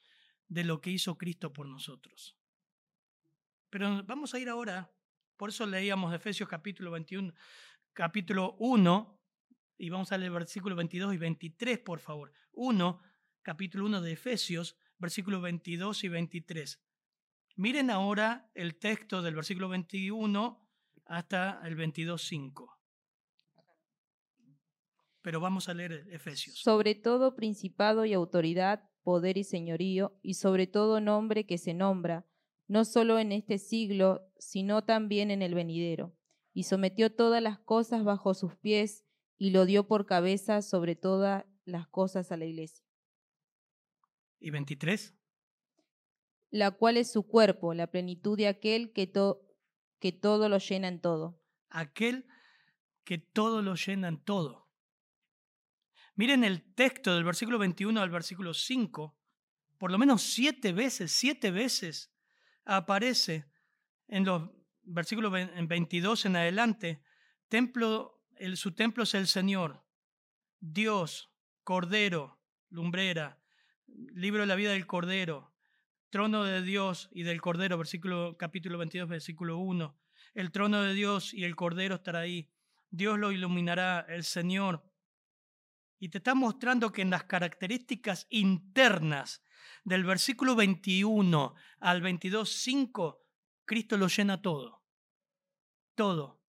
de 0.49 0.65
lo 0.65 0.81
que 0.81 0.91
hizo 0.91 1.19
Cristo 1.19 1.53
por 1.53 1.67
nosotros. 1.67 2.37
Pero 3.71 4.03
vamos 4.05 4.33
a 4.35 4.39
ir 4.39 4.49
ahora 4.49 4.91
por 5.37 5.51
eso 5.51 5.67
leíamos 5.67 6.15
Efesios 6.15 6.49
capítulo 6.49 6.91
21, 6.93 7.35
capítulo 7.93 8.57
1, 8.59 9.21
y 9.79 9.91
vamos 9.91 10.11
a 10.11 10.19
leer 10.19 10.33
versículos 10.33 10.79
22 10.79 11.15
y 11.15 11.19
23, 11.19 11.79
por 11.81 12.01
favor. 12.01 12.33
1, 12.53 13.01
capítulo 13.43 13.85
1 13.85 14.01
de 14.01 14.13
Efesios, 14.13 14.79
versículos 14.97 15.43
22 15.43 16.05
y 16.05 16.09
23. 16.09 16.83
Miren 17.57 17.91
ahora 17.91 18.51
el 18.55 18.79
texto 18.79 19.21
del 19.21 19.35
versículo 19.35 19.69
21 19.69 20.67
hasta 21.05 21.61
el 21.65 21.77
22.5. 21.77 22.76
Pero 25.27 25.41
vamos 25.41 25.69
a 25.69 25.75
leer 25.75 26.07
Efesios. 26.13 26.61
Sobre 26.61 26.95
todo 26.95 27.35
principado 27.35 28.05
y 28.05 28.13
autoridad 28.13 28.89
poder 29.03 29.37
y 29.37 29.43
señorío, 29.43 30.17
y 30.23 30.35
sobre 30.35 30.69
todo 30.69 31.01
nombre 31.01 31.47
que 31.47 31.59
se 31.59 31.75
nombra, 31.75 32.25
no 32.69 32.85
solo 32.85 33.19
en 33.19 33.33
este 33.33 33.59
siglo, 33.59 34.31
sino 34.39 34.85
también 34.85 35.33
en 35.33 35.43
el 35.43 35.53
venidero. 35.53 36.17
Y 36.53 36.63
sometió 36.63 37.13
todas 37.13 37.43
las 37.43 37.59
cosas 37.59 38.05
bajo 38.05 38.35
sus 38.35 38.55
pies, 38.55 39.05
y 39.37 39.51
lo 39.51 39.67
dio 39.67 39.89
por 39.89 40.07
cabeza 40.07 40.63
sobre 40.63 40.95
todas 40.95 41.45
las 41.65 41.89
cosas 41.89 42.31
a 42.31 42.37
la 42.37 42.45
iglesia. 42.45 42.87
¿Y 44.39 44.51
23? 44.51 45.13
La 46.51 46.71
cual 46.71 46.99
es 46.99 47.11
su 47.11 47.27
cuerpo, 47.27 47.75
la 47.75 47.89
plenitud 47.89 48.39
de 48.39 48.47
aquel 48.47 48.93
que, 48.93 49.11
que 49.99 50.13
todo 50.13 50.49
lo 50.49 50.59
llena 50.59 50.87
en 50.87 51.01
todo. 51.01 51.43
Aquel 51.69 52.29
que 53.03 53.19
todo 53.19 53.61
lo 53.61 53.75
llena 53.75 54.07
en 54.07 54.23
todo. 54.23 54.66
Miren 56.17 56.45
el 56.45 56.63
texto 56.75 57.15
del 57.15 57.25
versículo 57.25 57.59
21 57.59 58.01
al 58.01 58.09
versículo 58.09 58.55
5. 58.55 59.15
Por 59.77 59.93
lo 59.93 59.99
menos 59.99 60.23
siete 60.23 60.73
veces, 60.73 61.13
siete 61.13 61.51
veces 61.51 62.11
aparece 62.65 63.47
en 64.09 64.25
los 64.25 64.51
versículos 64.83 65.31
22 65.31 66.25
en 66.25 66.37
adelante. 66.37 67.03
Templo, 67.49 68.25
el, 68.37 68.57
su 68.57 68.73
templo 68.73 69.03
es 69.03 69.13
el 69.13 69.27
Señor, 69.27 69.85
Dios, 70.59 71.31
Cordero, 71.63 72.41
lumbrera, 72.71 73.39
libro 73.87 74.41
de 74.41 74.47
la 74.47 74.55
vida 74.55 74.73
del 74.73 74.87
Cordero, 74.87 75.53
trono 76.09 76.45
de 76.45 76.63
Dios 76.63 77.11
y 77.13 77.25
del 77.25 77.43
Cordero, 77.43 77.77
versículo, 77.77 78.39
capítulo 78.39 78.79
22, 78.79 79.07
versículo 79.07 79.59
1. 79.59 79.99
El 80.33 80.51
trono 80.51 80.81
de 80.83 80.95
Dios 80.95 81.35
y 81.35 81.45
el 81.45 81.57
Cordero 81.57 81.97
estará 81.97 82.21
ahí. 82.21 82.49
Dios 82.89 83.19
lo 83.19 83.33
iluminará, 83.33 84.01
el 84.09 84.25
Señor 84.25 84.83
y 85.99 86.11
te 86.11 86.19
está 86.19 86.35
mostrando 86.35 86.93
que 86.93 87.03
en 87.03 87.11
las 87.11 87.25
características 87.25 88.27
internas 88.31 89.43
del 89.85 90.05
versículo 90.05 90.55
21 90.55 91.55
al 91.81 92.03
22.5, 92.03 93.19
Cristo 93.65 93.97
lo 93.97 94.09
llena 94.09 94.43
todo. 94.43 94.85
Todo. 95.95 96.43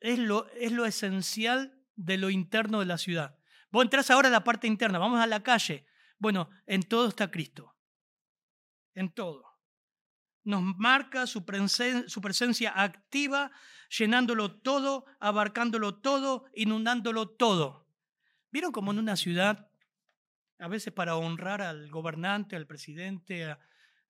Es 0.00 0.18
lo, 0.18 0.48
es 0.50 0.72
lo 0.72 0.84
esencial 0.84 1.82
de 1.96 2.18
lo 2.18 2.30
interno 2.30 2.80
de 2.80 2.86
la 2.86 2.98
ciudad. 2.98 3.38
Vos 3.70 3.84
entras 3.84 4.10
ahora 4.10 4.28
a 4.28 4.32
la 4.32 4.44
parte 4.44 4.66
interna, 4.66 4.98
vamos 4.98 5.20
a 5.20 5.26
la 5.26 5.42
calle. 5.42 5.86
Bueno, 6.18 6.50
en 6.66 6.82
todo 6.82 7.08
está 7.08 7.30
Cristo. 7.30 7.76
En 8.94 9.12
todo. 9.12 9.44
Nos 10.44 10.62
marca 10.62 11.26
su, 11.26 11.44
su 12.06 12.20
presencia 12.20 12.82
activa, 12.82 13.50
llenándolo 13.96 14.60
todo, 14.60 15.04
abarcándolo 15.20 15.96
todo, 15.96 16.46
inundándolo 16.54 17.28
todo. 17.28 17.87
¿Vieron 18.50 18.72
como 18.72 18.92
en 18.92 18.98
una 18.98 19.16
ciudad, 19.16 19.70
a 20.58 20.68
veces 20.68 20.92
para 20.92 21.16
honrar 21.16 21.62
al 21.62 21.90
gobernante, 21.90 22.56
al 22.56 22.66
presidente, 22.66 23.56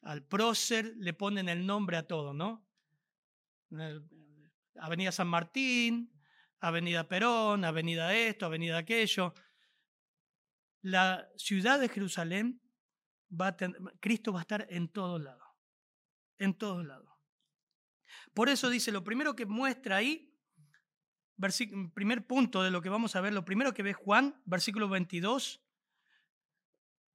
al 0.02 0.24
prócer, 0.26 0.94
le 0.96 1.12
ponen 1.12 1.48
el 1.48 1.66
nombre 1.66 1.96
a 1.96 2.06
todo, 2.06 2.32
¿no? 2.32 2.66
Avenida 4.76 5.12
San 5.12 5.28
Martín, 5.28 6.12
Avenida 6.60 7.08
Perón, 7.08 7.64
Avenida 7.64 8.14
esto, 8.14 8.46
Avenida 8.46 8.78
aquello. 8.78 9.34
La 10.82 11.28
ciudad 11.36 11.80
de 11.80 11.88
Jerusalén, 11.88 12.60
va 13.28 13.48
a 13.48 13.56
Cristo 14.00 14.32
va 14.32 14.40
a 14.40 14.42
estar 14.42 14.66
en 14.70 14.88
todos 14.88 15.20
lados, 15.20 15.48
en 16.38 16.54
todos 16.54 16.86
lados. 16.86 17.12
Por 18.32 18.48
eso 18.48 18.70
dice, 18.70 18.92
lo 18.92 19.04
primero 19.04 19.34
que 19.34 19.46
muestra 19.46 19.96
ahí 19.96 20.27
primer 21.94 22.26
punto 22.26 22.62
de 22.62 22.70
lo 22.70 22.82
que 22.82 22.88
vamos 22.88 23.16
a 23.16 23.20
ver, 23.20 23.32
lo 23.32 23.44
primero 23.44 23.72
que 23.74 23.82
ve 23.82 23.92
Juan, 23.92 24.40
versículo 24.44 24.88
22, 24.88 25.62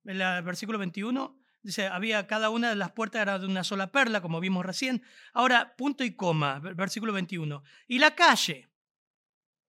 el 0.06 0.18
versículo 0.44 0.78
21, 0.78 1.40
dice, 1.62 1.88
había 1.88 2.28
cada 2.28 2.50
una 2.50 2.70
de 2.70 2.76
las 2.76 2.92
puertas 2.92 3.22
era 3.22 3.40
de 3.40 3.46
una 3.46 3.64
sola 3.64 3.92
perla, 3.92 4.22
como 4.22 4.40
vimos 4.40 4.66
recién. 4.66 5.04
Ahora, 5.34 5.76
punto 5.76 6.04
y 6.04 6.16
coma, 6.16 6.60
versículo 6.60 7.14
21. 7.14 7.64
Y 7.88 8.00
la 8.00 8.16
calle. 8.16 8.70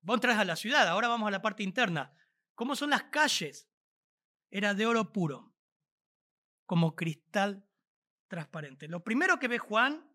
Vos 0.01 0.17
entras 0.17 0.39
a 0.39 0.45
la 0.45 0.57
ciudad, 0.57 0.87
ahora 0.89 1.09
vamos 1.09 1.29
a 1.29 1.31
la 1.31 1.41
parte 1.41 1.63
interna. 1.63 2.13
¿Cómo 2.55 2.77
son 2.77 2.91
las 2.91 3.05
calles? 3.05 3.69
Era 4.51 4.75
de 4.75 4.87
oro 4.87 5.13
puro, 5.13 5.55
como 6.67 6.95
cristal 6.95 7.67
transparente. 8.29 8.87
Lo 8.87 9.03
primero 9.03 9.39
que 9.39 9.49
ve 9.49 9.59
Juan 9.59 10.07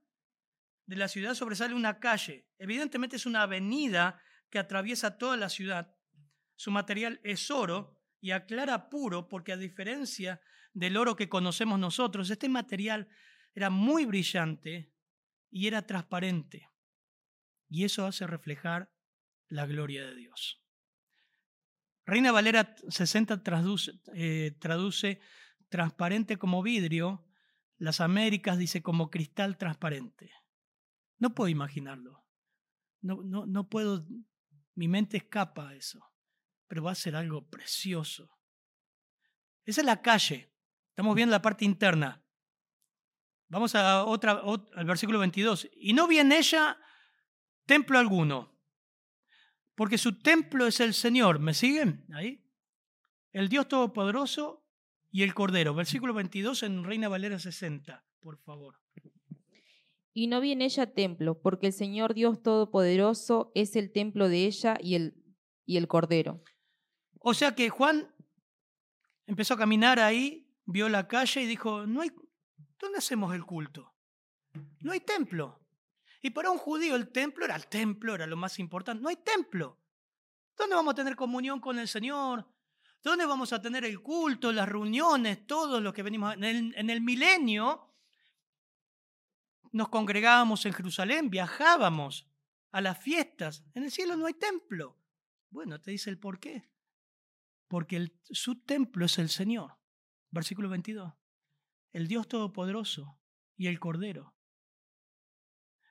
de 0.86 0.96
la 0.96 1.08
ciudad 1.08 1.34
sobresale 1.34 1.74
una 1.74 2.00
calle. 2.00 2.48
Evidentemente 2.58 3.16
es 3.16 3.26
una 3.26 3.44
avenida 3.44 4.22
que 4.50 4.60
atraviesa 4.60 5.18
toda 5.18 5.38
la 5.38 5.50
ciudad. 5.50 5.96
Su 6.56 6.72
material 6.72 7.20
es 7.24 7.50
oro 7.52 8.02
y 8.20 8.32
aclara 8.32 8.90
puro 8.90 9.28
porque 9.28 9.54
a 9.54 9.58
diferencia 9.58 10.42
del 10.74 10.98
oro 10.98 11.16
que 11.16 11.30
conocemos 11.30 11.80
nosotros, 11.80 12.30
este 12.30 12.50
material 12.50 13.10
era 13.54 13.70
muy 13.70 14.06
brillante 14.06 14.94
y 15.50 15.68
era 15.68 15.86
transparente. 15.86 16.70
Y 17.70 17.86
eso 17.86 18.06
hace 18.06 18.26
reflejar 18.28 18.92
la 19.48 19.66
gloria 19.66 20.06
de 20.06 20.16
Dios. 20.16 20.62
Reina 22.06 22.32
Valera 22.32 22.76
60 22.88 23.44
traduce, 23.44 23.92
eh, 24.16 24.58
traduce 24.60 25.22
transparente 25.70 26.38
como 26.38 26.64
vidrio, 26.64 27.26
las 27.78 28.02
Américas 28.02 28.58
dice 28.58 28.82
como 28.82 29.10
cristal 29.10 29.58
transparente. 29.58 30.32
No 31.20 31.34
puedo 31.36 31.50
imaginarlo. 31.50 32.26
No, 33.02 33.24
no, 33.24 33.46
no 33.46 33.70
puedo 33.70 34.06
mi 34.80 34.88
mente 34.88 35.18
escapa 35.18 35.68
a 35.68 35.76
eso, 35.76 36.00
pero 36.66 36.84
va 36.84 36.92
a 36.92 36.96
ser 36.96 37.14
algo 37.14 37.46
precioso. 37.50 38.32
Esa 39.66 39.82
es 39.82 39.86
la 39.86 40.02
calle. 40.02 40.54
Estamos 40.88 41.14
viendo 41.16 41.34
la 41.34 41.42
parte 41.42 41.66
interna. 41.66 42.24
Vamos 43.50 43.76
a 43.76 44.06
otra, 44.06 44.42
al 44.76 44.86
versículo 44.86 45.20
22. 45.20 45.70
Y 45.76 45.92
no 45.92 46.08
vi 46.08 46.20
en 46.20 46.32
ella 46.32 46.80
templo 47.66 48.00
alguno, 48.00 48.58
porque 49.76 49.98
su 49.98 50.18
templo 50.18 50.66
es 50.66 50.80
el 50.80 50.94
Señor. 50.94 51.40
¿Me 51.40 51.54
siguen 51.54 52.06
ahí? 52.14 52.42
El 53.34 53.50
Dios 53.50 53.68
Todopoderoso 53.68 54.66
y 55.12 55.24
el 55.24 55.34
Cordero. 55.34 55.74
Versículo 55.74 56.14
22 56.14 56.64
en 56.64 56.86
Reina 56.86 57.10
Valera 57.10 57.38
60, 57.38 58.06
por 58.22 58.38
favor 58.38 58.80
y 60.14 60.28
no 60.28 60.42
vi 60.42 60.52
en 60.52 60.62
ella 60.62 60.94
templo, 60.94 61.40
porque 61.40 61.68
el 61.68 61.74
Señor 61.74 62.14
Dios 62.14 62.42
Todopoderoso 62.42 63.52
es 63.56 63.76
el 63.76 63.92
templo 63.92 64.28
de 64.28 64.46
ella 64.46 64.78
y 64.82 64.96
el, 64.96 65.16
y 65.66 65.78
el 65.78 65.88
Cordero. 65.88 66.44
O 67.20 67.34
sea 67.34 67.54
que 67.56 67.70
Juan 67.70 68.14
empezó 69.26 69.54
a 69.54 69.58
caminar 69.58 70.00
ahí, 70.00 70.50
vio 70.66 70.90
la 70.90 71.08
calle 71.08 71.42
y 71.42 71.46
dijo, 71.46 71.86
no 71.86 72.02
hay, 72.02 72.12
¿dónde 72.80 72.98
hacemos 72.98 73.34
el 73.36 73.46
culto? 73.46 73.94
No 74.82 74.92
hay 74.92 75.02
templo. 75.02 75.60
Y 76.22 76.32
para 76.32 76.52
un 76.52 76.58
judío 76.58 76.96
el 76.96 77.12
templo 77.12 77.46
era 77.46 77.56
el 77.56 77.68
templo, 77.68 78.16
era 78.16 78.28
lo 78.28 78.36
más 78.36 78.60
importante. 78.60 79.02
No 79.02 79.10
hay 79.10 79.18
templo. 79.18 79.80
¿Dónde 80.58 80.76
vamos 80.76 80.94
a 80.94 80.96
tener 80.96 81.16
comunión 81.16 81.62
con 81.62 81.80
el 81.80 81.88
Señor? 81.88 82.46
¿Dónde 83.02 83.26
vamos 83.26 83.54
a 83.54 83.62
tener 83.62 83.86
el 83.86 84.02
culto, 84.02 84.52
las 84.52 84.68
reuniones, 84.68 85.48
todo 85.48 85.80
lo 85.80 85.94
que 85.94 86.04
venimos? 86.04 86.34
En 86.34 86.44
el, 86.44 86.76
en 86.76 86.90
el 86.90 87.00
milenio 87.00 87.89
nos 89.72 89.90
congregábamos 89.90 90.66
en 90.66 90.74
Jerusalén, 90.74 91.30
viajábamos 91.30 92.28
a 92.72 92.82
las 92.82 92.98
fiestas. 92.98 93.64
En 93.74 93.84
el 93.84 93.92
cielo 93.92 94.16
no 94.16 94.26
hay 94.26 94.34
templo. 94.34 94.98
Bueno, 95.50 95.80
te 95.82 95.92
dice 95.92 96.10
el 96.10 96.20
por 96.20 96.40
qué. 96.40 96.70
Porque 97.68 98.12
su 98.32 98.62
templo 98.62 99.06
es 99.06 99.18
el 99.18 99.30
Señor. 99.30 99.78
Versículo 100.32 100.70
22. 100.70 101.14
El 101.92 102.08
Dios 102.08 102.28
Todopoderoso 102.28 103.20
y 103.58 103.68
el 103.68 103.80
Cordero. 103.80 104.36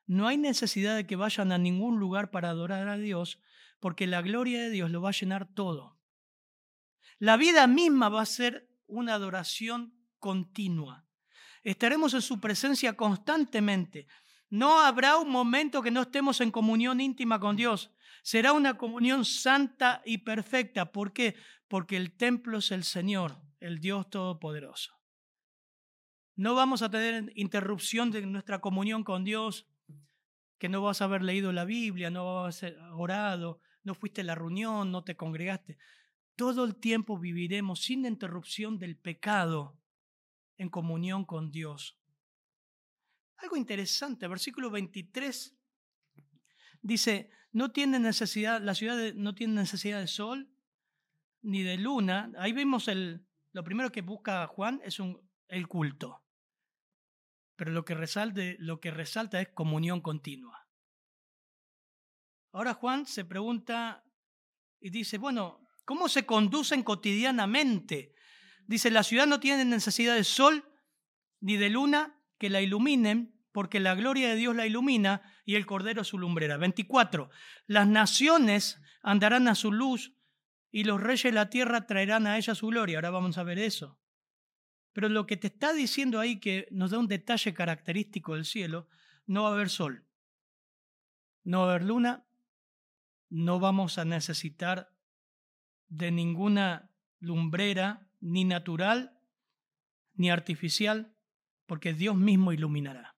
No 0.07 0.26
hay 0.26 0.38
necesidad 0.38 0.96
de 0.96 1.07
que 1.07 1.16
vayan 1.16 1.52
a 1.52 1.59
ningún 1.59 1.98
lugar 1.98 2.30
para 2.30 2.50
adorar 2.50 2.88
a 2.88 2.96
Dios, 2.96 3.40
porque 3.78 4.07
la 4.07 4.22
gloria 4.22 4.61
de 4.61 4.70
Dios 4.70 4.90
lo 4.90 5.02
va 5.02 5.11
a 5.11 5.12
llenar 5.12 5.52
todo. 5.52 5.98
La 7.18 7.36
vida 7.36 7.66
misma 7.66 8.09
va 8.09 8.22
a 8.22 8.26
ser 8.26 8.70
una 8.86 9.14
adoración 9.14 9.94
continua. 10.18 11.07
Estaremos 11.68 12.14
en 12.14 12.22
su 12.22 12.40
presencia 12.40 12.94
constantemente. 12.94 14.06
No 14.48 14.80
habrá 14.80 15.18
un 15.18 15.28
momento 15.28 15.82
que 15.82 15.90
no 15.90 16.00
estemos 16.00 16.40
en 16.40 16.50
comunión 16.50 16.98
íntima 16.98 17.38
con 17.38 17.56
Dios. 17.56 17.90
Será 18.22 18.54
una 18.54 18.78
comunión 18.78 19.26
santa 19.26 20.00
y 20.06 20.16
perfecta. 20.16 20.92
¿Por 20.92 21.12
qué? 21.12 21.36
Porque 21.68 21.98
el 21.98 22.16
templo 22.16 22.56
es 22.56 22.70
el 22.70 22.84
Señor, 22.84 23.36
el 23.60 23.80
Dios 23.80 24.08
Todopoderoso. 24.08 24.94
No 26.36 26.54
vamos 26.54 26.80
a 26.80 26.90
tener 26.90 27.34
interrupción 27.36 28.10
de 28.10 28.24
nuestra 28.24 28.62
comunión 28.62 29.04
con 29.04 29.24
Dios, 29.24 29.66
que 30.56 30.70
no 30.70 30.80
vas 30.80 31.02
a 31.02 31.04
haber 31.04 31.22
leído 31.22 31.52
la 31.52 31.66
Biblia, 31.66 32.08
no 32.08 32.44
vas 32.44 32.62
a 32.62 32.68
haber 32.68 32.80
orado, 32.94 33.60
no 33.82 33.94
fuiste 33.94 34.22
a 34.22 34.24
la 34.24 34.34
reunión, 34.34 34.90
no 34.90 35.04
te 35.04 35.16
congregaste. 35.16 35.76
Todo 36.34 36.64
el 36.64 36.76
tiempo 36.76 37.18
viviremos 37.18 37.80
sin 37.80 38.06
interrupción 38.06 38.78
del 38.78 38.96
pecado 38.96 39.77
en 40.59 40.68
comunión 40.68 41.24
con 41.24 41.50
Dios. 41.50 41.98
Algo 43.38 43.56
interesante, 43.56 44.26
versículo 44.26 44.70
23 44.70 45.56
dice, 46.82 47.30
no 47.52 47.70
tiene 47.70 47.98
necesidad, 47.98 48.61
la 48.61 48.74
ciudad 48.74 49.14
no 49.14 49.34
tiene 49.34 49.54
necesidad 49.54 50.00
de 50.00 50.09
sol 50.09 50.50
ni 51.42 51.62
de 51.62 51.78
luna. 51.78 52.32
Ahí 52.38 52.52
vemos 52.52 52.88
el, 52.88 53.26
Lo 53.52 53.64
primero 53.64 53.90
que 53.90 54.02
busca 54.02 54.46
Juan 54.48 54.80
es 54.84 54.98
el 55.48 55.68
culto. 55.68 56.24
Pero 57.56 57.72
lo 57.72 57.84
que 57.84 57.94
resalta 57.94 59.40
es 59.40 59.48
comunión 59.48 60.00
continua. 60.00 60.68
Ahora 62.52 62.74
Juan 62.74 63.06
se 63.06 63.24
pregunta 63.24 64.04
y 64.80 64.90
dice, 64.90 65.18
bueno, 65.18 65.66
¿cómo 65.84 66.09
se 66.09 66.24
conducen 66.24 66.82
cotidianamente? 66.82 68.14
Dice, 68.68 68.90
la 68.90 69.02
ciudad 69.02 69.26
no 69.26 69.40
tiene 69.40 69.64
necesidad 69.64 70.14
de 70.14 70.24
sol 70.24 70.70
ni 71.40 71.56
de 71.56 71.70
luna 71.70 72.20
que 72.36 72.50
la 72.50 72.60
iluminen, 72.60 73.34
porque 73.50 73.80
la 73.80 73.94
gloria 73.94 74.28
de 74.28 74.36
Dios 74.36 74.54
la 74.54 74.66
ilumina 74.66 75.22
y 75.46 75.54
el 75.54 75.64
Cordero 75.64 76.04
su 76.04 76.18
lumbrera. 76.18 76.58
24. 76.58 77.30
Las 77.66 77.88
naciones 77.88 78.78
andarán 79.02 79.48
a 79.48 79.54
su 79.54 79.72
luz 79.72 80.12
y 80.70 80.84
los 80.84 81.00
reyes 81.00 81.22
de 81.22 81.32
la 81.32 81.48
tierra 81.48 81.86
traerán 81.86 82.26
a 82.26 82.36
ella 82.36 82.54
su 82.54 82.66
gloria. 82.66 82.98
Ahora 82.98 83.08
vamos 83.08 83.38
a 83.38 83.42
ver 83.42 83.58
eso. 83.58 83.98
Pero 84.92 85.08
lo 85.08 85.26
que 85.26 85.38
te 85.38 85.46
está 85.46 85.72
diciendo 85.72 86.20
ahí, 86.20 86.38
que 86.38 86.68
nos 86.70 86.90
da 86.90 86.98
un 86.98 87.08
detalle 87.08 87.54
característico 87.54 88.34
del 88.34 88.44
cielo, 88.44 88.86
no 89.26 89.44
va 89.44 89.48
a 89.48 89.52
haber 89.52 89.70
sol, 89.70 90.04
no 91.42 91.60
va 91.60 91.64
a 91.64 91.70
haber 91.70 91.84
luna, 91.84 92.26
no 93.30 93.60
vamos 93.60 93.96
a 93.96 94.04
necesitar 94.04 94.94
de 95.88 96.10
ninguna 96.10 96.90
lumbrera, 97.18 98.07
ni 98.20 98.44
natural, 98.44 99.18
ni 100.14 100.30
artificial, 100.30 101.16
porque 101.66 101.92
Dios 101.94 102.16
mismo 102.16 102.52
iluminará. 102.52 103.16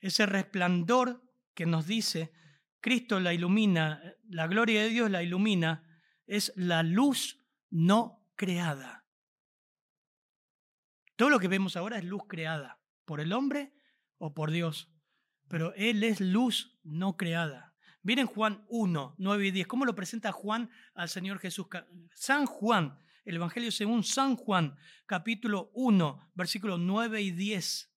Ese 0.00 0.26
resplandor 0.26 1.22
que 1.54 1.66
nos 1.66 1.86
dice, 1.86 2.32
Cristo 2.80 3.20
la 3.20 3.32
ilumina, 3.32 4.02
la 4.28 4.46
gloria 4.46 4.82
de 4.82 4.90
Dios 4.90 5.10
la 5.10 5.22
ilumina, 5.22 5.82
es 6.26 6.52
la 6.56 6.82
luz 6.82 7.42
no 7.70 8.28
creada. 8.36 9.06
Todo 11.16 11.30
lo 11.30 11.38
que 11.38 11.48
vemos 11.48 11.76
ahora 11.76 11.98
es 11.98 12.04
luz 12.04 12.22
creada, 12.28 12.80
por 13.04 13.20
el 13.20 13.32
hombre 13.32 13.72
o 14.18 14.34
por 14.34 14.50
Dios, 14.50 14.92
pero 15.48 15.74
Él 15.74 16.02
es 16.02 16.20
luz 16.20 16.78
no 16.82 17.16
creada. 17.16 17.74
Miren 18.02 18.26
Juan 18.26 18.64
1, 18.68 19.14
9 19.16 19.46
y 19.46 19.50
10, 19.50 19.66
cómo 19.66 19.86
lo 19.86 19.94
presenta 19.94 20.32
Juan 20.32 20.70
al 20.94 21.08
Señor 21.08 21.38
Jesús. 21.38 21.66
San 22.14 22.44
Juan, 22.44 22.98
el 23.24 23.36
Evangelio 23.36 23.72
según 23.72 24.04
San 24.04 24.36
Juan, 24.36 24.76
capítulo 25.06 25.70
1, 25.74 26.30
versículos 26.34 26.78
9 26.78 27.22
y 27.22 27.30
10. 27.30 27.90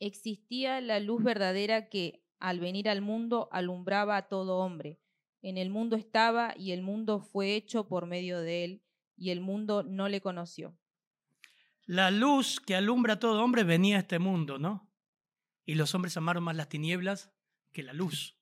Existía 0.00 0.80
la 0.80 1.00
luz 1.00 1.22
verdadera 1.22 1.88
que, 1.88 2.24
al 2.40 2.58
venir 2.60 2.88
al 2.88 3.00
mundo, 3.00 3.48
alumbraba 3.52 4.16
a 4.16 4.28
todo 4.28 4.58
hombre. 4.58 5.00
En 5.40 5.56
el 5.56 5.70
mundo 5.70 5.96
estaba 5.96 6.54
y 6.56 6.72
el 6.72 6.82
mundo 6.82 7.20
fue 7.20 7.54
hecho 7.54 7.86
por 7.86 8.06
medio 8.06 8.40
de 8.40 8.64
él, 8.64 8.82
y 9.16 9.30
el 9.30 9.40
mundo 9.40 9.82
no 9.82 10.08
le 10.08 10.20
conoció. 10.20 10.76
La 11.86 12.10
luz 12.10 12.60
que 12.60 12.74
alumbra 12.74 13.14
a 13.14 13.18
todo 13.20 13.42
hombre 13.42 13.62
venía 13.62 13.96
a 13.96 14.00
este 14.00 14.18
mundo, 14.18 14.58
¿no? 14.58 14.90
Y 15.64 15.76
los 15.76 15.94
hombres 15.94 16.16
amaron 16.16 16.42
más 16.42 16.56
las 16.56 16.68
tinieblas 16.68 17.32
que 17.72 17.82
la 17.82 17.92
luz. 17.92 18.36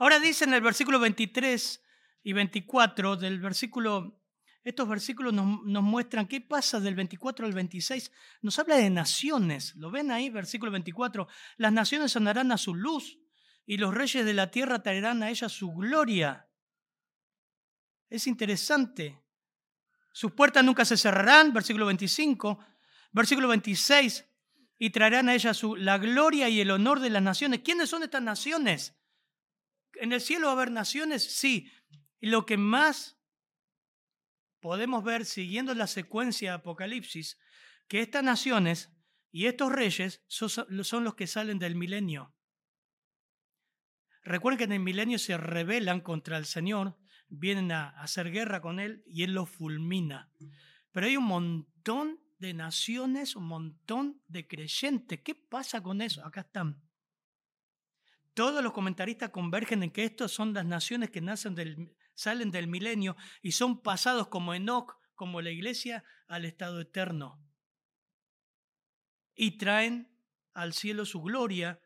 Ahora 0.00 0.18
dice 0.18 0.44
en 0.44 0.54
el 0.54 0.62
versículo 0.62 0.98
23 0.98 1.82
y 2.22 2.32
24 2.32 3.16
del 3.16 3.38
versículo, 3.38 4.18
estos 4.64 4.88
versículos 4.88 5.34
nos, 5.34 5.62
nos, 5.62 5.82
muestran 5.82 6.26
qué 6.26 6.40
pasa 6.40 6.80
del 6.80 6.94
24 6.94 7.44
al 7.44 7.52
26. 7.52 8.10
Nos 8.40 8.58
habla 8.58 8.76
de 8.76 8.88
naciones. 8.88 9.76
¿Lo 9.76 9.90
ven 9.90 10.10
ahí? 10.10 10.30
Versículo 10.30 10.72
24. 10.72 11.28
Las 11.58 11.72
naciones 11.74 12.16
andarán 12.16 12.50
a 12.50 12.56
su 12.56 12.74
luz 12.74 13.18
y 13.66 13.76
los 13.76 13.92
reyes 13.92 14.24
de 14.24 14.32
la 14.32 14.50
tierra 14.50 14.82
traerán 14.82 15.22
a 15.22 15.28
ella 15.28 15.50
su 15.50 15.70
gloria. 15.70 16.48
Es 18.08 18.26
interesante. 18.26 19.22
Sus 20.14 20.32
puertas 20.32 20.64
nunca 20.64 20.86
se 20.86 20.96
cerrarán, 20.96 21.52
versículo 21.52 21.84
25. 21.84 22.58
Versículo 23.12 23.48
26. 23.48 24.24
Y 24.78 24.88
traerán 24.88 25.28
a 25.28 25.34
ella 25.34 25.52
su, 25.52 25.76
la 25.76 25.98
gloria 25.98 26.48
y 26.48 26.58
el 26.62 26.70
honor 26.70 27.00
de 27.00 27.10
las 27.10 27.22
naciones. 27.22 27.60
¿Quiénes 27.62 27.90
son 27.90 28.02
estas 28.02 28.22
naciones? 28.22 28.96
¿En 29.94 30.12
el 30.12 30.20
cielo 30.20 30.46
va 30.46 30.52
a 30.52 30.56
haber 30.56 30.70
naciones? 30.70 31.24
Sí. 31.24 31.72
Y 32.20 32.28
lo 32.28 32.46
que 32.46 32.56
más 32.56 33.18
podemos 34.60 35.02
ver 35.04 35.24
siguiendo 35.24 35.74
la 35.74 35.86
secuencia 35.86 36.50
de 36.50 36.56
Apocalipsis, 36.56 37.38
que 37.88 38.00
estas 38.00 38.22
naciones 38.22 38.90
y 39.32 39.46
estos 39.46 39.72
reyes 39.72 40.22
son 40.28 41.04
los 41.04 41.14
que 41.14 41.26
salen 41.26 41.58
del 41.58 41.74
milenio. 41.74 42.34
Recuerden 44.22 44.58
que 44.58 44.64
en 44.64 44.72
el 44.72 44.80
milenio 44.80 45.18
se 45.18 45.36
rebelan 45.36 46.00
contra 46.00 46.36
el 46.36 46.44
Señor, 46.44 46.98
vienen 47.28 47.72
a 47.72 47.88
hacer 47.88 48.30
guerra 48.30 48.60
con 48.60 48.80
Él 48.80 49.02
y 49.06 49.22
Él 49.22 49.32
los 49.32 49.48
fulmina. 49.48 50.30
Pero 50.92 51.06
hay 51.06 51.16
un 51.16 51.24
montón 51.24 52.20
de 52.38 52.52
naciones, 52.54 53.36
un 53.36 53.46
montón 53.46 54.22
de 54.28 54.46
creyentes. 54.46 55.20
¿Qué 55.22 55.34
pasa 55.34 55.82
con 55.82 56.02
eso? 56.02 56.24
Acá 56.24 56.42
están. 56.42 56.82
Todos 58.34 58.62
los 58.62 58.72
comentaristas 58.72 59.30
convergen 59.30 59.82
en 59.82 59.90
que 59.90 60.04
estos 60.04 60.32
son 60.32 60.54
las 60.54 60.64
naciones 60.64 61.10
que 61.10 61.20
nacen 61.20 61.54
del, 61.54 61.96
salen 62.14 62.50
del 62.50 62.68
milenio 62.68 63.16
y 63.42 63.52
son 63.52 63.82
pasados 63.82 64.28
como 64.28 64.54
Enoch, 64.54 64.96
como 65.14 65.42
la 65.42 65.50
iglesia, 65.50 66.04
al 66.28 66.44
estado 66.44 66.80
eterno. 66.80 67.42
Y 69.34 69.58
traen 69.58 70.16
al 70.54 70.72
cielo 70.72 71.04
su 71.04 71.22
gloria 71.22 71.80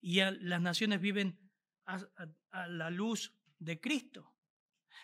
y 0.00 0.20
las 0.20 0.60
naciones 0.60 1.00
viven 1.00 1.38
a, 1.86 1.98
a 2.50 2.66
la 2.68 2.90
luz 2.90 3.34
de 3.58 3.80
Cristo. 3.80 4.34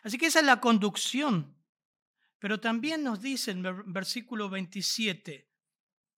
Así 0.03 0.17
que 0.19 0.27
esa 0.27 0.41
es 0.41 0.47
la 0.47 0.61
conducción. 0.61 1.57
Pero 2.39 2.59
también 2.59 3.05
nos 3.05 3.21
dice 3.21 3.51
en 3.51 3.63
versículo 3.93 4.49
27, 4.49 5.47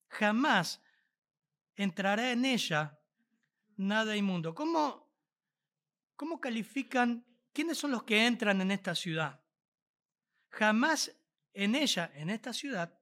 jamás 0.08 0.80
entrará 1.74 2.30
en 2.30 2.44
ella 2.44 3.01
nada 3.83 4.16
inmundo. 4.16 4.55
¿Cómo, 4.55 5.12
cómo 6.16 6.41
califican 6.41 7.26
quiénes 7.53 7.78
son 7.78 7.91
los 7.91 8.05
que 8.05 8.26
entran 8.26 8.61
en 8.61 8.70
esta 8.70 8.95
ciudad? 8.95 9.43
Jamás 10.51 11.16
en 11.53 11.74
ella, 11.74 12.11
en 12.14 12.30
esta 12.30 12.53
ciudad, 12.53 12.99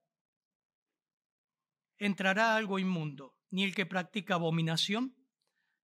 entrará 1.98 2.56
algo 2.56 2.78
inmundo, 2.78 3.36
ni 3.50 3.64
el 3.64 3.74
que 3.74 3.86
practica 3.86 4.34
abominación 4.34 5.16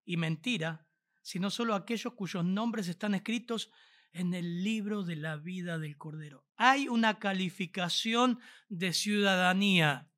y 0.03 0.17
mentira, 0.17 0.87
sino 1.21 1.49
solo 1.49 1.75
aquellos 1.75 2.13
cuyos 2.13 2.43
nombres 2.43 2.87
están 2.87 3.13
escritos 3.13 3.71
en 4.13 4.33
el 4.33 4.63
libro 4.63 5.03
de 5.03 5.17
la 5.17 5.35
vida 5.35 5.77
del 5.77 5.97
Cordero. 5.97 6.45
Hay 6.55 6.87
una 6.87 7.19
calificación 7.19 8.39
de 8.69 8.93
ciudadanía. 8.93 10.09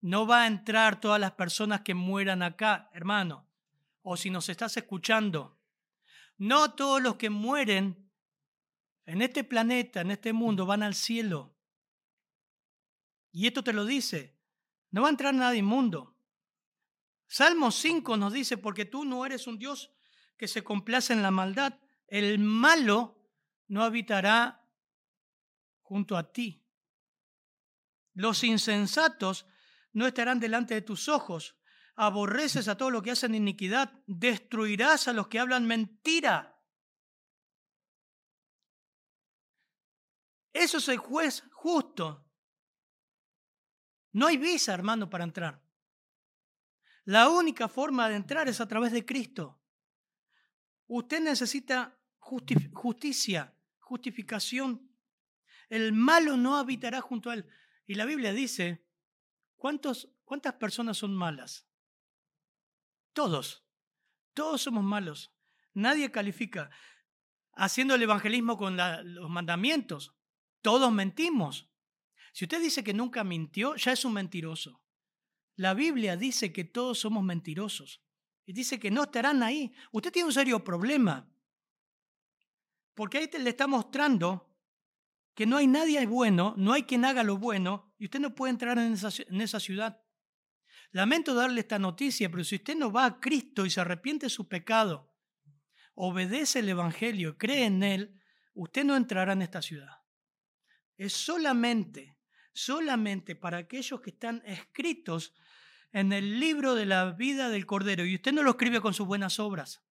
No 0.00 0.26
va 0.26 0.42
a 0.42 0.46
entrar 0.46 1.00
todas 1.00 1.20
las 1.20 1.32
personas 1.32 1.82
que 1.82 1.94
mueran 1.94 2.42
acá, 2.42 2.90
hermano 2.92 3.46
o 4.06 4.16
si 4.18 4.30
nos 4.30 4.48
estás 4.50 4.76
escuchando, 4.76 5.58
no 6.36 6.74
todos 6.74 7.02
los 7.02 7.16
que 7.16 7.30
mueren 7.30 8.12
en 9.06 9.22
este 9.22 9.44
planeta, 9.44 10.02
en 10.02 10.10
este 10.10 10.32
mundo, 10.32 10.66
van 10.66 10.82
al 10.82 10.94
cielo. 10.94 11.56
Y 13.32 13.46
esto 13.46 13.64
te 13.64 13.72
lo 13.72 13.86
dice, 13.86 14.38
no 14.90 15.02
va 15.02 15.08
a 15.08 15.10
entrar 15.10 15.34
nadie 15.34 15.60
inmundo. 15.60 16.16
Salmo 17.26 17.70
5 17.70 18.18
nos 18.18 18.34
dice, 18.34 18.58
porque 18.58 18.84
tú 18.84 19.06
no 19.06 19.24
eres 19.24 19.46
un 19.46 19.58
Dios 19.58 19.90
que 20.36 20.48
se 20.48 20.62
complace 20.62 21.14
en 21.14 21.22
la 21.22 21.30
maldad, 21.30 21.80
el 22.06 22.38
malo 22.38 23.18
no 23.68 23.82
habitará 23.82 24.68
junto 25.80 26.18
a 26.18 26.30
ti. 26.30 26.62
Los 28.12 28.44
insensatos 28.44 29.46
no 29.92 30.06
estarán 30.06 30.40
delante 30.40 30.74
de 30.74 30.82
tus 30.82 31.08
ojos 31.08 31.56
aborreces 31.96 32.68
a 32.68 32.76
todos 32.76 32.92
los 32.92 33.02
que 33.02 33.12
hacen 33.12 33.34
iniquidad, 33.34 33.92
destruirás 34.06 35.08
a 35.08 35.12
los 35.12 35.28
que 35.28 35.38
hablan 35.38 35.66
mentira. 35.66 36.60
Eso 40.52 40.78
es 40.78 40.88
el 40.88 40.98
juez 40.98 41.42
justo. 41.52 42.24
No 44.12 44.26
hay 44.26 44.36
visa, 44.36 44.72
hermano, 44.72 45.10
para 45.10 45.24
entrar. 45.24 45.60
La 47.04 47.28
única 47.28 47.68
forma 47.68 48.08
de 48.08 48.16
entrar 48.16 48.48
es 48.48 48.60
a 48.60 48.68
través 48.68 48.92
de 48.92 49.04
Cristo. 49.04 49.60
Usted 50.86 51.20
necesita 51.20 51.98
justicia, 52.18 53.54
justificación. 53.80 54.90
El 55.68 55.92
malo 55.92 56.36
no 56.36 56.56
habitará 56.56 57.00
junto 57.00 57.30
a 57.30 57.34
él. 57.34 57.46
Y 57.86 57.94
la 57.94 58.04
Biblia 58.04 58.32
dice, 58.32 58.86
¿cuántos, 59.56 60.08
¿cuántas 60.24 60.54
personas 60.54 60.96
son 60.96 61.14
malas? 61.14 61.66
Todos. 63.14 63.64
Todos 64.34 64.60
somos 64.60 64.84
malos. 64.84 65.32
Nadie 65.72 66.10
califica. 66.10 66.70
Haciendo 67.54 67.94
el 67.94 68.02
evangelismo 68.02 68.58
con 68.58 68.76
los 68.76 69.30
mandamientos. 69.30 70.14
Todos 70.60 70.92
mentimos. 70.92 71.70
Si 72.32 72.44
usted 72.44 72.60
dice 72.60 72.84
que 72.84 72.92
nunca 72.92 73.24
mintió, 73.24 73.76
ya 73.76 73.92
es 73.92 74.04
un 74.04 74.12
mentiroso. 74.12 74.82
La 75.56 75.72
Biblia 75.72 76.16
dice 76.16 76.52
que 76.52 76.64
todos 76.64 76.98
somos 76.98 77.24
mentirosos. 77.24 78.02
Y 78.44 78.52
dice 78.52 78.78
que 78.78 78.90
no 78.90 79.04
estarán 79.04 79.42
ahí. 79.42 79.72
Usted 79.92 80.12
tiene 80.12 80.26
un 80.26 80.34
serio 80.34 80.62
problema. 80.62 81.30
Porque 82.94 83.18
ahí 83.18 83.28
te 83.28 83.38
le 83.38 83.50
está 83.50 83.66
mostrando 83.66 84.50
que 85.34 85.46
no 85.46 85.56
hay 85.56 85.66
nadie 85.66 86.04
bueno, 86.06 86.54
no 86.56 86.72
hay 86.72 86.84
quien 86.84 87.04
haga 87.04 87.24
lo 87.24 87.36
bueno, 87.36 87.92
y 87.98 88.04
usted 88.04 88.20
no 88.20 88.34
puede 88.34 88.52
entrar 88.52 88.78
en 88.78 88.92
esa, 88.92 89.10
en 89.26 89.40
esa 89.40 89.58
ciudad. 89.58 90.03
Lamento 90.94 91.34
darle 91.34 91.58
esta 91.58 91.80
noticia, 91.80 92.30
pero 92.30 92.44
si 92.44 92.54
usted 92.54 92.76
no 92.76 92.92
va 92.92 93.04
a 93.04 93.18
Cristo 93.18 93.66
y 93.66 93.70
se 93.70 93.80
arrepiente 93.80 94.26
de 94.26 94.30
su 94.30 94.46
pecado, 94.46 95.12
obedece 95.96 96.60
el 96.60 96.68
Evangelio, 96.68 97.36
cree 97.36 97.64
en 97.64 97.82
Él, 97.82 98.20
usted 98.54 98.84
no 98.84 98.94
entrará 98.94 99.32
en 99.32 99.42
esta 99.42 99.60
ciudad. 99.60 100.04
Es 100.96 101.12
solamente, 101.12 102.16
solamente 102.52 103.34
para 103.34 103.58
aquellos 103.58 104.00
que 104.00 104.10
están 104.10 104.40
escritos 104.46 105.34
en 105.90 106.12
el 106.12 106.38
libro 106.38 106.76
de 106.76 106.86
la 106.86 107.10
vida 107.10 107.48
del 107.48 107.66
Cordero. 107.66 108.04
Y 108.04 108.14
usted 108.14 108.32
no 108.32 108.44
lo 108.44 108.52
escribe 108.52 108.80
con 108.80 108.94
sus 108.94 109.08
buenas 109.08 109.40
obras. 109.40 109.82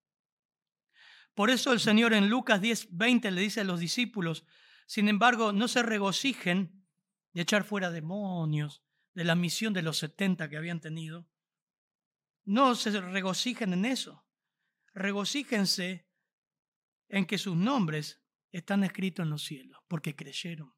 Por 1.35 1.49
eso 1.49 1.73
el 1.73 1.81
Señor 1.81 2.13
en 2.13 2.29
Lucas 2.29 2.61
10, 2.61 2.95
20 2.95 3.29
le 3.29 3.41
dice 3.41 3.59
a 3.59 3.65
los 3.65 3.81
discípulos, 3.81 4.45
sin 4.85 5.09
embargo, 5.09 5.51
no 5.51 5.67
se 5.67 5.83
regocijen 5.83 6.85
de 7.33 7.41
echar 7.41 7.65
fuera 7.65 7.91
demonios, 7.91 8.85
de 9.13 9.23
la 9.23 9.35
misión 9.35 9.73
de 9.73 9.81
los 9.81 9.97
70 9.97 10.49
que 10.49 10.57
habían 10.57 10.81
tenido. 10.81 11.29
No 12.45 12.75
se 12.75 12.99
regocijen 12.99 13.73
en 13.73 13.85
eso. 13.85 14.25
Regocíjense 14.93 16.07
en 17.07 17.25
que 17.25 17.37
sus 17.37 17.55
nombres 17.55 18.21
están 18.51 18.83
escritos 18.83 19.23
en 19.23 19.29
los 19.31 19.43
cielos, 19.43 19.81
porque 19.87 20.15
creyeron. 20.15 20.73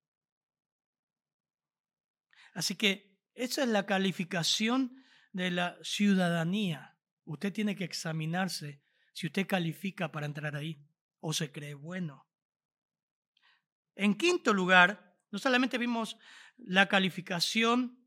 Así 2.53 2.75
que 2.75 3.17
esa 3.33 3.63
es 3.63 3.69
la 3.69 3.85
calificación 3.85 5.03
de 5.33 5.51
la 5.51 5.77
ciudadanía. 5.83 6.97
Usted 7.25 7.51
tiene 7.51 7.75
que 7.75 7.83
examinarse 7.83 8.81
si 9.13 9.27
usted 9.27 9.45
califica 9.45 10.11
para 10.11 10.25
entrar 10.25 10.55
ahí 10.55 10.81
o 11.19 11.33
se 11.33 11.51
cree 11.51 11.73
bueno. 11.73 12.29
En 13.95 14.15
quinto 14.15 14.53
lugar, 14.53 15.17
no 15.31 15.39
solamente 15.39 15.77
vimos 15.77 16.17
la 16.57 16.87
calificación, 16.87 18.04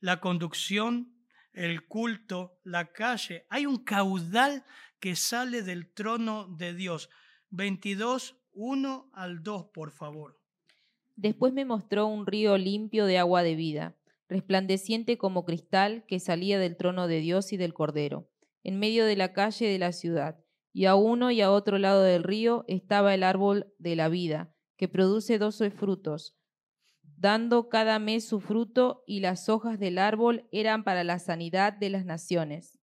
la 0.00 0.20
conducción, 0.20 1.14
el 1.52 1.86
culto, 1.86 2.58
la 2.64 2.92
calle, 2.92 3.46
hay 3.50 3.66
un 3.66 3.84
caudal 3.84 4.64
que 4.98 5.16
sale 5.16 5.62
del 5.62 5.92
trono 5.92 6.46
de 6.48 6.74
Dios. 6.74 7.10
22, 7.50 8.36
1 8.52 9.10
al 9.12 9.42
2, 9.42 9.66
por 9.72 9.90
favor. 9.90 10.40
Después 11.16 11.52
me 11.52 11.64
mostró 11.64 12.06
un 12.06 12.26
río 12.26 12.56
limpio 12.56 13.06
de 13.06 13.18
agua 13.18 13.42
de 13.42 13.54
vida, 13.54 13.96
resplandeciente 14.28 15.18
como 15.18 15.44
cristal 15.44 16.04
que 16.06 16.20
salía 16.20 16.58
del 16.58 16.76
trono 16.76 17.08
de 17.08 17.20
Dios 17.20 17.52
y 17.52 17.56
del 17.56 17.74
Cordero, 17.74 18.30
en 18.62 18.78
medio 18.78 19.04
de 19.04 19.16
la 19.16 19.32
calle 19.32 19.66
de 19.66 19.78
la 19.78 19.92
ciudad, 19.92 20.38
y 20.72 20.84
a 20.84 20.94
uno 20.94 21.30
y 21.30 21.40
a 21.40 21.50
otro 21.50 21.78
lado 21.78 22.02
del 22.02 22.22
río 22.22 22.64
estaba 22.68 23.12
el 23.12 23.22
árbol 23.22 23.74
de 23.78 23.96
la 23.96 24.08
vida, 24.08 24.54
que 24.76 24.88
produce 24.88 25.38
doce 25.38 25.70
frutos, 25.70 26.36
dando 27.20 27.68
cada 27.68 27.98
mes 27.98 28.26
su 28.26 28.40
fruto, 28.40 29.04
y 29.06 29.20
las 29.20 29.50
hojas 29.50 29.78
del 29.78 29.98
árbol 29.98 30.48
eran 30.52 30.84
para 30.84 31.04
la 31.04 31.18
sanidad 31.18 31.74
de 31.74 31.90
las 31.90 32.06
naciones. 32.06 32.78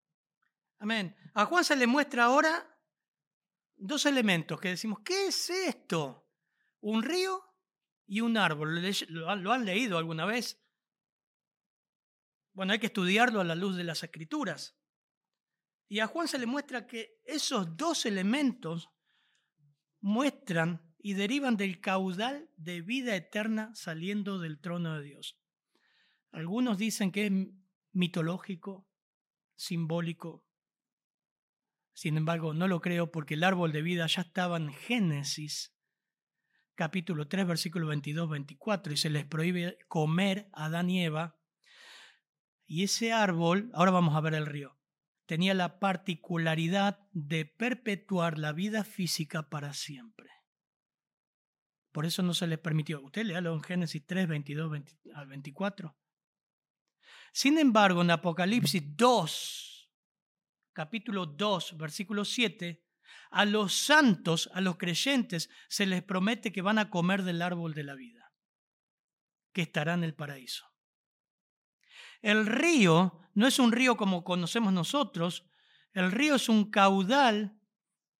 Amén. 0.77 1.15
A 1.33 1.45
Juan 1.45 1.63
se 1.63 1.77
le 1.77 1.87
muestra 1.87 2.25
ahora 2.25 2.77
dos 3.77 4.05
elementos 4.05 4.59
que 4.59 4.69
decimos, 4.69 4.99
¿qué 5.05 5.27
es 5.27 5.49
esto? 5.49 6.27
Un 6.81 7.01
río 7.01 7.41
y 8.05 8.19
un 8.19 8.35
árbol. 8.35 8.81
¿Lo 9.07 9.53
han 9.53 9.65
leído 9.65 9.97
alguna 9.97 10.25
vez? 10.25 10.61
Bueno, 12.51 12.73
hay 12.73 12.79
que 12.79 12.87
estudiarlo 12.87 13.39
a 13.39 13.45
la 13.45 13.55
luz 13.55 13.77
de 13.77 13.85
las 13.85 14.03
escrituras. 14.03 14.77
Y 15.87 15.99
a 16.01 16.07
Juan 16.07 16.27
se 16.27 16.39
le 16.39 16.45
muestra 16.45 16.87
que 16.87 17.21
esos 17.23 17.77
dos 17.77 18.05
elementos 18.05 18.89
muestran 20.01 20.93
y 21.05 21.13
derivan 21.13 21.55
del 21.55 21.79
caudal 21.81 22.49
de 22.57 22.81
vida 22.81 23.15
eterna 23.15 23.69
saliendo 23.75 24.39
del 24.39 24.59
trono 24.59 24.95
de 24.95 25.03
Dios. 25.03 25.37
Algunos 26.31 26.79
dicen 26.79 27.11
que 27.11 27.27
es 27.27 27.31
mitológico, 27.91 28.87
simbólico. 29.55 30.43
Sin 31.93 32.17
embargo, 32.17 32.55
no 32.55 32.67
lo 32.67 32.81
creo 32.81 33.11
porque 33.11 33.35
el 33.35 33.43
árbol 33.43 33.71
de 33.71 33.83
vida 33.83 34.07
ya 34.07 34.23
estaba 34.23 34.57
en 34.57 34.73
Génesis 34.73 35.77
capítulo 36.73 37.27
3, 37.27 37.45
versículo 37.45 37.93
22-24, 37.93 38.93
y 38.93 38.97
se 38.97 39.11
les 39.11 39.25
prohíbe 39.25 39.77
comer 39.87 40.49
a 40.53 40.65
Adán 40.65 40.89
y 40.89 41.05
Eva. 41.05 41.39
Y 42.65 42.81
ese 42.81 43.13
árbol, 43.13 43.69
ahora 43.75 43.91
vamos 43.91 44.15
a 44.15 44.21
ver 44.21 44.33
el 44.33 44.47
río, 44.47 44.75
tenía 45.27 45.53
la 45.53 45.77
particularidad 45.77 47.07
de 47.11 47.45
perpetuar 47.45 48.39
la 48.39 48.53
vida 48.53 48.83
física 48.83 49.51
para 49.51 49.75
siempre. 49.75 50.31
Por 51.95 52.05
eso 52.05 52.21
no 52.21 52.33
se 52.33 52.45
les 52.45 52.59
permitió. 52.59 53.01
Usted 53.01 53.23
léalo 53.23 53.53
en 53.53 53.63
Génesis 53.63 54.05
3, 54.05 54.27
22 54.27 54.81
al 55.13 55.27
24. 55.27 55.95
Sin 57.31 57.57
embargo, 57.57 58.01
en 58.01 58.11
Apocalipsis 58.11 58.83
2, 58.97 59.89
capítulo 60.73 61.25
2, 61.25 61.77
versículo 61.77 62.25
7, 62.25 62.83
a 63.31 63.45
los 63.45 63.73
santos, 63.73 64.49
a 64.53 64.59
los 64.59 64.75
creyentes, 64.75 65.49
se 65.69 65.85
les 65.85 66.03
promete 66.03 66.51
que 66.51 66.61
van 66.61 66.79
a 66.79 66.89
comer 66.89 67.23
del 67.23 67.41
árbol 67.41 67.73
de 67.73 67.83
la 67.83 67.95
vida, 67.95 68.33
que 69.53 69.61
estará 69.61 69.93
en 69.93 70.03
el 70.03 70.15
paraíso. 70.15 70.65
El 72.21 72.45
río 72.45 73.21
no 73.35 73.47
es 73.47 73.57
un 73.57 73.71
río 73.71 73.95
como 73.95 74.25
conocemos 74.25 74.73
nosotros, 74.73 75.47
el 75.93 76.11
río 76.11 76.35
es 76.35 76.49
un 76.49 76.69
caudal 76.69 77.57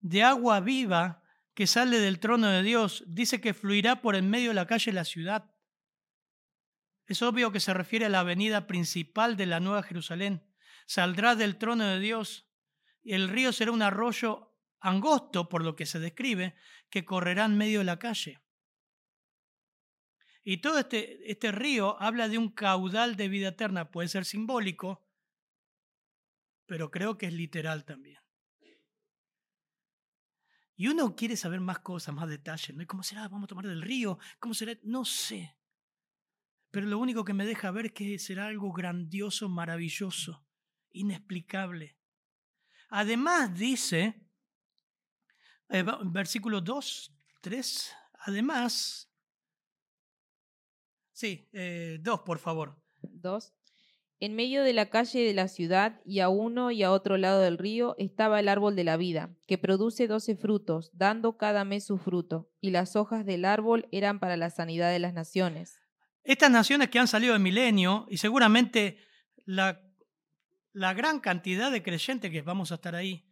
de 0.00 0.22
agua 0.22 0.60
viva 0.60 1.24
que 1.56 1.66
sale 1.66 1.98
del 1.98 2.20
trono 2.20 2.48
de 2.48 2.62
Dios. 2.62 3.02
Dice 3.06 3.40
que 3.40 3.54
fluirá 3.54 4.02
por 4.02 4.14
en 4.14 4.28
medio 4.28 4.50
de 4.50 4.54
la 4.54 4.66
calle 4.66 4.90
de 4.90 4.94
la 4.94 5.06
ciudad. 5.06 5.50
Es 7.06 7.22
obvio 7.22 7.50
que 7.50 7.60
se 7.60 7.72
refiere 7.72 8.04
a 8.04 8.10
la 8.10 8.20
avenida 8.20 8.66
principal 8.66 9.38
de 9.38 9.46
la 9.46 9.58
Nueva 9.58 9.82
Jerusalén. 9.82 10.46
Saldrá 10.86 11.34
del 11.34 11.56
trono 11.56 11.84
de 11.84 11.98
Dios 11.98 12.46
y 13.02 13.14
el 13.14 13.30
río 13.30 13.52
será 13.52 13.72
un 13.72 13.80
arroyo 13.80 14.54
angosto, 14.80 15.48
por 15.48 15.64
lo 15.64 15.76
que 15.76 15.86
se 15.86 15.98
describe, 15.98 16.56
que 16.90 17.06
correrá 17.06 17.46
en 17.46 17.56
medio 17.56 17.78
de 17.78 17.86
la 17.86 17.98
calle. 17.98 18.42
Y 20.44 20.58
todo 20.58 20.78
este, 20.78 21.30
este 21.30 21.52
río 21.52 21.96
habla 22.02 22.28
de 22.28 22.36
un 22.36 22.50
caudal 22.50 23.16
de 23.16 23.28
vida 23.28 23.48
eterna, 23.48 23.90
puede 23.90 24.08
ser 24.08 24.26
simbólico, 24.26 25.08
pero 26.66 26.90
creo 26.90 27.16
que 27.16 27.26
es 27.26 27.32
literal 27.32 27.86
también. 27.86 28.25
Y 30.76 30.88
uno 30.88 31.16
quiere 31.16 31.36
saber 31.36 31.60
más 31.60 31.78
cosas, 31.80 32.14
más 32.14 32.28
detalles, 32.28 32.76
¿no? 32.76 32.86
¿Cómo 32.86 33.02
será? 33.02 33.28
¿Vamos 33.28 33.44
a 33.44 33.48
tomar 33.48 33.66
del 33.66 33.82
río? 33.82 34.18
¿Cómo 34.38 34.54
será? 34.54 34.78
No 34.82 35.04
sé. 35.04 35.56
Pero 36.70 36.86
lo 36.86 36.98
único 36.98 37.24
que 37.24 37.32
me 37.32 37.46
deja 37.46 37.70
ver 37.70 37.86
es 37.86 37.92
que 37.92 38.18
será 38.18 38.46
algo 38.46 38.72
grandioso, 38.72 39.48
maravilloso, 39.48 40.44
inexplicable. 40.90 41.96
Además 42.90 43.58
dice, 43.58 44.28
eh, 45.70 45.84
versículo 46.04 46.60
2, 46.60 47.16
3, 47.40 47.92
además 48.20 49.06
Sí, 51.16 51.48
eh, 51.54 51.96
dos, 52.02 52.20
por 52.20 52.38
favor. 52.38 52.78
Dos. 53.00 53.55
En 54.18 54.34
medio 54.34 54.62
de 54.62 54.72
la 54.72 54.88
calle 54.88 55.20
de 55.20 55.34
la 55.34 55.46
ciudad 55.46 56.00
y 56.06 56.20
a 56.20 56.30
uno 56.30 56.70
y 56.70 56.82
a 56.82 56.90
otro 56.90 57.18
lado 57.18 57.42
del 57.42 57.58
río 57.58 57.94
estaba 57.98 58.40
el 58.40 58.48
árbol 58.48 58.74
de 58.74 58.84
la 58.84 58.96
vida, 58.96 59.36
que 59.46 59.58
produce 59.58 60.06
doce 60.06 60.36
frutos, 60.36 60.90
dando 60.94 61.36
cada 61.36 61.66
mes 61.66 61.84
su 61.84 61.98
fruto, 61.98 62.50
y 62.62 62.70
las 62.70 62.96
hojas 62.96 63.26
del 63.26 63.44
árbol 63.44 63.86
eran 63.92 64.18
para 64.18 64.38
la 64.38 64.48
sanidad 64.48 64.90
de 64.90 65.00
las 65.00 65.12
naciones. 65.12 65.82
Estas 66.24 66.50
naciones 66.50 66.88
que 66.88 66.98
han 66.98 67.08
salido 67.08 67.34
del 67.34 67.42
milenio, 67.42 68.06
y 68.08 68.16
seguramente 68.16 68.98
la, 69.44 69.82
la 70.72 70.94
gran 70.94 71.20
cantidad 71.20 71.70
de 71.70 71.82
creyentes 71.82 72.30
que 72.30 72.40
vamos 72.40 72.72
a 72.72 72.76
estar 72.76 72.94
ahí, 72.94 73.30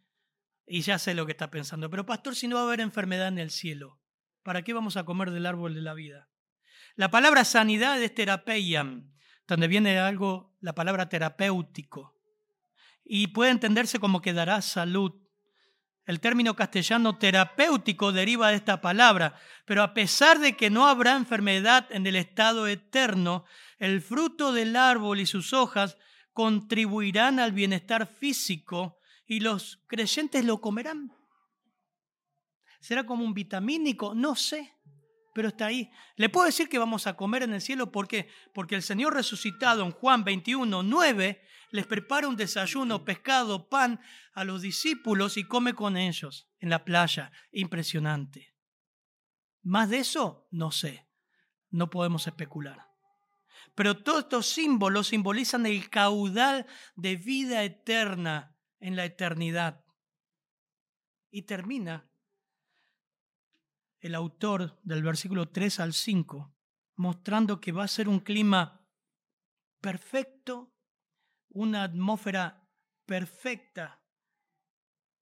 y 0.67 0.81
ya 0.81 0.99
sé 0.99 1.15
lo 1.15 1.25
que 1.25 1.31
está 1.31 1.49
pensando, 1.49 1.89
pero 1.89 2.05
pastor, 2.05 2.35
si 2.35 2.47
no 2.47 2.57
va 2.57 2.61
a 2.61 2.65
haber 2.65 2.81
enfermedad 2.81 3.29
en 3.29 3.39
el 3.39 3.49
cielo, 3.49 3.99
¿para 4.43 4.61
qué 4.61 4.73
vamos 4.73 4.97
a 4.97 5.03
comer 5.03 5.31
del 5.31 5.47
árbol 5.47 5.73
de 5.73 5.81
la 5.81 5.95
vida? 5.95 6.29
La 6.95 7.09
palabra 7.09 7.43
sanidad 7.43 8.01
es 8.01 8.13
terapeiam, 8.13 9.14
donde 9.47 9.67
viene 9.67 9.99
algo, 9.99 10.55
la 10.61 10.73
palabra 10.73 11.09
terapéutico. 11.09 12.15
Y 13.03 13.27
puede 13.27 13.51
entenderse 13.51 13.99
como 13.99 14.21
que 14.21 14.33
dará 14.33 14.61
salud. 14.61 15.13
El 16.05 16.19
término 16.19 16.55
castellano 16.55 17.17
terapéutico 17.17 18.11
deriva 18.11 18.49
de 18.49 18.55
esta 18.55 18.81
palabra, 18.81 19.39
pero 19.65 19.81
a 19.81 19.93
pesar 19.93 20.39
de 20.39 20.55
que 20.55 20.69
no 20.69 20.87
habrá 20.87 21.15
enfermedad 21.15 21.87
en 21.89 22.05
el 22.05 22.15
estado 22.15 22.67
eterno, 22.67 23.45
el 23.79 24.01
fruto 24.01 24.53
del 24.53 24.75
árbol 24.75 25.19
y 25.19 25.25
sus 25.25 25.53
hojas 25.53 25.97
contribuirán 26.31 27.39
al 27.39 27.53
bienestar 27.53 28.07
físico 28.07 28.99
y 29.25 29.39
los 29.39 29.83
creyentes 29.87 30.45
lo 30.45 30.61
comerán. 30.61 31.11
¿Será 32.79 33.05
como 33.05 33.23
un 33.23 33.33
vitamínico? 33.33 34.13
No 34.13 34.35
sé 34.35 34.74
pero 35.35 35.49
está 35.49 35.65
ahí. 35.65 35.91
Le 36.15 36.29
puedo 36.29 36.45
decir 36.45 36.69
que 36.69 36.79
vamos 36.79 37.07
a 37.07 37.17
comer 37.17 37.43
en 37.43 37.53
el 37.53 37.59
cielo, 37.59 37.91
¿por 37.91 38.07
qué? 38.07 38.29
Porque 38.53 38.73
el 38.73 38.81
Señor 38.81 39.13
resucitado 39.13 39.83
en 39.83 39.91
Juan 39.91 40.23
21, 40.23 40.81
9, 40.81 41.41
les 41.71 41.85
prepara 41.85 42.29
un 42.29 42.37
desayuno, 42.37 43.03
pescado, 43.03 43.67
pan 43.67 43.99
a 44.33 44.45
los 44.45 44.61
discípulos 44.61 45.35
y 45.35 45.43
come 45.43 45.73
con 45.73 45.97
ellos 45.97 46.49
en 46.59 46.69
la 46.69 46.85
playa. 46.85 47.33
Impresionante. 47.51 48.55
Más 49.61 49.89
de 49.89 49.97
eso, 49.97 50.47
no 50.51 50.71
sé. 50.71 51.05
No 51.69 51.89
podemos 51.89 52.27
especular. 52.27 52.87
Pero 53.75 54.01
todos 54.03 54.23
estos 54.23 54.45
símbolos 54.47 55.07
simbolizan 55.07 55.65
el 55.65 55.89
caudal 55.89 56.65
de 56.95 57.17
vida 57.17 57.61
eterna 57.65 58.55
en 58.79 58.95
la 58.95 59.03
eternidad. 59.03 59.83
Y 61.29 61.41
termina 61.41 62.09
el 64.05 64.15
autor 64.15 64.79
del 64.83 65.01
versículo 65.01 65.49
3 65.49 65.79
al 65.79 65.93
5 65.93 66.55
mostrando 66.95 67.59
que 67.59 67.71
va 67.71 67.83
a 67.83 67.89
ser 67.89 68.07
un 68.07 68.19
clima 68.19 68.87
perfecto, 69.81 70.73
una 71.49 71.83
atmósfera 71.83 72.69
perfecta 73.05 74.01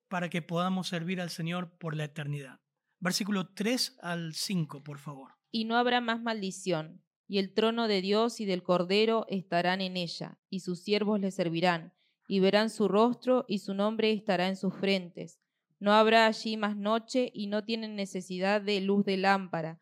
para 0.07 0.29
que 0.29 0.41
podamos 0.41 0.87
servir 0.87 1.19
al 1.19 1.29
Señor 1.29 1.77
por 1.77 1.95
la 1.95 2.05
eternidad. 2.05 2.59
Versículo 2.99 3.53
3 3.53 3.97
al 4.01 4.33
5, 4.33 4.83
por 4.83 4.99
favor. 4.99 5.33
Y 5.51 5.65
no 5.65 5.75
habrá 5.75 5.99
más 5.99 6.21
maldición, 6.21 7.03
y 7.27 7.39
el 7.39 7.53
trono 7.53 7.87
de 7.87 8.01
Dios 8.01 8.39
y 8.39 8.45
del 8.45 8.63
Cordero 8.63 9.25
estarán 9.27 9.81
en 9.81 9.97
ella, 9.97 10.39
y 10.49 10.59
sus 10.59 10.83
siervos 10.83 11.19
le 11.19 11.31
servirán, 11.31 11.93
y 12.27 12.39
verán 12.39 12.69
su 12.69 12.87
rostro, 12.87 13.45
y 13.47 13.59
su 13.59 13.73
nombre 13.73 14.11
estará 14.13 14.47
en 14.47 14.55
sus 14.55 14.73
frentes. 14.75 15.42
No 15.83 15.91
habrá 15.91 16.27
allí 16.27 16.55
más 16.55 16.77
noche, 16.77 17.29
y 17.33 17.47
no 17.47 17.65
tienen 17.65 17.97
necesidad 17.97 18.61
de 18.61 18.79
luz 18.79 19.03
de 19.03 19.17
lámpara, 19.17 19.81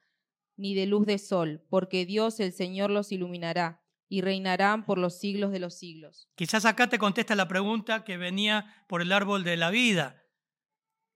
ni 0.57 0.73
de 0.73 0.87
luz 0.87 1.05
de 1.05 1.19
sol, 1.19 1.63
porque 1.69 2.07
Dios 2.07 2.39
el 2.39 2.53
Señor 2.53 2.89
los 2.89 3.11
iluminará, 3.11 3.83
y 4.09 4.21
reinarán 4.21 4.83
por 4.83 4.97
los 4.97 5.19
siglos 5.19 5.51
de 5.51 5.59
los 5.59 5.77
siglos. 5.77 6.27
Quizás 6.33 6.65
acá 6.65 6.89
te 6.89 6.97
contesta 6.97 7.35
la 7.35 7.47
pregunta 7.47 8.03
que 8.03 8.17
venía 8.17 8.83
por 8.87 9.03
el 9.03 9.11
árbol 9.11 9.43
de 9.43 9.57
la 9.57 9.69
vida 9.69 10.25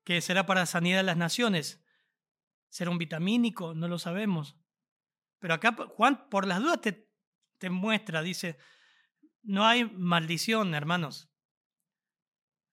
que 0.03 0.21
será 0.21 0.45
para 0.45 0.67
sanidad 0.67 0.97
de 0.97 1.03
las 1.03 1.17
naciones. 1.17 1.83
¿Será 2.69 2.91
un 2.91 2.99
vitamínico? 2.99 3.73
No 3.73 3.87
lo 3.87 3.97
sabemos. 3.97 4.55
Pero 5.39 5.55
acá 5.55 5.75
Juan, 5.95 6.29
por 6.29 6.45
las 6.45 6.59
dudas, 6.59 6.81
te, 6.81 7.09
te 7.57 7.71
muestra, 7.71 8.21
dice, 8.21 8.59
no 9.41 9.65
hay 9.65 9.85
maldición, 9.85 10.75
hermanos. 10.75 11.34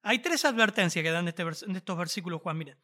Hay 0.02 0.18
tres 0.18 0.44
advertencias 0.44 1.02
que 1.02 1.10
dan 1.10 1.28
este 1.28 1.42
en 1.42 1.76
estos 1.76 1.96
versículos, 1.96 2.42
Juan. 2.42 2.58
Miren, 2.58 2.78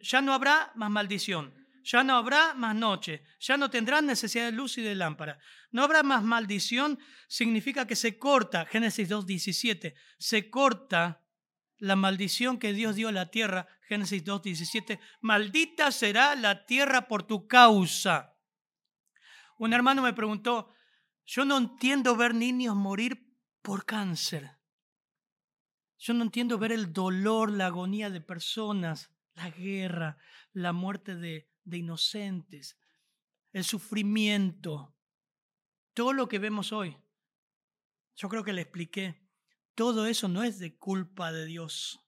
ya 0.00 0.20
no 0.20 0.34
habrá 0.34 0.72
más 0.74 0.90
maldición, 0.90 1.54
ya 1.82 2.04
no 2.04 2.16
habrá 2.16 2.54
más 2.54 2.74
noche, 2.74 3.24
ya 3.40 3.56
no 3.56 3.70
tendrán 3.70 4.06
necesidad 4.06 4.46
de 4.46 4.52
luz 4.52 4.78
y 4.78 4.82
de 4.82 4.94
lámpara. 4.94 5.38
No 5.70 5.82
habrá 5.82 6.02
más 6.02 6.22
maldición 6.22 6.98
significa 7.26 7.86
que 7.86 7.96
se 7.96 8.18
corta, 8.18 8.66
Génesis 8.66 9.08
2.17, 9.10 9.94
se 10.18 10.50
corta 10.50 11.22
la 11.78 11.96
maldición 11.96 12.58
que 12.58 12.72
Dios 12.72 12.96
dio 12.96 13.08
a 13.08 13.12
la 13.12 13.30
tierra, 13.30 13.66
Génesis 13.88 14.24
2.17, 14.24 15.00
maldita 15.20 15.90
será 15.90 16.34
la 16.34 16.66
tierra 16.66 17.08
por 17.08 17.24
tu 17.24 17.46
causa. 17.46 18.36
Un 19.58 19.72
hermano 19.72 20.02
me 20.02 20.12
preguntó, 20.12 20.72
yo 21.26 21.44
no 21.44 21.58
entiendo 21.58 22.16
ver 22.16 22.34
niños 22.34 22.76
morir 22.76 23.34
por 23.62 23.84
cáncer. 23.84 24.50
Yo 25.98 26.14
no 26.14 26.22
entiendo 26.22 26.58
ver 26.58 26.72
el 26.72 26.92
dolor, 26.92 27.50
la 27.50 27.66
agonía 27.66 28.10
de 28.10 28.20
personas, 28.20 29.10
la 29.34 29.50
guerra, 29.50 30.18
la 30.52 30.72
muerte 30.72 31.14
de, 31.14 31.50
de 31.64 31.78
inocentes, 31.78 32.78
el 33.52 33.64
sufrimiento, 33.64 34.94
todo 35.94 36.12
lo 36.12 36.28
que 36.28 36.38
vemos 36.38 36.72
hoy. 36.72 36.96
Yo 38.16 38.28
creo 38.28 38.44
que 38.44 38.52
le 38.52 38.62
expliqué. 38.62 39.22
Todo 39.74 40.06
eso 40.06 40.28
no 40.28 40.42
es 40.42 40.58
de 40.58 40.76
culpa 40.76 41.32
de 41.32 41.46
Dios. 41.46 42.00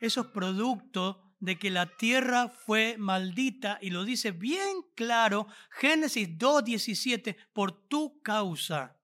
Eso 0.00 0.22
es 0.22 0.26
producto 0.28 1.26
de 1.38 1.58
que 1.58 1.70
la 1.70 1.96
tierra 1.96 2.48
fue 2.48 2.96
maldita 2.98 3.78
y 3.80 3.90
lo 3.90 4.04
dice 4.04 4.32
bien 4.32 4.82
claro 4.94 5.46
Génesis 5.70 6.28
2.17, 6.28 7.36
por 7.52 7.72
tu 7.88 8.20
causa, 8.22 8.98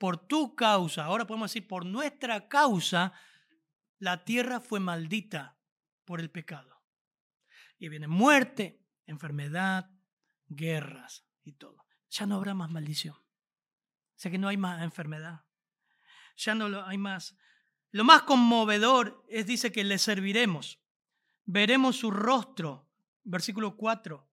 por 0.00 0.16
tu 0.16 0.56
causa, 0.56 1.04
ahora 1.04 1.26
podemos 1.26 1.50
decir 1.50 1.68
por 1.68 1.84
nuestra 1.84 2.48
causa, 2.48 3.12
la 3.98 4.24
tierra 4.24 4.58
fue 4.58 4.80
maldita 4.80 5.58
por 6.06 6.20
el 6.20 6.30
pecado. 6.30 6.82
Y 7.78 7.90
viene 7.90 8.08
muerte, 8.08 8.82
enfermedad, 9.04 9.90
guerras 10.48 11.26
y 11.44 11.52
todo. 11.52 11.84
Ya 12.08 12.24
no 12.24 12.36
habrá 12.36 12.54
más 12.54 12.70
maldición. 12.70 13.14
O 13.14 14.16
sea 14.16 14.30
que 14.30 14.38
no 14.38 14.48
hay 14.48 14.56
más 14.56 14.82
enfermedad, 14.82 15.44
ya 16.34 16.54
no 16.54 16.82
hay 16.86 16.96
más. 16.96 17.36
Lo 17.90 18.02
más 18.02 18.22
conmovedor 18.22 19.22
es, 19.28 19.44
dice 19.44 19.70
que 19.70 19.84
le 19.84 19.98
serviremos. 19.98 20.80
Veremos 21.44 21.96
su 21.96 22.10
rostro. 22.10 22.88
Versículo 23.22 23.76
4. 23.76 24.26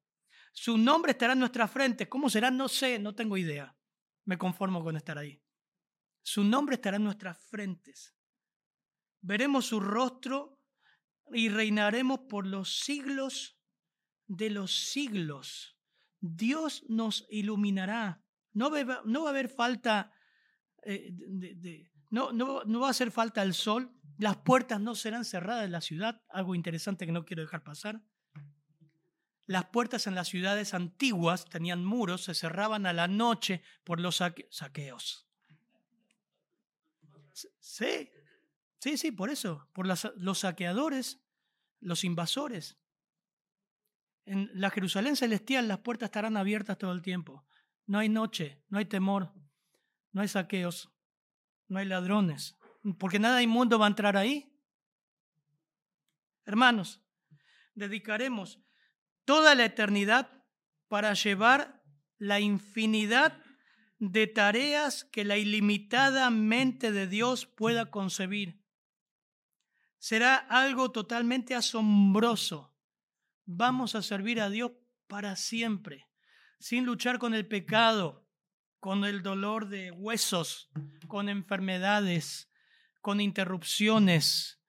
Su 0.53 0.77
nombre 0.77 1.11
estará 1.11 1.33
en 1.33 1.39
nuestra 1.39 1.67
frente. 1.67 2.07
¿Cómo 2.07 2.29
será? 2.29 2.51
No 2.51 2.69
sé, 2.69 2.99
no 2.99 3.13
tengo 3.15 3.35
idea. 3.35 3.75
Me 4.23 4.37
conformo 4.37 4.81
con 4.81 4.95
estar 4.95 5.17
ahí. 5.17 5.41
Su 6.27 6.43
nombre 6.43 6.75
estará 6.75 6.97
en 6.97 7.05
nuestras 7.05 7.37
frentes. 7.37 8.13
Veremos 9.21 9.67
su 9.67 9.79
rostro 9.79 10.61
y 11.31 11.47
reinaremos 11.47 12.19
por 12.27 12.45
los 12.45 12.81
siglos 12.81 13.57
de 14.27 14.49
los 14.49 14.89
siglos. 14.89 15.77
Dios 16.19 16.83
nos 16.89 17.25
iluminará. 17.29 18.25
No 18.51 18.69
va, 18.69 19.27
a 19.27 19.29
haber 19.29 19.47
falta 19.47 20.11
eh, 20.83 21.13
no 22.09 22.81
va 22.81 22.87
a 22.87 22.91
hacer 22.91 23.09
falta 23.09 23.41
el 23.41 23.53
sol, 23.53 23.97
las 24.17 24.35
puertas 24.35 24.81
no 24.81 24.95
serán 24.95 25.23
cerradas 25.23 25.63
en 25.63 25.71
la 25.71 25.79
ciudad, 25.79 26.21
algo 26.27 26.55
interesante 26.55 27.05
que 27.05 27.13
no 27.13 27.23
quiero 27.23 27.43
dejar 27.43 27.63
pasar. 27.63 28.03
Las 29.45 29.67
puertas 29.67 30.07
en 30.07 30.15
las 30.15 30.27
ciudades 30.27 30.73
antiguas 30.73 31.45
tenían 31.45 31.85
muros, 31.85 32.25
se 32.25 32.33
cerraban 32.33 32.85
a 32.85 32.91
la 32.91 33.07
noche 33.07 33.63
por 33.85 34.01
los 34.01 34.21
saqueos. 34.49 35.26
Sí, 37.59 38.09
sí, 38.79 38.97
sí, 38.97 39.11
por 39.11 39.29
eso, 39.29 39.69
por 39.73 39.87
los 39.87 40.39
saqueadores, 40.39 41.21
los 41.79 42.03
invasores. 42.03 42.77
En 44.25 44.49
la 44.53 44.69
Jerusalén 44.69 45.15
celestial 45.15 45.67
las 45.67 45.79
puertas 45.79 46.07
estarán 46.07 46.37
abiertas 46.37 46.77
todo 46.77 46.91
el 46.91 47.01
tiempo. 47.01 47.45
No 47.85 47.99
hay 47.99 48.09
noche, 48.09 48.61
no 48.69 48.77
hay 48.77 48.85
temor, 48.85 49.33
no 50.11 50.21
hay 50.21 50.27
saqueos 50.27 50.91
no 51.67 51.79
hay 51.79 51.85
ladrones, 51.85 52.55
porque 52.97 53.19
nada 53.19 53.41
inmundo 53.41 53.79
va 53.79 53.85
a 53.85 53.89
entrar 53.89 54.17
ahí. 54.17 54.53
Hermanos, 56.45 57.01
dedicaremos 57.75 58.59
toda 59.25 59.53
la 59.55 59.65
eternidad 59.65 60.31
para 60.87 61.13
llevar 61.13 61.83
la 62.17 62.39
infinidad 62.39 63.41
de 63.99 64.27
tareas 64.27 65.05
que 65.05 65.25
la 65.25 65.37
ilimitada 65.37 66.29
mente 66.29 66.91
de 66.91 67.07
Dios 67.07 67.45
pueda 67.45 67.89
concebir. 67.89 68.61
Será 69.97 70.35
algo 70.35 70.91
totalmente 70.91 71.55
asombroso. 71.55 72.75
Vamos 73.45 73.95
a 73.95 74.01
servir 74.01 74.39
a 74.39 74.49
Dios 74.49 74.71
para 75.07 75.35
siempre, 75.35 76.07
sin 76.59 76.85
luchar 76.85 77.17
con 77.17 77.33
el 77.33 77.47
pecado, 77.47 78.27
con 78.79 79.05
el 79.05 79.23
dolor 79.23 79.67
de 79.69 79.91
huesos, 79.91 80.69
con 81.07 81.29
enfermedades, 81.29 82.51
con 83.01 83.19
interrupciones, 83.21 84.61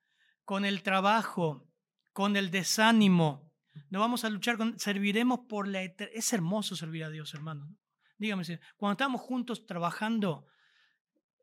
con 0.45 0.65
el 0.65 0.83
trabajo, 0.83 1.69
con 2.13 2.37
el 2.37 2.51
desánimo. 2.51 3.53
No 3.91 4.01
vamos 4.01 4.25
a 4.25 4.31
luchar 4.31 4.57
con, 4.57 4.79
serviremos 4.79 5.41
por 5.49 5.69
la 5.69 5.83
eternidad. 5.83 6.19
Es 6.19 6.33
hermoso 6.33 6.75
servir 6.75 7.05
a 7.05 7.11
Dios, 7.11 7.35
hermano. 7.35 7.77
Dígame, 8.19 8.45
cuando 8.77 8.93
estamos 8.93 9.21
juntos 9.21 9.65
trabajando, 9.65 10.47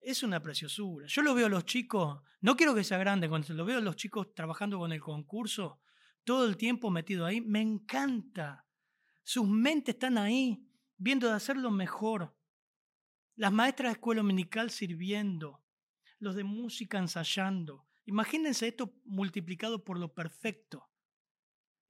es 0.01 0.21
una 0.21 0.41
preciosura. 0.41 1.07
Yo 1.07 1.21
lo 1.21 1.33
veo 1.33 1.47
a 1.47 1.49
los 1.49 1.65
chicos, 1.65 2.21
no 2.41 2.55
quiero 2.55 2.75
que 2.75 2.83
sea 2.83 2.97
grande, 2.97 3.27
cuando 3.27 3.53
lo 3.53 3.65
veo 3.65 3.79
a 3.79 3.81
los 3.81 3.95
chicos 3.95 4.33
trabajando 4.35 4.77
con 4.77 4.91
el 4.91 5.01
concurso, 5.01 5.81
todo 6.23 6.45
el 6.45 6.57
tiempo 6.57 6.91
metido 6.91 7.25
ahí, 7.25 7.41
me 7.41 7.61
encanta. 7.61 8.67
Sus 9.23 9.47
mentes 9.47 9.95
están 9.95 10.17
ahí, 10.17 10.67
viendo 10.97 11.27
de 11.27 11.33
hacerlo 11.33 11.71
mejor. 11.71 12.35
Las 13.35 13.51
maestras 13.51 13.89
de 13.89 13.93
escuela 13.93 14.21
dominical 14.21 14.69
sirviendo, 14.69 15.63
los 16.19 16.35
de 16.35 16.43
música 16.43 16.97
ensayando. 16.97 17.87
Imagínense 18.05 18.67
esto 18.67 18.93
multiplicado 19.05 19.83
por 19.83 19.97
lo 19.97 20.13
perfecto. 20.13 20.89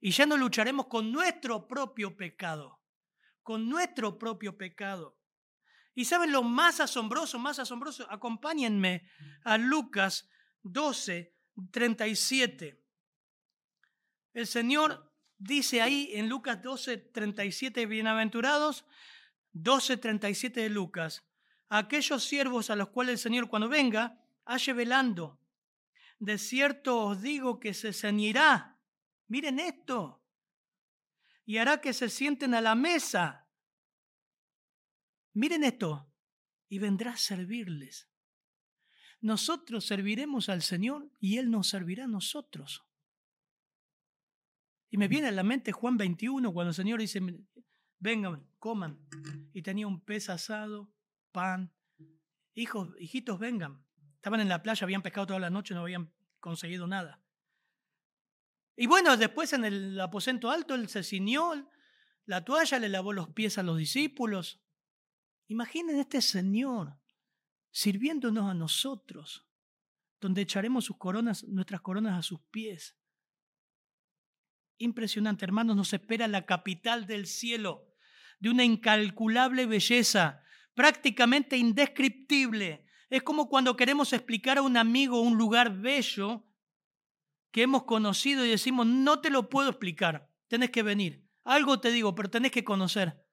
Y 0.00 0.12
ya 0.12 0.26
no 0.26 0.36
lucharemos 0.36 0.86
con 0.86 1.12
nuestro 1.12 1.66
propio 1.66 2.16
pecado, 2.16 2.80
con 3.46 3.68
nuestro 3.68 4.18
propio 4.18 4.58
pecado. 4.58 5.16
Y 5.94 6.04
saben 6.04 6.32
lo 6.32 6.42
más 6.42 6.80
asombroso, 6.80 7.38
más 7.38 7.60
asombroso, 7.60 8.04
acompáñenme 8.10 9.08
a 9.44 9.56
Lucas 9.56 10.28
12, 10.64 11.32
37. 11.70 12.82
El 14.34 14.46
Señor 14.48 15.14
dice 15.38 15.80
ahí 15.80 16.10
en 16.14 16.28
Lucas 16.28 16.60
12, 16.60 16.96
37, 16.96 17.86
bienaventurados, 17.86 18.84
12, 19.52 19.96
37 19.98 20.62
de 20.62 20.68
Lucas, 20.68 21.24
aquellos 21.68 22.24
siervos 22.24 22.68
a 22.70 22.74
los 22.74 22.88
cuales 22.88 23.12
el 23.12 23.18
Señor 23.18 23.48
cuando 23.48 23.68
venga 23.68 24.20
halle 24.44 24.72
velando. 24.72 25.38
De 26.18 26.36
cierto 26.36 26.98
os 26.98 27.22
digo 27.22 27.60
que 27.60 27.74
se 27.74 27.92
ceñirá. 27.92 28.76
Miren 29.28 29.60
esto. 29.60 30.25
Y 31.46 31.58
hará 31.58 31.80
que 31.80 31.92
se 31.92 32.10
sienten 32.10 32.52
a 32.54 32.60
la 32.60 32.74
mesa. 32.74 33.48
Miren 35.32 35.64
esto, 35.64 36.12
y 36.68 36.78
vendrá 36.78 37.12
a 37.12 37.16
servirles. 37.16 38.10
Nosotros 39.20 39.86
serviremos 39.86 40.48
al 40.48 40.62
Señor 40.62 41.10
y 41.20 41.38
Él 41.38 41.50
nos 41.50 41.68
servirá 41.68 42.04
a 42.04 42.08
nosotros. 42.08 42.84
Y 44.90 44.98
me 44.98 45.08
viene 45.08 45.28
a 45.28 45.32
la 45.32 45.42
mente 45.42 45.72
Juan 45.72 45.96
21, 45.96 46.52
cuando 46.52 46.70
el 46.70 46.74
Señor 46.74 47.00
dice, 47.00 47.20
vengan, 47.98 48.46
coman. 48.58 48.98
Y 49.52 49.62
tenía 49.62 49.86
un 49.86 50.00
pez 50.00 50.28
asado, 50.28 50.92
pan. 51.32 51.72
Hijos, 52.54 52.94
hijitos, 52.98 53.38
vengan. 53.38 53.84
Estaban 54.14 54.40
en 54.40 54.48
la 54.48 54.62
playa, 54.62 54.84
habían 54.84 55.02
pescado 55.02 55.28
toda 55.28 55.40
la 55.40 55.50
noche, 55.50 55.74
no 55.74 55.82
habían 55.82 56.12
conseguido 56.40 56.86
nada. 56.86 57.20
Y 58.76 58.86
bueno, 58.86 59.16
después 59.16 59.54
en 59.54 59.64
el 59.64 59.98
aposento 59.98 60.50
alto 60.50 60.74
él 60.74 60.88
se 60.88 61.02
ciñó 61.02 61.70
la 62.26 62.44
toalla, 62.44 62.78
le 62.78 62.90
lavó 62.90 63.12
los 63.12 63.30
pies 63.30 63.56
a 63.56 63.62
los 63.62 63.78
discípulos. 63.78 64.60
Imaginen 65.48 65.98
este 65.98 66.20
Señor 66.20 66.98
sirviéndonos 67.70 68.50
a 68.50 68.54
nosotros, 68.54 69.46
donde 70.20 70.42
echaremos 70.42 70.84
sus 70.84 70.96
coronas, 70.96 71.44
nuestras 71.44 71.80
coronas 71.80 72.18
a 72.18 72.22
sus 72.22 72.40
pies. 72.50 72.96
Impresionante, 74.78 75.44
hermanos, 75.44 75.76
nos 75.76 75.92
espera 75.92 76.28
la 76.28 76.44
capital 76.44 77.06
del 77.06 77.26
cielo, 77.26 77.94
de 78.40 78.50
una 78.50 78.64
incalculable 78.64 79.66
belleza, 79.66 80.42
prácticamente 80.74 81.56
indescriptible. 81.56 82.86
Es 83.08 83.22
como 83.22 83.48
cuando 83.48 83.76
queremos 83.76 84.12
explicar 84.12 84.58
a 84.58 84.62
un 84.62 84.76
amigo 84.76 85.20
un 85.20 85.38
lugar 85.38 85.78
bello 85.80 86.45
que 87.56 87.62
hemos 87.62 87.84
conocido 87.84 88.44
y 88.44 88.50
decimos, 88.50 88.86
no 88.86 89.22
te 89.22 89.30
lo 89.30 89.48
puedo 89.48 89.70
explicar, 89.70 90.30
tenés 90.46 90.70
que 90.70 90.82
venir. 90.82 91.26
Algo 91.42 91.80
te 91.80 91.90
digo, 91.90 92.14
pero 92.14 92.28
tenés 92.28 92.52
que 92.52 92.64
conocer. 92.64 93.24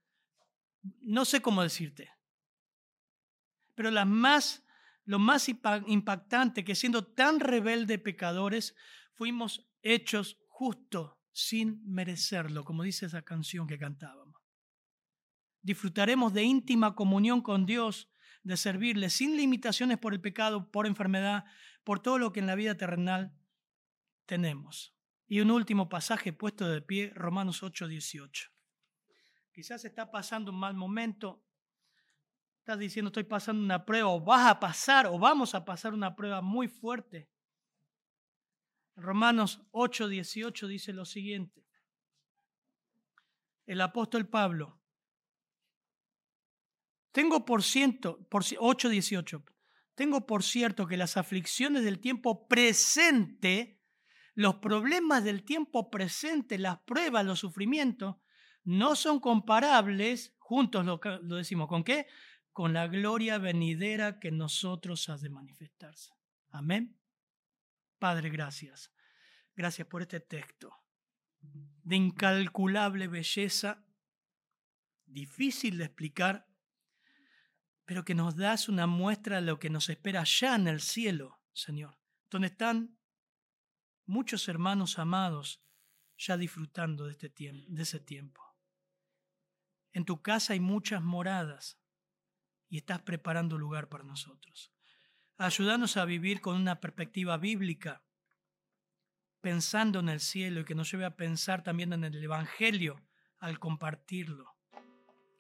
No 1.02 1.26
sé 1.26 1.42
cómo 1.42 1.62
decirte. 1.62 2.10
Pero 3.76 3.92
las 3.92 4.08
más, 4.08 4.64
lo 5.04 5.20
más 5.20 5.50
impactante 5.50 6.64
que 6.64 6.74
siendo 6.74 7.06
tan 7.06 7.42
rebelde 7.42 8.00
pecadores, 8.00 8.78
fuimos 9.12 9.70
hechos 9.82 10.40
justo 10.48 11.20
sin 11.34 11.82
merecerlo, 11.86 12.64
como 12.64 12.84
dice 12.84 13.08
esa 13.08 13.24
canción 13.24 13.68
que 13.68 13.78
cantábamos. 13.78 14.42
Disfrutaremos 15.62 16.34
de 16.34 16.44
íntima 16.44 16.96
comunión 16.96 17.42
con 17.42 17.66
Dios, 17.66 18.10
de 18.44 18.56
servirle 18.56 19.10
sin 19.10 19.36
limitaciones 19.36 19.98
por 19.98 20.14
el 20.14 20.22
pecado, 20.22 20.72
por 20.72 20.88
enfermedad, 20.88 21.44
por 21.84 22.00
todo 22.00 22.20
lo 22.20 22.32
que 22.32 22.40
en 22.40 22.48
la 22.48 22.56
vida 22.56 22.78
terrenal 22.78 23.38
tenemos. 24.26 24.96
Y 25.28 25.40
un 25.42 25.52
último 25.52 25.90
pasaje 25.90 26.34
puesto 26.34 26.68
de 26.68 26.82
pie, 26.82 27.12
Romanos 27.16 27.64
8, 27.64 27.88
18. 27.88 28.50
Quizás 29.52 29.86
está 29.86 30.12
pasando 30.12 30.52
un 30.52 30.60
mal 30.60 30.74
momento, 30.74 31.46
estás 32.60 32.80
diciendo 32.80 33.10
estoy 33.10 33.24
pasando 33.24 33.64
una 33.64 33.86
prueba, 33.86 34.10
o 34.10 34.20
vas 34.20 34.50
a 34.50 34.60
pasar, 34.60 35.08
o 35.08 35.20
vamos 35.20 35.54
a 35.56 35.64
pasar 35.64 35.94
una 35.94 36.16
prueba 36.16 36.42
muy 36.42 36.68
fuerte. 36.68 37.30
Romanos 38.96 39.62
8, 39.72 40.08
18 40.08 40.68
dice 40.68 40.94
lo 40.94 41.06
siguiente. 41.06 41.66
El 43.66 43.82
apóstol 43.82 44.28
Pablo. 44.28 44.80
Tengo 47.12 47.46
por 47.46 47.64
ciento, 47.64 48.28
por 48.28 48.44
8, 48.58 48.90
18. 48.90 49.44
Tengo 49.96 50.26
por 50.26 50.44
cierto 50.44 50.88
que 50.88 50.98
las 50.98 51.18
aflicciones 51.18 51.84
del 51.84 52.00
tiempo 52.00 52.48
presente, 52.48 53.83
los 54.36 54.56
problemas 54.56 55.24
del 55.24 55.44
tiempo 55.44 55.90
presente, 55.90 56.58
las 56.58 56.80
pruebas, 56.80 57.26
los 57.26 57.40
sufrimientos, 57.40 58.16
no 58.64 58.96
son 58.96 59.20
comparables, 59.20 60.36
juntos 60.40 60.86
lo, 60.86 61.00
decimos, 61.38 61.68
¿con 61.68 61.84
qué? 61.84 62.08
Con 62.52 62.74
la 62.74 62.88
gloria 62.88 63.38
venidera 63.38 64.20
que 64.20 64.32
nosotros 64.32 65.10
has 65.10 65.22
de 65.22 65.30
manifestarse. 65.30 66.14
Amén. 66.50 66.98
Padre, 68.00 68.30
gracias. 68.30 68.92
Gracias 69.56 69.88
por 69.88 70.02
este 70.02 70.20
texto 70.20 70.74
de 71.84 71.96
incalculable 71.96 73.08
belleza, 73.08 73.86
difícil 75.06 75.78
de 75.78 75.86
explicar, 75.86 76.48
pero 77.86 78.06
que 78.06 78.16
nos 78.16 78.36
das 78.36 78.70
una 78.70 78.88
muestra 78.88 79.38
de 79.38 79.48
lo 79.48 79.60
que 79.60 79.70
nos 79.70 79.90
espera 79.90 80.22
allá 80.22 80.56
en 80.56 80.68
el 80.68 80.80
cielo, 80.80 81.42
Señor, 81.52 82.00
donde 82.30 82.48
están 82.48 82.98
muchos 84.06 84.48
hermanos 84.48 85.00
amados 85.00 85.62
ya 86.18 86.38
disfrutando 86.38 87.06
de, 87.06 87.12
este 87.12 87.30
tiempo, 87.30 87.66
ese 87.78 88.00
tiempo. 88.00 88.42
En 89.92 90.06
tu 90.06 90.22
casa 90.22 90.54
hay 90.54 90.60
muchas 90.60 91.02
moradas 91.02 91.80
y 92.70 92.78
estás 92.78 93.02
preparando 93.02 93.58
lugar 93.58 93.90
para 93.90 94.04
nosotros. 94.04 94.72
Ayúdanos 95.38 95.98
a 95.98 96.06
vivir 96.06 96.42
con 96.42 96.56
una 96.56 96.80
perspectiva 96.80 97.38
bíblica, 97.38 98.04
pensando 99.42 100.00
en 100.00 100.10
el 100.10 100.20
cielo 100.20 100.62
y 100.62 100.66
que 100.66 100.76
nos 100.76 100.92
lleve 100.92 101.06
a 101.06 101.16
pensar 101.16 101.64
también 101.64 101.94
en 101.94 102.04
el 102.04 102.24
Evangelio 102.24 103.04
al 103.40 103.60
compartirlo, 103.60 104.56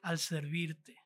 al 0.01 0.19
servirte. 0.19 1.03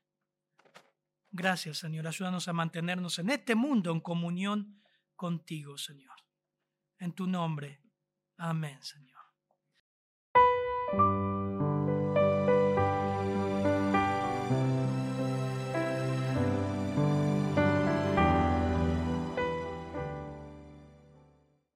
Gracias, 1.29 1.77
Señor. 1.77 2.07
Ayúdanos 2.07 2.47
a 2.47 2.53
mantenernos 2.53 3.19
en 3.19 3.29
este 3.29 3.55
mundo 3.55 3.91
en 3.91 3.99
comunión 3.99 4.81
contigo, 5.15 5.77
Señor 5.77 6.16
en 6.99 7.13
tu 7.13 7.27
nombre. 7.27 7.81
Amén, 8.37 8.81
Señor. 8.81 9.17